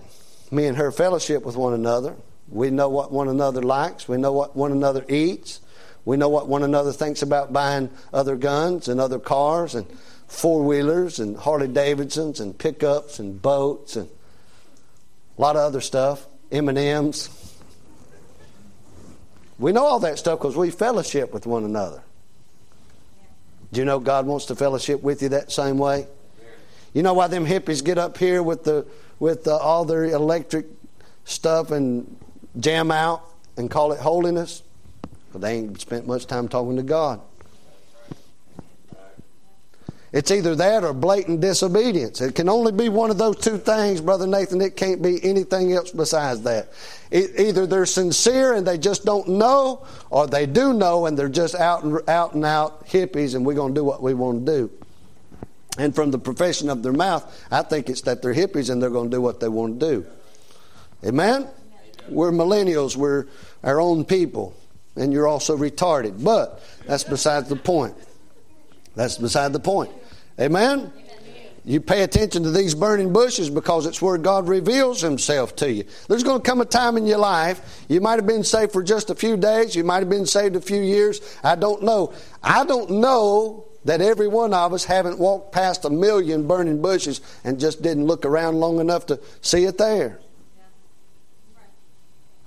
Me 0.52 0.66
and 0.66 0.78
her 0.78 0.92
fellowship 0.92 1.44
with 1.44 1.56
one 1.56 1.74
another. 1.74 2.16
We 2.50 2.70
know 2.70 2.90
what 2.90 3.12
one 3.12 3.28
another 3.28 3.62
likes. 3.62 4.08
We 4.08 4.18
know 4.18 4.32
what 4.32 4.56
one 4.56 4.72
another 4.72 5.04
eats. 5.10 5.60
We 6.06 6.18
know 6.18 6.30
what 6.30 6.48
one 6.48 6.62
another 6.62 6.94
thinks 6.94 7.24
about 7.24 7.52
buying 7.52 7.90
other 8.14 8.36
guns 8.36 8.88
and 8.88 9.02
other 9.02 9.18
cars 9.18 9.74
and 9.74 9.88
four 10.28 10.64
wheelers 10.64 11.20
and 11.20 11.36
Harley 11.36 11.68
Davidsons 11.68 12.40
and 12.40 12.58
pickups 12.58 13.18
and 13.18 13.42
boats 13.42 13.96
and 13.96 14.08
a 15.38 15.42
lot 15.42 15.56
of 15.56 15.64
other 15.64 15.82
stuff. 15.82 16.28
M 16.52 16.70
and 16.70 16.78
M's. 16.78 17.30
We 19.58 19.72
know 19.72 19.86
all 19.86 20.00
that 20.02 20.20
stuff 20.20 20.40
because 20.40 20.56
we 20.56 20.70
fellowship 20.70 21.34
with 21.34 21.48
one 21.48 21.64
another. 21.64 22.04
Do 23.72 23.82
you 23.82 23.86
know 23.86 24.00
God 24.00 24.28
wants 24.28 24.46
to 24.46 24.56
fellowship 24.56 25.02
with 25.02 25.24
you 25.24 25.30
that 25.30 25.52
same 25.52 25.78
way? 25.78 26.08
You 26.96 27.04
know 27.04 27.14
why 27.14 27.28
them 27.28 27.46
hippies 27.46 27.84
get 27.84 27.98
up 27.98 28.18
here 28.18 28.42
with 28.42 28.64
the 28.64 28.88
with 29.20 29.48
uh, 29.48 29.58
all 29.58 29.84
their 29.84 30.06
electric 30.06 30.66
stuff 31.26 31.72
and 31.72 32.16
jam 32.58 32.90
out 32.90 33.22
and 33.58 33.70
call 33.70 33.92
it 33.92 34.00
holiness? 34.00 34.64
But 35.34 35.42
they 35.42 35.58
ain't 35.58 35.82
spent 35.82 36.08
much 36.08 36.26
time 36.26 36.48
talking 36.48 36.78
to 36.78 36.84
God. 36.84 37.20
It's 40.14 40.32
either 40.32 40.56
that 40.56 40.86
or 40.86 40.94
blatant 40.94 41.42
disobedience. 41.42 42.22
It 42.22 42.34
can 42.34 42.48
only 42.48 42.72
be 42.72 42.88
one 42.88 43.12
of 43.12 43.18
those 43.18 43.36
two 43.36 43.58
things, 43.58 44.00
Brother 44.00 44.26
Nathan. 44.26 44.62
It 44.62 44.78
can't 44.78 45.02
be 45.02 45.22
anything 45.22 45.74
else 45.74 45.92
besides 45.92 46.44
that. 46.44 46.70
It, 47.12 47.38
either 47.38 47.68
they're 47.68 47.86
sincere 47.86 48.54
and 48.54 48.66
they 48.66 48.78
just 48.78 49.04
don't 49.04 49.28
know, 49.28 49.86
or 50.10 50.28
they 50.28 50.46
do 50.46 50.72
know 50.72 51.08
and 51.08 51.20
they're 51.20 51.28
just 51.28 51.56
out 51.56 51.84
and 51.84 52.00
out 52.08 52.36
and 52.36 52.46
out 52.46 52.88
hippies, 52.88 53.36
and 53.36 53.46
we're 53.46 53.56
going 53.56 53.74
to 53.74 53.80
do 53.82 53.84
what 53.84 54.02
we 54.02 54.14
want 54.14 54.46
to 54.46 54.52
do. 54.54 54.85
And 55.78 55.94
from 55.94 56.12
the 56.12 56.20
profession 56.20 56.70
of 56.70 56.84
their 56.84 56.94
mouth, 56.94 57.48
I 57.52 57.62
think 57.62 57.90
it's 57.90 58.02
that 58.02 58.22
they're 58.22 58.34
hippies 58.34 58.70
and 58.70 58.82
they're 58.82 58.90
going 58.90 59.10
to 59.12 59.18
do 59.18 59.22
what 59.22 59.40
they 59.40 59.50
want 59.50 59.80
to 59.80 59.94
do. 59.94 60.06
Amen? 61.06 61.48
We're 62.08 62.32
millennials, 62.32 62.96
we're 62.96 63.26
our 63.64 63.82
own 63.82 64.06
people, 64.06 64.56
and 64.96 65.12
you're 65.12 65.28
also 65.28 65.58
retarded. 65.58 66.24
But 66.24 66.64
that's 66.86 67.04
beside 67.04 67.48
the 67.48 67.56
point. 67.56 67.96
That's 68.96 69.18
beside 69.18 69.54
the 69.54 69.60
point. 69.60 69.92
Amen? 70.40 70.94
You 71.68 71.82
pay 71.82 72.04
attention 72.04 72.44
to 72.44 72.52
these 72.52 72.76
burning 72.76 73.12
bushes 73.12 73.50
because 73.50 73.88
it's 73.88 74.00
where 74.00 74.20
God 74.20 74.48
reveals 74.48 75.02
Himself 75.02 75.56
to 75.58 75.72
you. 75.72 75.84
There's 76.08 76.24
going 76.24 76.40
to 76.40 76.48
come 76.48 76.62
a 76.62 76.66
time 76.66 76.96
in 76.96 77.08
your 77.08 77.18
life, 77.18 77.84
you 77.90 78.00
might 78.02 78.18
have 78.18 78.28
been 78.28 78.44
saved 78.44 78.72
for 78.72 78.84
just 78.84 79.10
a 79.10 79.16
few 79.16 79.36
days, 79.36 79.76
you 79.76 79.84
might 79.84 80.00
have 80.00 80.10
been 80.10 80.28
saved 80.28 80.56
a 80.56 80.62
few 80.62 80.80
years. 80.80 81.38
I 81.44 81.56
don't 81.56 81.82
know. 81.82 82.14
I 82.44 82.66
don't 82.66 82.92
know 82.92 83.65
that 83.86 84.02
every 84.02 84.28
one 84.28 84.54
of 84.54 84.74
us 84.74 84.84
haven't 84.84 85.20
walked 85.20 85.52
past 85.54 85.86
a 85.86 85.90
million 85.90 86.48
burning 86.48 86.82
bushes 86.82 87.22
and 87.44 87.60
just 87.60 87.82
didn't 87.82 88.06
look 88.06 88.26
around 88.26 88.60
long 88.60 88.80
enough 88.80 89.06
to 89.06 89.20
see 89.42 89.64
it 89.64 89.78
there. 89.78 90.20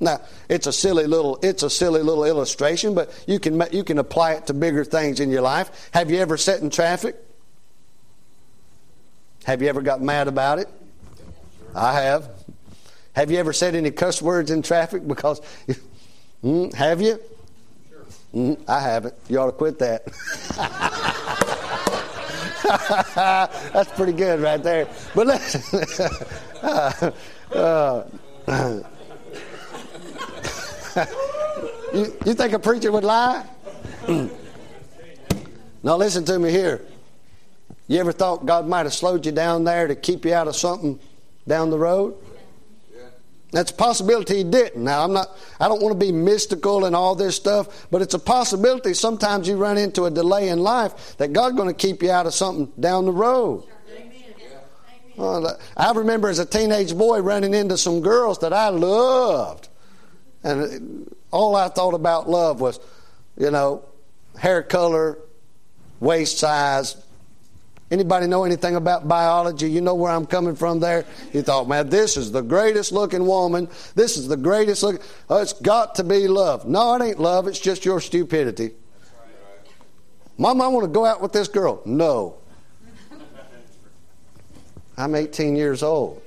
Now, 0.01 0.21
it's 0.49 0.67
a 0.69 0.73
silly 0.73 1.07
little 1.07 1.41
it's 1.43 1.65
a 1.65 1.71
silly 1.71 2.03
little 2.03 2.25
illustration, 2.25 2.95
but 2.95 3.25
you 3.27 3.41
can 3.41 3.61
you 3.73 3.83
can 3.83 3.99
apply 3.99 4.35
it 4.35 4.47
to 4.47 4.55
bigger 4.55 4.85
things 4.85 5.19
in 5.19 5.31
your 5.31 5.43
life. 5.43 5.91
Have 5.93 6.11
you 6.11 6.19
ever 6.19 6.37
sat 6.37 6.61
in 6.61 6.71
traffic? 6.71 7.17
Have 9.45 9.61
you 9.63 9.69
ever 9.69 9.83
got 9.83 10.01
mad 10.01 10.29
about 10.29 10.59
it? 10.61 10.69
I 11.75 11.95
have. 12.01 12.31
Have 13.15 13.33
you 13.33 13.39
ever 13.39 13.53
said 13.53 13.75
any 13.75 13.91
cuss 13.91 14.23
words 14.23 14.53
in 14.53 14.63
traffic 14.63 15.07
because 15.07 15.41
mm, 16.45 16.73
have 16.75 17.01
you? 17.01 17.19
Mm, 18.35 18.59
I 18.69 18.81
haven't. 18.81 19.15
You 19.29 19.41
ought 19.41 19.47
to 19.47 19.53
quit 19.53 19.79
that. 19.79 20.05
That's 23.73 23.91
pretty 23.93 24.13
good 24.13 24.41
right 24.41 24.63
there. 24.63 24.87
But 25.15 25.29
listen, 25.29 26.11
uh, 26.63 27.13
you, 31.95 32.17
you 32.27 32.35
think 32.35 32.53
a 32.53 32.59
preacher 32.59 32.93
would 32.93 33.05
lie? 33.05 33.47
now 35.83 35.97
listen 35.97 36.27
to 36.27 36.39
me 36.39 36.51
here. 36.51 36.85
You 37.87 38.01
ever 38.01 38.13
thought 38.13 38.45
God 38.45 38.67
might 38.67 38.85
have 38.85 38.93
slowed 38.93 39.25
you 39.25 39.33
down 39.33 39.65
there 39.65 39.87
to 39.87 39.95
keep 39.95 40.27
you 40.27 40.35
out 40.35 40.49
of 40.49 40.57
something 40.57 41.01
down 41.47 41.71
the 41.71 41.79
road? 41.79 42.17
That's 43.51 43.71
a 43.71 43.75
possibility 43.75 44.39
he 44.39 44.45
didn't. 44.45 44.85
Now, 44.85 45.03
I'm 45.05 45.13
not, 45.15 45.31
I 45.59 45.69
don't 45.69 45.81
want 45.81 45.99
to 45.99 46.07
be 46.07 46.13
mystical 46.13 46.85
and 46.85 46.95
all 46.95 47.15
this 47.15 47.35
stuff, 47.35 47.87
but 47.91 48.03
it's 48.03 48.13
a 48.13 48.19
possibility 48.19 48.93
sometimes 48.93 49.49
you 49.49 49.57
run 49.57 49.79
into 49.79 50.05
a 50.05 50.11
delay 50.11 50.51
in 50.51 50.59
life 50.59 51.17
that 51.17 51.33
God's 51.33 51.57
going 51.57 51.69
to 51.69 51.75
keep 51.75 52.03
you 52.03 52.11
out 52.11 52.27
of 52.27 52.35
something 52.35 52.71
down 52.79 53.07
the 53.07 53.13
road. 53.13 53.65
Well, 55.17 55.47
uh, 55.49 55.55
I 55.77 55.93
remember 55.93 56.29
as 56.29 56.39
a 56.39 56.47
teenage 56.47 56.97
boy 56.97 57.21
running 57.21 57.53
into 57.53 57.77
some 57.77 58.01
girls 58.01 58.39
that 58.41 58.53
I 58.53 58.69
loved. 58.69 59.69
And 60.45 61.09
uh, 61.33 61.37
all 61.37 61.57
I 61.57 61.69
thought 61.69 61.95
about 61.95 62.31
love 62.31 62.61
was, 62.61 62.79
you 63.37 63.51
know, 63.51 63.85
hair 64.39 64.63
color, 64.63 65.19
waist 65.99 66.39
size, 66.39 66.97
Anybody 67.91 68.27
know 68.27 68.45
anything 68.45 68.77
about 68.77 69.09
biology? 69.09 69.71
You 69.71 69.81
know 69.81 69.95
where 69.95 70.13
I'm 70.13 70.27
coming 70.27 70.55
from 70.55 70.79
there? 70.79 71.07
You 71.33 71.41
thought, 71.41 71.69
man, 71.69 71.89
this 71.89 72.19
is 72.19 72.31
the 72.31 72.43
greatest 72.43 72.93
looking 72.93 73.27
woman. 73.27 73.69
This 73.95 74.19
is 74.19 74.29
the 74.29 74.37
greatest 74.37 74.83
looking. 74.83 75.01
Oh, 75.31 75.41
it's 75.41 75.55
got 75.55 75.95
to 75.95 76.05
be 76.05 76.29
love. 76.29 76.69
No, 76.69 76.95
it 76.97 77.03
ain't 77.03 77.19
love. 77.19 77.47
It's 77.47 77.59
just 77.59 77.87
your 77.87 78.01
stupidity. 78.01 78.73
Mom, 80.37 80.61
I 80.61 80.69
want 80.69 80.85
to 80.85 80.93
go 80.93 81.07
out 81.07 81.23
with 81.23 81.33
this 81.33 81.49
girl. 81.49 81.81
No. 81.87 82.37
I'm 84.99 85.15
18 85.15 85.57
years 85.57 85.83
old. 85.83 86.23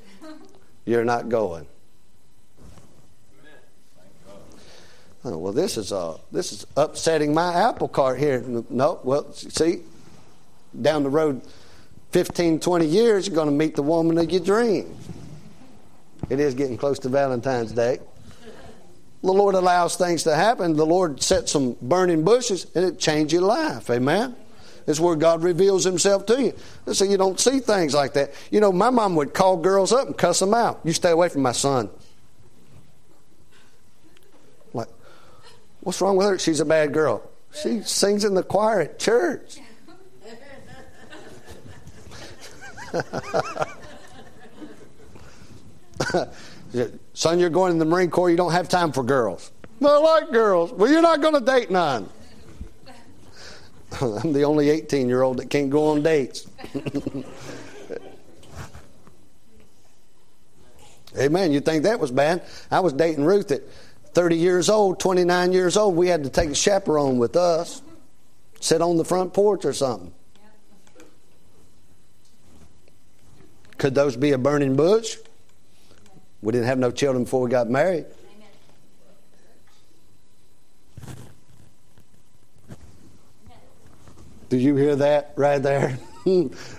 You're 0.86 1.06
not 1.06 1.30
going. 1.30 1.68
Oh, 5.24 5.38
well, 5.38 5.54
this 5.54 5.78
is 5.78 5.92
uh, 5.92 6.18
this 6.32 6.52
is 6.52 6.66
upsetting 6.76 7.32
my 7.32 7.54
apple 7.54 7.88
cart 7.88 8.18
here. 8.18 8.44
No, 8.70 9.00
well, 9.04 9.32
see, 9.34 9.82
down 10.80 11.04
the 11.04 11.10
road 11.10 11.42
15, 12.12 12.60
20 12.60 12.86
years, 12.86 13.28
you're 13.28 13.36
going 13.36 13.48
to 13.48 13.54
meet 13.54 13.76
the 13.76 13.84
woman 13.84 14.18
of 14.18 14.30
your 14.30 14.42
dreams. 14.42 15.08
It 16.30 16.40
is 16.40 16.54
getting 16.54 16.78
close 16.78 17.00
to 17.00 17.10
Valentine's 17.10 17.72
Day. 17.72 18.00
The 19.24 19.32
Lord 19.32 19.56
allows 19.56 19.96
things 19.96 20.24
to 20.24 20.36
happen. 20.36 20.76
The 20.76 20.86
Lord 20.86 21.22
sets 21.22 21.52
some 21.52 21.78
burning 21.82 22.24
bushes 22.24 22.68
and 22.76 22.86
it 22.86 23.00
changes 23.00 23.34
your 23.34 23.44
life. 23.44 23.90
Amen. 23.90 24.36
It's 24.88 25.00
where 25.00 25.16
God 25.16 25.44
reveals 25.44 25.84
Himself 25.84 26.26
to 26.26 26.42
you. 26.42 26.54
So 26.94 27.06
you 27.06 27.18
don't 27.18 27.40
see 27.40 27.60
things 27.60 27.94
like 27.94 28.14
that. 28.14 28.34
You 28.50 28.60
know, 28.60 28.72
my 28.72 28.90
mom 28.90 29.16
would 29.16 29.34
call 29.34 29.58
girls 29.58 29.94
up 29.94 30.08
and 30.08 30.18
cuss 30.18 30.40
them 30.40 30.54
out. 30.54 30.80
You 30.84 30.92
stay 30.92 31.12
away 31.12 31.30
from 31.30 31.44
my 31.44 31.52
son. 31.52 31.90
Like, 34.74 34.88
what's 35.82 36.02
wrong 36.02 36.18
with 36.18 36.28
her? 36.28 36.40
She's 36.40 36.60
a 36.60 36.66
bad 36.66 36.94
girl. 36.94 37.30
She 37.62 37.82
sings 37.82 38.26
in 38.26 38.34
the 38.34 38.44
choir 38.44 38.82
at 38.82 38.98
church. 38.98 39.60
Son, 47.14 47.40
you're 47.40 47.50
going 47.50 47.72
in 47.72 47.80
the 47.80 47.86
Marine 47.86 48.10
Corps, 48.10 48.30
you 48.30 48.38
don't 48.38 48.52
have 48.52 48.70
time 48.70 48.92
for 48.92 49.04
girls. 49.04 49.52
I 49.84 49.98
like 49.98 50.32
girls. 50.32 50.72
Well, 50.72 50.92
you're 50.92 51.02
not 51.02 51.22
going 51.22 51.34
to 51.34 51.42
date 51.42 51.72
none. 51.72 52.08
I'm 54.02 54.34
the 54.34 54.44
only 54.44 54.70
18 54.70 55.10
year 55.10 55.22
old 55.22 55.38
that 55.38 55.50
can't 55.50 55.70
go 55.70 55.88
on 55.88 56.04
dates. 56.04 56.48
Amen. 61.18 61.52
You 61.52 61.60
think 61.60 61.84
that 61.84 62.00
was 62.00 62.12
bad? 62.12 62.44
I 62.70 62.80
was 62.80 62.94
dating 62.94 63.26
Ruth 63.26 63.52
at 63.52 63.64
30 64.14 64.38
years 64.38 64.70
old, 64.70 65.00
29 65.00 65.52
years 65.52 65.76
old. 65.76 65.96
We 65.96 66.08
had 66.08 66.24
to 66.24 66.30
take 66.30 66.52
a 66.52 66.56
chaperone 66.56 67.18
with 67.18 67.36
us, 67.36 67.82
sit 68.62 68.82
on 68.82 68.96
the 68.98 69.04
front 69.04 69.34
porch 69.34 69.66
or 69.66 69.74
something. 69.74 70.14
Could 73.82 73.96
those 73.96 74.16
be 74.16 74.32
a 74.32 74.38
burning 74.38 74.76
bush? 74.76 75.18
We 76.44 76.52
didn't 76.52 76.68
have 76.68 76.78
no 76.78 76.92
children 76.92 77.24
before 77.24 77.42
we 77.42 77.50
got 77.50 77.68
married. 77.68 78.06
Do 84.50 84.58
you 84.58 84.76
hear 84.76 84.98
that 84.98 85.34
right 85.36 85.58
there? 85.58 85.98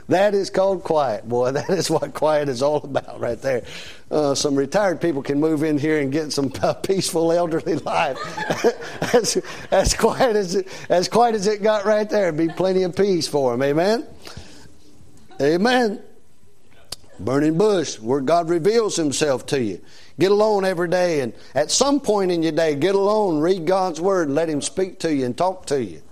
that 0.09 0.34
is 0.34 0.48
called 0.48 0.84
quiet, 0.84 1.28
boy. 1.28 1.50
That 1.50 1.70
is 1.70 1.90
what 1.90 2.14
quiet 2.14 2.48
is 2.48 2.62
all 2.62 2.84
about, 2.84 3.18
right 3.18 3.42
there. 3.42 3.64
Uh, 4.09 4.36
some 4.36 4.55
retired 4.55 5.00
people 5.00 5.24
can 5.24 5.40
move 5.40 5.64
in 5.64 5.78
here 5.78 5.98
and 5.98 6.12
get 6.12 6.32
some 6.32 6.53
peaceful 6.84 7.32
elderly 7.32 7.78
life. 7.78 8.16
as, 9.12 9.42
as 9.72 9.94
quiet 9.94 10.36
as 10.36 10.55
it, 10.55 10.68
as 10.88 11.09
quiet 11.09 11.34
as 11.34 11.48
it 11.48 11.64
got 11.64 11.84
right 11.84 12.09
there, 12.09 12.30
be 12.30 12.48
plenty 12.48 12.84
of 12.84 12.94
peace 12.94 13.26
for 13.26 13.50
them. 13.50 13.62
Amen. 13.64 14.07
Amen. 15.40 16.00
Burning 17.20 17.58
bush, 17.58 17.98
where 17.98 18.20
God 18.20 18.48
reveals 18.48 18.96
Himself 18.96 19.46
to 19.46 19.62
you. 19.62 19.80
Get 20.18 20.30
alone 20.30 20.64
every 20.64 20.88
day, 20.88 21.20
and 21.20 21.32
at 21.54 21.70
some 21.70 22.00
point 22.00 22.30
in 22.30 22.42
your 22.42 22.52
day, 22.52 22.74
get 22.74 22.94
alone, 22.94 23.40
read 23.40 23.66
God's 23.66 24.00
Word, 24.00 24.28
and 24.28 24.34
let 24.34 24.48
Him 24.48 24.62
speak 24.62 24.98
to 25.00 25.14
you 25.14 25.24
and 25.24 25.36
talk 25.36 25.66
to 25.66 25.82
you. 25.82 26.02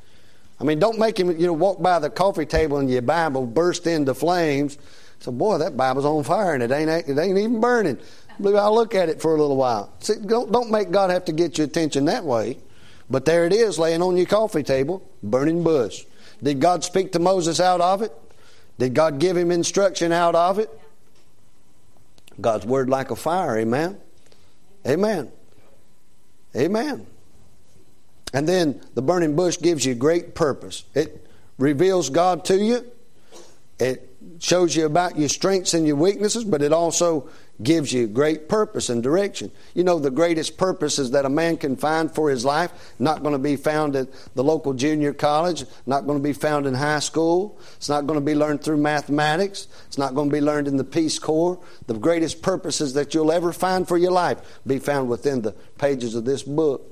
I 0.61 0.65
mean, 0.65 0.79
don't 0.79 0.99
make 0.99 1.19
Him, 1.19 1.31
you 1.31 1.47
know, 1.47 1.53
walk 1.53 1.81
by 1.81 1.99
the 1.99 2.11
coffee 2.11 2.47
table 2.47 2.79
and 2.79 2.91
your 2.91 3.03
Bible 3.03 3.47
burst 3.47 3.87
into 3.87 4.15
flames. 4.15 4.79
So, 5.21 5.33
boy, 5.33 5.59
that 5.59 5.77
Bible's 5.77 6.05
on 6.05 6.25
fire 6.25 6.55
and 6.55 6.63
it 6.63 6.71
ain't, 6.71 6.89
it 6.89 7.19
ain't 7.19 7.39
even 7.39 7.61
burning. 7.61 7.99
I'll 8.43 8.75
look 8.75 8.95
at 8.95 9.09
it 9.09 9.21
for 9.21 9.35
a 9.35 9.41
little 9.41 9.57
while. 9.57 9.93
See, 10.01 10.15
don't, 10.25 10.51
don't 10.51 10.71
make 10.71 10.91
God 10.91 11.11
have 11.11 11.27
to 11.27 11.33
get 11.33 11.59
your 11.59 11.67
attention 11.67 12.07
that 12.07 12.25
way. 12.25 12.59
But 13.11 13.25
there 13.25 13.45
it 13.45 13.53
is, 13.53 13.79
laying 13.79 14.03
on 14.03 14.17
your 14.17 14.27
coffee 14.27 14.63
table, 14.63 15.07
burning 15.23 15.63
bush. 15.63 16.05
Did 16.43 16.61
God 16.61 16.85
speak 16.85 17.13
to 17.13 17.19
Moses 17.19 17.61
out 17.61 17.81
of 17.81 18.03
it? 18.03 18.13
Did 18.79 18.95
God 18.95 19.19
give 19.19 19.37
him 19.37 19.51
instruction 19.51 20.11
out 20.11 20.35
of 20.35 20.59
it? 20.59 20.71
God's 22.41 22.67
word 22.67 22.89
like 22.89 23.11
a 23.11 23.17
fire. 23.17 23.59
Amen. 23.59 23.99
Amen. 24.87 25.31
Amen. 26.57 27.07
And 28.33 28.49
then 28.49 28.81
the 28.95 29.03
burning 29.03 29.37
bush 29.37 29.59
gives 29.59 29.85
you 29.85 29.95
great 29.95 30.35
purpose. 30.35 30.85
It 30.95 31.27
reveals 31.59 32.11
God 32.11 32.45
to 32.47 32.57
you. 32.57 32.85
It 33.79 34.09
shows 34.39 34.77
you 34.77 34.87
about 34.87 35.19
your 35.19 35.29
strengths 35.29 35.75
and 35.75 35.87
your 35.87 35.97
weaknesses, 35.97 36.45
but 36.45 36.63
it 36.63 36.73
also 36.73 37.29
gives 37.63 37.93
you 37.93 38.07
great 38.07 38.49
purpose 38.49 38.89
and 38.89 39.03
direction. 39.03 39.51
You 39.75 39.85
know, 39.85 39.99
the 39.99 40.11
greatest 40.11 40.57
purposes 40.57 41.11
that 41.11 41.25
a 41.25 41.29
man 41.29 41.57
can 41.57 41.77
find 41.77 42.13
for 42.13 42.31
his 42.31 42.45
life, 42.45 42.95
not 42.99 43.23
going 43.23 43.33
to 43.33 43.39
be 43.39 43.57
found 43.57 43.97
at 43.97 44.09
the 44.35 44.45
local 44.45 44.73
junior 44.73 45.13
college, 45.13 45.65
not 45.87 46.07
going 46.07 46.19
to 46.19 46.23
be 46.23 46.33
found 46.33 46.67
in 46.67 46.75
high 46.75 47.01
school, 47.01 47.59
it's 47.77 47.89
not 47.89 48.07
going 48.07 48.19
to 48.19 48.25
be 48.25 48.35
learned 48.35 48.63
through 48.63 48.79
mathematics, 48.79 49.69
it's 49.87 49.99
not 49.99 50.15
going 50.15 50.31
to 50.31 50.35
be 50.35 50.41
learned 50.41 50.69
in 50.69 50.77
the 50.77 50.85
Peace 50.85 51.19
Corps. 51.19 51.59
The 51.87 51.95
greatest 51.95 52.43
purposes 52.43 52.95
that 52.95 53.15
you'll 53.15 53.33
ever 53.33 53.53
find 53.53 53.87
for 53.87 53.99
your 53.99 54.13
life 54.13 54.61
be 54.67 54.79
found 54.79 55.09
within 55.09 55.43
the 55.43 55.53
pages 55.79 56.15
of 56.15 56.25
this 56.25 56.43
book. 56.43 56.87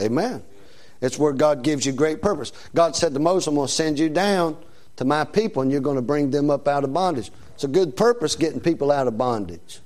Amen. 0.00 0.42
It's 1.00 1.18
where 1.18 1.32
God 1.32 1.62
gives 1.62 1.86
you 1.86 1.92
great 1.92 2.22
purpose. 2.22 2.52
God 2.74 2.96
said 2.96 3.14
to 3.14 3.20
Moses, 3.20 3.46
I'm 3.46 3.54
going 3.54 3.66
to 3.66 3.72
send 3.72 3.98
you 3.98 4.08
down 4.08 4.56
to 4.96 5.04
my 5.04 5.24
people 5.24 5.62
and 5.62 5.70
you're 5.70 5.80
going 5.80 5.96
to 5.96 6.02
bring 6.02 6.30
them 6.30 6.50
up 6.50 6.66
out 6.66 6.82
of 6.82 6.92
bondage. 6.92 7.30
It's 7.58 7.64
a 7.64 7.66
good 7.66 7.96
purpose 7.96 8.36
getting 8.36 8.60
people 8.60 8.92
out 8.92 9.08
of 9.08 9.18
bondage. 9.18 9.80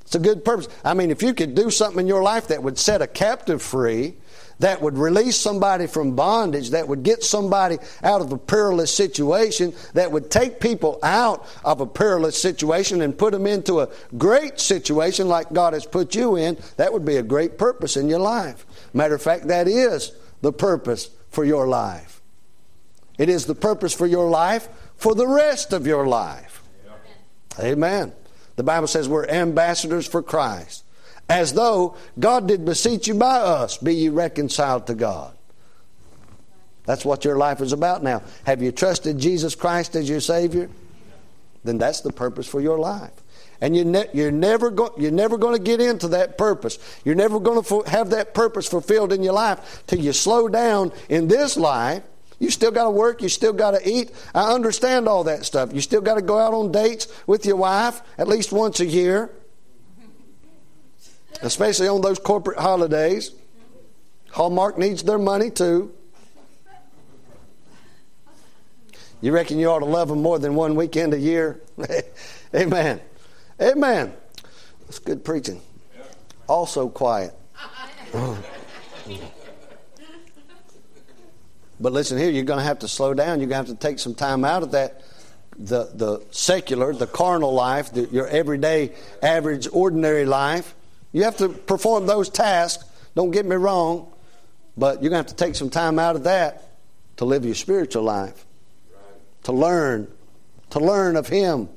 It's 0.00 0.16
a 0.16 0.18
good 0.18 0.44
purpose. 0.44 0.66
I 0.84 0.94
mean, 0.94 1.12
if 1.12 1.22
you 1.22 1.32
could 1.32 1.54
do 1.54 1.70
something 1.70 2.00
in 2.00 2.08
your 2.08 2.24
life 2.24 2.48
that 2.48 2.60
would 2.60 2.76
set 2.76 3.02
a 3.02 3.06
captive 3.06 3.62
free, 3.62 4.16
that 4.58 4.82
would 4.82 4.98
release 4.98 5.36
somebody 5.36 5.86
from 5.86 6.16
bondage, 6.16 6.70
that 6.70 6.88
would 6.88 7.04
get 7.04 7.22
somebody 7.22 7.78
out 8.02 8.20
of 8.20 8.32
a 8.32 8.36
perilous 8.36 8.92
situation, 8.92 9.74
that 9.94 10.10
would 10.10 10.28
take 10.28 10.58
people 10.58 10.98
out 11.04 11.46
of 11.64 11.80
a 11.80 11.86
perilous 11.86 12.36
situation 12.36 13.00
and 13.00 13.16
put 13.16 13.30
them 13.30 13.46
into 13.46 13.78
a 13.78 13.88
great 14.18 14.58
situation 14.58 15.28
like 15.28 15.52
God 15.52 15.72
has 15.72 15.86
put 15.86 16.16
you 16.16 16.34
in, 16.34 16.58
that 16.78 16.92
would 16.92 17.04
be 17.04 17.14
a 17.14 17.22
great 17.22 17.58
purpose 17.58 17.96
in 17.96 18.08
your 18.08 18.18
life. 18.18 18.66
Matter 18.92 19.14
of 19.14 19.22
fact, 19.22 19.46
that 19.46 19.68
is 19.68 20.10
the 20.42 20.52
purpose 20.52 21.10
for 21.30 21.44
your 21.44 21.68
life. 21.68 22.15
It 23.18 23.28
is 23.28 23.46
the 23.46 23.54
purpose 23.54 23.94
for 23.94 24.06
your 24.06 24.28
life 24.28 24.68
for 24.96 25.14
the 25.14 25.26
rest 25.26 25.72
of 25.72 25.86
your 25.86 26.06
life. 26.06 26.62
Amen. 27.58 28.12
The 28.56 28.62
Bible 28.62 28.86
says 28.86 29.08
we're 29.08 29.26
ambassadors 29.26 30.06
for 30.06 30.22
Christ. 30.22 30.84
As 31.28 31.52
though 31.52 31.96
God 32.18 32.46
did 32.46 32.64
beseech 32.64 33.08
you 33.08 33.14
by 33.14 33.38
us, 33.38 33.78
be 33.78 33.94
ye 33.94 34.08
reconciled 34.08 34.86
to 34.86 34.94
God. 34.94 35.32
That's 36.84 37.04
what 37.04 37.24
your 37.24 37.36
life 37.36 37.60
is 37.60 37.72
about 37.72 38.02
now. 38.02 38.22
Have 38.44 38.62
you 38.62 38.70
trusted 38.70 39.18
Jesus 39.18 39.54
Christ 39.54 39.96
as 39.96 40.08
your 40.08 40.20
Savior? 40.20 40.70
Then 41.64 41.78
that's 41.78 42.00
the 42.00 42.12
purpose 42.12 42.46
for 42.46 42.60
your 42.60 42.78
life. 42.78 43.10
And 43.60 43.74
you're, 43.74 43.84
ne- 43.84 44.08
you're 44.12 44.30
never, 44.30 44.70
go- 44.70 44.94
you're 44.96 45.10
never 45.10 45.36
going 45.36 45.56
to 45.56 45.62
get 45.62 45.80
into 45.80 46.08
that 46.08 46.38
purpose. 46.38 46.78
You're 47.04 47.16
never 47.16 47.40
going 47.40 47.62
to 47.64 47.90
have 47.90 48.10
that 48.10 48.34
purpose 48.34 48.68
fulfilled 48.68 49.12
in 49.12 49.22
your 49.22 49.32
life 49.32 49.82
till 49.86 49.98
you 49.98 50.12
slow 50.12 50.46
down 50.46 50.92
in 51.08 51.26
this 51.26 51.56
life 51.56 52.04
you 52.38 52.50
still 52.50 52.70
got 52.70 52.84
to 52.84 52.90
work. 52.90 53.22
You 53.22 53.28
still 53.28 53.52
got 53.52 53.72
to 53.72 53.88
eat. 53.88 54.12
I 54.34 54.52
understand 54.52 55.08
all 55.08 55.24
that 55.24 55.44
stuff. 55.44 55.72
You 55.72 55.80
still 55.80 56.00
got 56.00 56.14
to 56.14 56.22
go 56.22 56.38
out 56.38 56.52
on 56.52 56.70
dates 56.70 57.08
with 57.26 57.46
your 57.46 57.56
wife 57.56 58.02
at 58.18 58.28
least 58.28 58.52
once 58.52 58.80
a 58.80 58.86
year, 58.86 59.30
especially 61.42 61.88
on 61.88 62.02
those 62.02 62.18
corporate 62.18 62.58
holidays. 62.58 63.32
Hallmark 64.30 64.76
needs 64.76 65.02
their 65.02 65.18
money 65.18 65.50
too. 65.50 65.94
You 69.22 69.32
reckon 69.32 69.58
you 69.58 69.70
ought 69.70 69.78
to 69.78 69.86
love 69.86 70.08
them 70.08 70.20
more 70.20 70.38
than 70.38 70.54
one 70.54 70.74
weekend 70.74 71.14
a 71.14 71.18
year? 71.18 71.60
Amen. 72.54 73.00
Amen. 73.60 74.12
That's 74.80 74.98
good 74.98 75.24
preaching. 75.24 75.62
Also 76.46 76.88
quiet. 76.88 77.34
but 81.80 81.92
listen 81.92 82.18
here, 82.18 82.30
you're 82.30 82.44
going 82.44 82.58
to 82.58 82.64
have 82.64 82.80
to 82.80 82.88
slow 82.88 83.14
down. 83.14 83.40
You're 83.40 83.48
going 83.48 83.64
to 83.64 83.70
have 83.70 83.78
to 83.78 83.86
take 83.86 83.98
some 83.98 84.14
time 84.14 84.44
out 84.44 84.62
of 84.62 84.72
that 84.72 85.02
the, 85.58 85.90
the 85.94 86.22
secular, 86.30 86.92
the 86.92 87.06
carnal 87.06 87.52
life, 87.52 87.92
the, 87.92 88.02
your 88.06 88.26
everyday, 88.28 88.92
average, 89.22 89.68
ordinary 89.72 90.24
life. 90.24 90.74
You 91.12 91.24
have 91.24 91.38
to 91.38 91.48
perform 91.48 92.06
those 92.06 92.28
tasks. 92.28 92.84
Don't 93.14 93.30
get 93.30 93.46
me 93.46 93.56
wrong, 93.56 94.12
but 94.76 95.02
you're 95.02 95.10
going 95.10 95.24
to 95.24 95.28
have 95.28 95.36
to 95.38 95.44
take 95.44 95.54
some 95.54 95.70
time 95.70 95.98
out 95.98 96.16
of 96.16 96.24
that 96.24 96.76
to 97.16 97.24
live 97.24 97.44
your 97.44 97.54
spiritual 97.54 98.02
life, 98.02 98.44
to 99.44 99.52
learn, 99.52 100.08
to 100.70 100.80
learn 100.80 101.16
of 101.16 101.28
Him, 101.28 101.68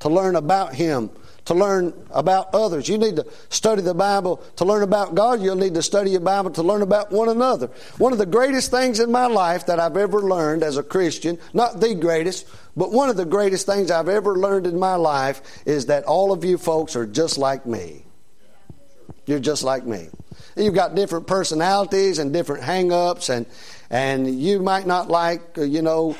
to 0.00 0.08
learn 0.08 0.34
about 0.34 0.74
Him, 0.74 1.10
to 1.48 1.54
learn 1.54 1.94
about 2.10 2.54
others. 2.54 2.90
You 2.90 2.98
need 2.98 3.16
to 3.16 3.26
study 3.48 3.80
the 3.80 3.94
Bible 3.94 4.36
to 4.56 4.66
learn 4.66 4.82
about 4.82 5.14
God. 5.14 5.40
You'll 5.40 5.56
need 5.56 5.72
to 5.74 5.82
study 5.82 6.10
your 6.10 6.20
Bible 6.20 6.50
to 6.50 6.62
learn 6.62 6.82
about 6.82 7.10
one 7.10 7.30
another. 7.30 7.70
One 7.96 8.12
of 8.12 8.18
the 8.18 8.26
greatest 8.26 8.70
things 8.70 9.00
in 9.00 9.10
my 9.10 9.28
life 9.28 9.64
that 9.64 9.80
I've 9.80 9.96
ever 9.96 10.20
learned 10.20 10.62
as 10.62 10.76
a 10.76 10.82
Christian, 10.82 11.38
not 11.54 11.80
the 11.80 11.94
greatest, 11.94 12.46
but 12.76 12.92
one 12.92 13.08
of 13.08 13.16
the 13.16 13.24
greatest 13.24 13.64
things 13.64 13.90
I've 13.90 14.10
ever 14.10 14.36
learned 14.36 14.66
in 14.66 14.78
my 14.78 14.96
life 14.96 15.40
is 15.64 15.86
that 15.86 16.04
all 16.04 16.32
of 16.32 16.44
you 16.44 16.58
folks 16.58 16.94
are 16.96 17.06
just 17.06 17.38
like 17.38 17.64
me. 17.64 18.04
You're 19.24 19.40
just 19.40 19.62
like 19.62 19.86
me. 19.86 20.08
You've 20.54 20.74
got 20.74 20.94
different 20.94 21.26
personalities 21.26 22.18
and 22.18 22.30
different 22.30 22.62
hang 22.62 22.92
ups, 22.92 23.30
and, 23.30 23.46
and 23.88 24.38
you 24.38 24.60
might 24.60 24.86
not 24.86 25.08
like, 25.08 25.56
uh, 25.56 25.62
you 25.62 25.80
know, 25.80 26.14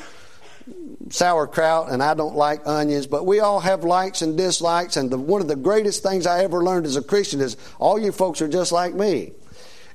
sauerkraut 1.11 1.91
and 1.91 2.03
I 2.03 2.15
don't 2.15 2.37
like 2.37 2.67
onions, 2.67 3.07
but 3.07 3.27
we 3.27 3.41
all 3.41 3.61
have 3.61 3.85
likes 3.85 4.23
and 4.23 4.37
dislikes. 4.37 4.97
And 4.97 5.11
the, 5.11 5.19
one 5.19 5.41
of 5.41 5.49
the 5.49 5.57
greatest 5.57 6.03
things 6.03 6.27
I 6.27 6.45
ever 6.45 6.63
learned 6.63 6.87
as 6.87 6.97
a 6.97 7.03
Christian 7.03 7.41
is 7.41 7.57
all 7.79 7.99
you 7.99 8.13
folks 8.13 8.43
are 8.43 8.49
just 8.49 8.73
like 8.73 8.95
me. 8.95 9.33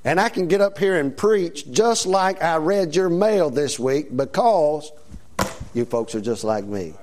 And 0.04 0.20
I 0.20 0.28
can 0.28 0.48
get 0.48 0.60
up 0.60 0.76
here 0.78 0.98
and 0.98 1.16
preach 1.16 1.70
just 1.70 2.06
like 2.06 2.42
I 2.42 2.56
read 2.56 2.94
your 2.94 3.08
mail 3.08 3.48
this 3.48 3.78
week 3.78 4.14
because 4.14 4.92
you 5.72 5.84
folks 5.84 6.14
are 6.14 6.20
just 6.20 6.44
like 6.44 6.64
me. 6.64 6.94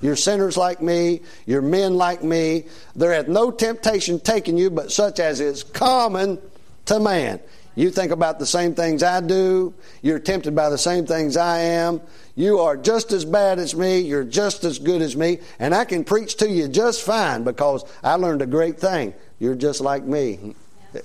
You're 0.00 0.16
sinners 0.16 0.56
like 0.56 0.82
me. 0.82 1.20
You're 1.46 1.62
men 1.62 1.94
like 1.94 2.24
me. 2.24 2.64
There 2.96 3.12
hath 3.12 3.28
no 3.28 3.52
temptation 3.52 4.18
taken 4.18 4.58
you 4.58 4.70
but 4.70 4.90
such 4.90 5.20
as 5.20 5.40
is 5.40 5.62
common 5.62 6.38
to 6.86 6.98
man. 6.98 7.40
You 7.74 7.90
think 7.90 8.12
about 8.12 8.38
the 8.38 8.46
same 8.46 8.74
things 8.74 9.02
I 9.02 9.20
do. 9.20 9.72
You're 10.02 10.18
tempted 10.18 10.54
by 10.54 10.68
the 10.68 10.78
same 10.78 11.06
things 11.06 11.36
I 11.36 11.60
am. 11.60 12.02
You 12.34 12.58
are 12.60 12.76
just 12.76 13.12
as 13.12 13.24
bad 13.24 13.58
as 13.58 13.74
me. 13.74 14.00
You're 14.00 14.24
just 14.24 14.64
as 14.64 14.78
good 14.78 15.00
as 15.00 15.16
me. 15.16 15.38
And 15.58 15.74
I 15.74 15.84
can 15.84 16.04
preach 16.04 16.36
to 16.36 16.48
you 16.48 16.68
just 16.68 17.02
fine 17.02 17.44
because 17.44 17.84
I 18.02 18.14
learned 18.14 18.42
a 18.42 18.46
great 18.46 18.78
thing. 18.78 19.14
You're 19.38 19.54
just 19.54 19.80
like 19.80 20.04
me. 20.04 20.54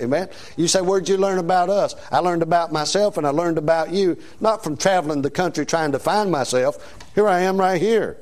Amen. 0.01 0.29
You 0.57 0.67
say, 0.67 0.81
Where'd 0.81 1.07
you 1.07 1.15
learn 1.15 1.39
about 1.39 1.69
us? 1.69 1.95
I 2.11 2.19
learned 2.19 2.43
about 2.43 2.73
myself 2.73 3.17
and 3.17 3.25
I 3.25 3.29
learned 3.29 3.57
about 3.57 3.93
you, 3.93 4.17
not 4.41 4.61
from 4.61 4.75
traveling 4.75 5.21
the 5.21 5.29
country 5.29 5.65
trying 5.65 5.93
to 5.93 5.99
find 5.99 6.29
myself. 6.29 6.97
Here 7.15 7.27
I 7.27 7.41
am 7.41 7.57
right 7.57 7.81
here. 7.81 8.17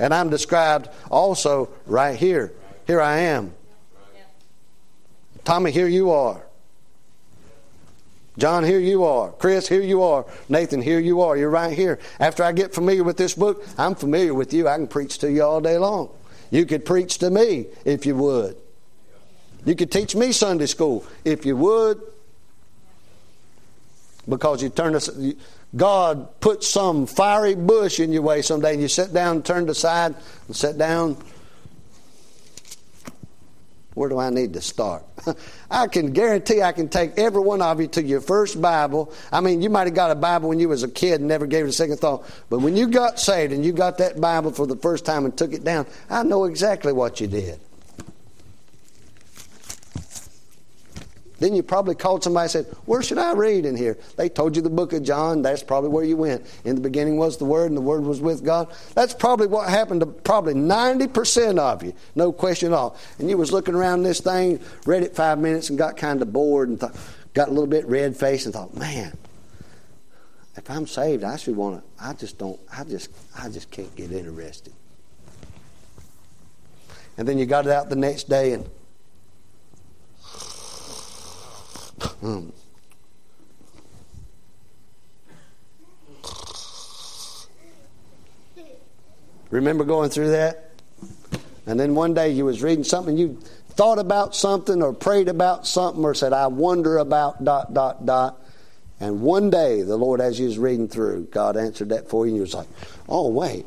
And 0.00 0.12
I'm 0.12 0.30
described 0.30 0.88
also 1.10 1.68
right 1.86 2.16
here. 2.16 2.52
Here 2.86 3.00
I 3.00 3.18
am. 3.18 3.54
Tommy, 5.44 5.70
here 5.70 5.88
you 5.88 6.10
are. 6.10 6.47
John, 8.38 8.62
here 8.62 8.78
you 8.78 9.02
are. 9.02 9.32
Chris, 9.32 9.68
here 9.68 9.82
you 9.82 10.02
are. 10.02 10.24
Nathan, 10.48 10.80
here 10.80 11.00
you 11.00 11.22
are. 11.22 11.36
You're 11.36 11.50
right 11.50 11.76
here. 11.76 11.98
After 12.20 12.44
I 12.44 12.52
get 12.52 12.72
familiar 12.72 13.02
with 13.02 13.16
this 13.16 13.34
book, 13.34 13.66
I'm 13.76 13.96
familiar 13.96 14.32
with 14.32 14.54
you. 14.54 14.68
I 14.68 14.76
can 14.76 14.86
preach 14.86 15.18
to 15.18 15.30
you 15.30 15.42
all 15.42 15.60
day 15.60 15.76
long. 15.76 16.10
You 16.50 16.64
could 16.64 16.86
preach 16.86 17.18
to 17.18 17.30
me 17.30 17.66
if 17.84 18.06
you 18.06 18.14
would. 18.14 18.56
You 19.64 19.74
could 19.74 19.90
teach 19.90 20.14
me 20.14 20.30
Sunday 20.30 20.66
school 20.66 21.04
if 21.24 21.44
you 21.44 21.56
would. 21.56 22.00
Because 24.28 24.62
you 24.62 24.68
turn 24.68 24.94
us, 24.94 25.10
God 25.74 26.40
put 26.40 26.62
some 26.62 27.06
fiery 27.06 27.56
bush 27.56 27.98
in 27.98 28.12
your 28.12 28.22
way 28.22 28.42
someday 28.42 28.74
and 28.74 28.82
you 28.82 28.88
sit 28.88 29.12
down, 29.12 29.42
turn 29.42 29.68
aside, 29.68 30.14
and 30.46 30.54
sit 30.54 30.78
down 30.78 31.16
where 33.98 34.08
do 34.08 34.18
I 34.18 34.30
need 34.30 34.54
to 34.54 34.60
start? 34.60 35.04
I 35.70 35.88
can 35.88 36.12
guarantee 36.12 36.62
I 36.62 36.72
can 36.72 36.88
take 36.88 37.18
every 37.18 37.42
one 37.42 37.60
of 37.60 37.80
you 37.80 37.88
to 37.88 38.02
your 38.02 38.20
first 38.20 38.60
Bible. 38.62 39.12
I 39.32 39.40
mean, 39.40 39.60
you 39.60 39.68
might 39.68 39.86
have 39.86 39.94
got 39.94 40.10
a 40.10 40.14
Bible 40.14 40.48
when 40.48 40.60
you 40.60 40.68
was 40.68 40.82
a 40.82 40.88
kid 40.88 41.20
and 41.20 41.28
never 41.28 41.46
gave 41.46 41.64
it 41.64 41.68
a 41.68 41.72
second 41.72 41.98
thought. 41.98 42.24
But 42.48 42.60
when 42.60 42.76
you 42.76 42.88
got 42.88 43.18
saved 43.18 43.52
and 43.52 43.64
you 43.64 43.72
got 43.72 43.98
that 43.98 44.20
Bible 44.20 44.52
for 44.52 44.66
the 44.66 44.76
first 44.76 45.04
time 45.04 45.24
and 45.24 45.36
took 45.36 45.52
it 45.52 45.64
down, 45.64 45.86
I 46.08 46.22
know 46.22 46.44
exactly 46.44 46.92
what 46.92 47.20
you 47.20 47.26
did. 47.26 47.60
Then 51.38 51.54
you 51.54 51.62
probably 51.62 51.94
called 51.94 52.24
somebody 52.24 52.44
and 52.44 52.50
said, 52.50 52.66
Where 52.84 53.02
should 53.02 53.18
I 53.18 53.32
read 53.32 53.64
in 53.64 53.76
here? 53.76 53.96
They 54.16 54.28
told 54.28 54.56
you 54.56 54.62
the 54.62 54.70
book 54.70 54.92
of 54.92 55.04
John. 55.04 55.42
That's 55.42 55.62
probably 55.62 55.90
where 55.90 56.04
you 56.04 56.16
went. 56.16 56.44
In 56.64 56.74
the 56.74 56.80
beginning 56.80 57.16
was 57.16 57.36
the 57.36 57.44
Word, 57.44 57.66
and 57.66 57.76
the 57.76 57.82
Word 57.82 58.02
was 58.02 58.20
with 58.20 58.44
God. 58.44 58.72
That's 58.94 59.14
probably 59.14 59.46
what 59.46 59.68
happened 59.68 60.00
to 60.00 60.06
probably 60.06 60.54
90% 60.54 61.58
of 61.58 61.82
you. 61.84 61.94
No 62.16 62.32
question 62.32 62.72
at 62.72 62.76
all. 62.76 62.96
And 63.18 63.30
you 63.30 63.38
was 63.38 63.52
looking 63.52 63.74
around 63.74 64.02
this 64.02 64.20
thing, 64.20 64.60
read 64.84 65.04
it 65.04 65.14
five 65.14 65.38
minutes, 65.38 65.68
and 65.70 65.78
got 65.78 65.96
kind 65.96 66.20
of 66.22 66.32
bored 66.32 66.70
and 66.70 66.80
thought, 66.80 66.96
got 67.34 67.48
a 67.48 67.52
little 67.52 67.68
bit 67.68 67.86
red 67.86 68.16
faced 68.16 68.46
and 68.46 68.54
thought, 68.54 68.74
Man, 68.74 69.16
if 70.56 70.68
I'm 70.68 70.88
saved, 70.88 71.22
I 71.22 71.36
should 71.36 71.56
want 71.56 71.80
to, 71.80 72.04
I 72.04 72.14
just 72.14 72.36
don't, 72.36 72.58
I 72.76 72.82
just, 72.82 73.10
I 73.40 73.48
just 73.48 73.70
can't 73.70 73.94
get 73.94 74.10
interested. 74.10 74.72
And 77.16 77.28
then 77.28 77.38
you 77.38 77.46
got 77.46 77.66
it 77.66 77.72
out 77.72 77.88
the 77.88 77.96
next 77.96 78.28
day 78.28 78.52
and 78.54 78.68
Hmm. 80.22 81.87
Hmm. 82.20 82.50
Remember 89.50 89.84
going 89.84 90.10
through 90.10 90.30
that? 90.30 90.72
And 91.66 91.78
then 91.78 91.94
one 91.94 92.14
day 92.14 92.30
you 92.30 92.44
was 92.44 92.62
reading 92.62 92.84
something, 92.84 93.16
you 93.16 93.38
thought 93.70 93.98
about 93.98 94.34
something 94.34 94.82
or 94.82 94.92
prayed 94.92 95.28
about 95.28 95.66
something 95.66 96.04
or 96.04 96.14
said, 96.14 96.32
I 96.32 96.46
wonder 96.48 96.98
about 96.98 97.44
dot, 97.44 97.72
dot, 97.72 98.04
dot. 98.04 98.40
And 99.00 99.20
one 99.20 99.50
day 99.50 99.82
the 99.82 99.96
Lord, 99.96 100.20
as 100.20 100.38
you 100.38 100.46
was 100.46 100.58
reading 100.58 100.88
through, 100.88 101.28
God 101.30 101.56
answered 101.56 101.90
that 101.90 102.08
for 102.08 102.26
you 102.26 102.30
and 102.30 102.36
you 102.36 102.42
was 102.42 102.54
like, 102.54 102.68
oh, 103.08 103.28
wait. 103.28 103.66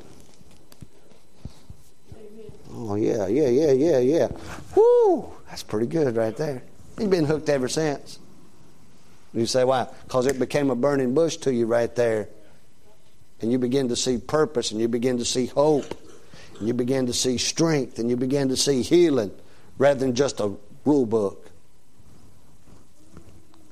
Oh, 2.74 2.96
yeah, 2.96 3.28
yeah, 3.28 3.48
yeah, 3.48 3.72
yeah, 3.72 4.00
yeah. 4.00 4.28
Whoo! 4.76 5.32
That's 5.48 5.64
pretty 5.64 5.88
good 5.88 6.16
right 6.16 6.36
there. 6.36 6.64
You've 7.02 7.10
been 7.10 7.26
hooked 7.26 7.50
ever 7.50 7.68
since. 7.68 8.20
You 9.34 9.48
say, 9.48 9.64
why? 9.64 9.88
Because 10.04 10.28
it 10.28 10.38
became 10.38 10.70
a 10.70 10.76
burning 10.76 11.16
bush 11.16 11.38
to 11.38 11.54
you 11.54 11.66
right 11.66 11.94
there. 11.96 12.30
And 13.42 13.52
you 13.52 13.58
begin 13.58 13.90
to 13.90 13.96
see 13.96 14.20
purpose 14.20 14.72
and 14.72 14.80
you 14.80 14.88
begin 14.88 15.18
to 15.18 15.26
see 15.26 15.48
hope. 15.48 15.98
And 16.60 16.68
you 16.68 16.76
begin 16.76 17.08
to 17.08 17.14
see 17.14 17.40
strength 17.40 17.98
and 17.98 18.08
you 18.08 18.18
begin 18.18 18.50
to 18.50 18.56
see 18.56 18.84
healing 18.84 19.32
rather 19.80 20.00
than 20.00 20.14
just 20.14 20.40
a 20.42 20.54
rule 20.86 21.08
book. 21.08 21.50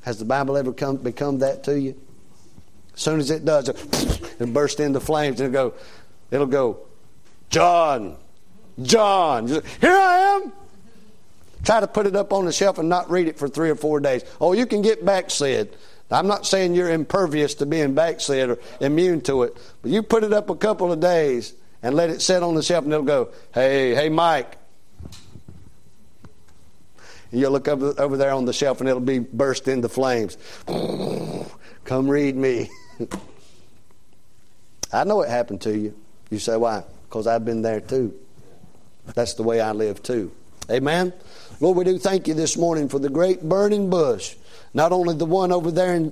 Has 0.01 0.17
the 0.17 0.25
Bible 0.25 0.57
ever 0.57 0.73
come, 0.73 0.97
become 0.97 1.37
that 1.39 1.63
to 1.65 1.79
you? 1.79 1.95
As 2.95 3.01
soon 3.01 3.19
as 3.19 3.29
it 3.29 3.45
does, 3.45 3.69
it'll 3.69 4.47
burst 4.53 4.79
into 4.79 4.99
flames 4.99 5.39
and 5.39 5.53
it'll 5.53 5.71
go, 5.71 5.77
it'll 6.31 6.47
go, 6.47 6.79
John, 7.51 8.17
John. 8.81 9.47
Here 9.47 9.61
I 9.83 10.41
am. 10.41 10.53
Try 11.63 11.79
to 11.79 11.87
put 11.87 12.07
it 12.07 12.15
up 12.15 12.31
on 12.33 12.45
the 12.45 12.51
shelf 12.51 12.77
and 12.77 12.89
not 12.89 13.09
read 13.09 13.27
it 13.27 13.37
for 13.37 13.47
three 13.47 13.69
or 13.69 13.75
four 13.75 13.99
days. 13.99 14.23
Oh, 14.39 14.53
you 14.53 14.65
can 14.65 14.81
get 14.81 15.05
backslid. 15.05 15.75
I'm 16.11 16.27
not 16.27 16.45
saying 16.45 16.73
you're 16.73 16.89
impervious 16.89 17.53
to 17.55 17.65
being 17.65 17.93
backslid 17.93 18.49
or 18.49 18.59
immune 18.79 19.21
to 19.21 19.43
it, 19.43 19.55
but 19.81 19.91
you 19.91 20.01
put 20.01 20.23
it 20.23 20.33
up 20.33 20.49
a 20.49 20.55
couple 20.55 20.91
of 20.91 20.99
days 20.99 21.53
and 21.83 21.95
let 21.95 22.09
it 22.09 22.21
sit 22.21 22.41
on 22.41 22.55
the 22.55 22.63
shelf 22.63 22.83
and 22.83 22.93
it'll 22.93 23.05
go, 23.05 23.29
hey, 23.53 23.93
hey, 23.93 24.09
Mike. 24.09 24.57
And 27.31 27.39
you'll 27.39 27.51
look 27.51 27.67
over, 27.67 27.93
over 28.01 28.17
there 28.17 28.31
on 28.31 28.45
the 28.45 28.53
shelf 28.53 28.79
and 28.79 28.89
it'll 28.89 29.01
be 29.01 29.19
burst 29.19 29.67
into 29.67 29.87
flames. 29.87 30.37
Come 31.85 32.09
read 32.09 32.35
me. 32.35 32.71
I 34.91 35.03
know 35.03 35.21
it 35.21 35.29
happened 35.29 35.61
to 35.61 35.77
you. 35.77 35.95
You 36.31 36.39
say, 36.39 36.57
why? 36.57 36.83
Because 37.07 37.27
I've 37.27 37.45
been 37.45 37.61
there 37.61 37.81
too. 37.81 38.19
That's 39.13 39.35
the 39.35 39.43
way 39.43 39.61
I 39.61 39.71
live 39.73 40.01
too. 40.01 40.31
Amen? 40.69 41.13
Lord, 41.61 41.77
we 41.77 41.83
do 41.83 41.97
thank 41.99 42.29
you 42.29 42.33
this 42.33 42.55
morning 42.55 42.87
for 42.87 42.99
the 42.99 43.09
great 43.09 43.43
burning 43.43 43.89
bush. 43.89 44.35
Not 44.73 44.93
only 44.93 45.13
the 45.15 45.25
one 45.25 45.51
over 45.51 45.71
there 45.71 45.93
in 45.93 46.07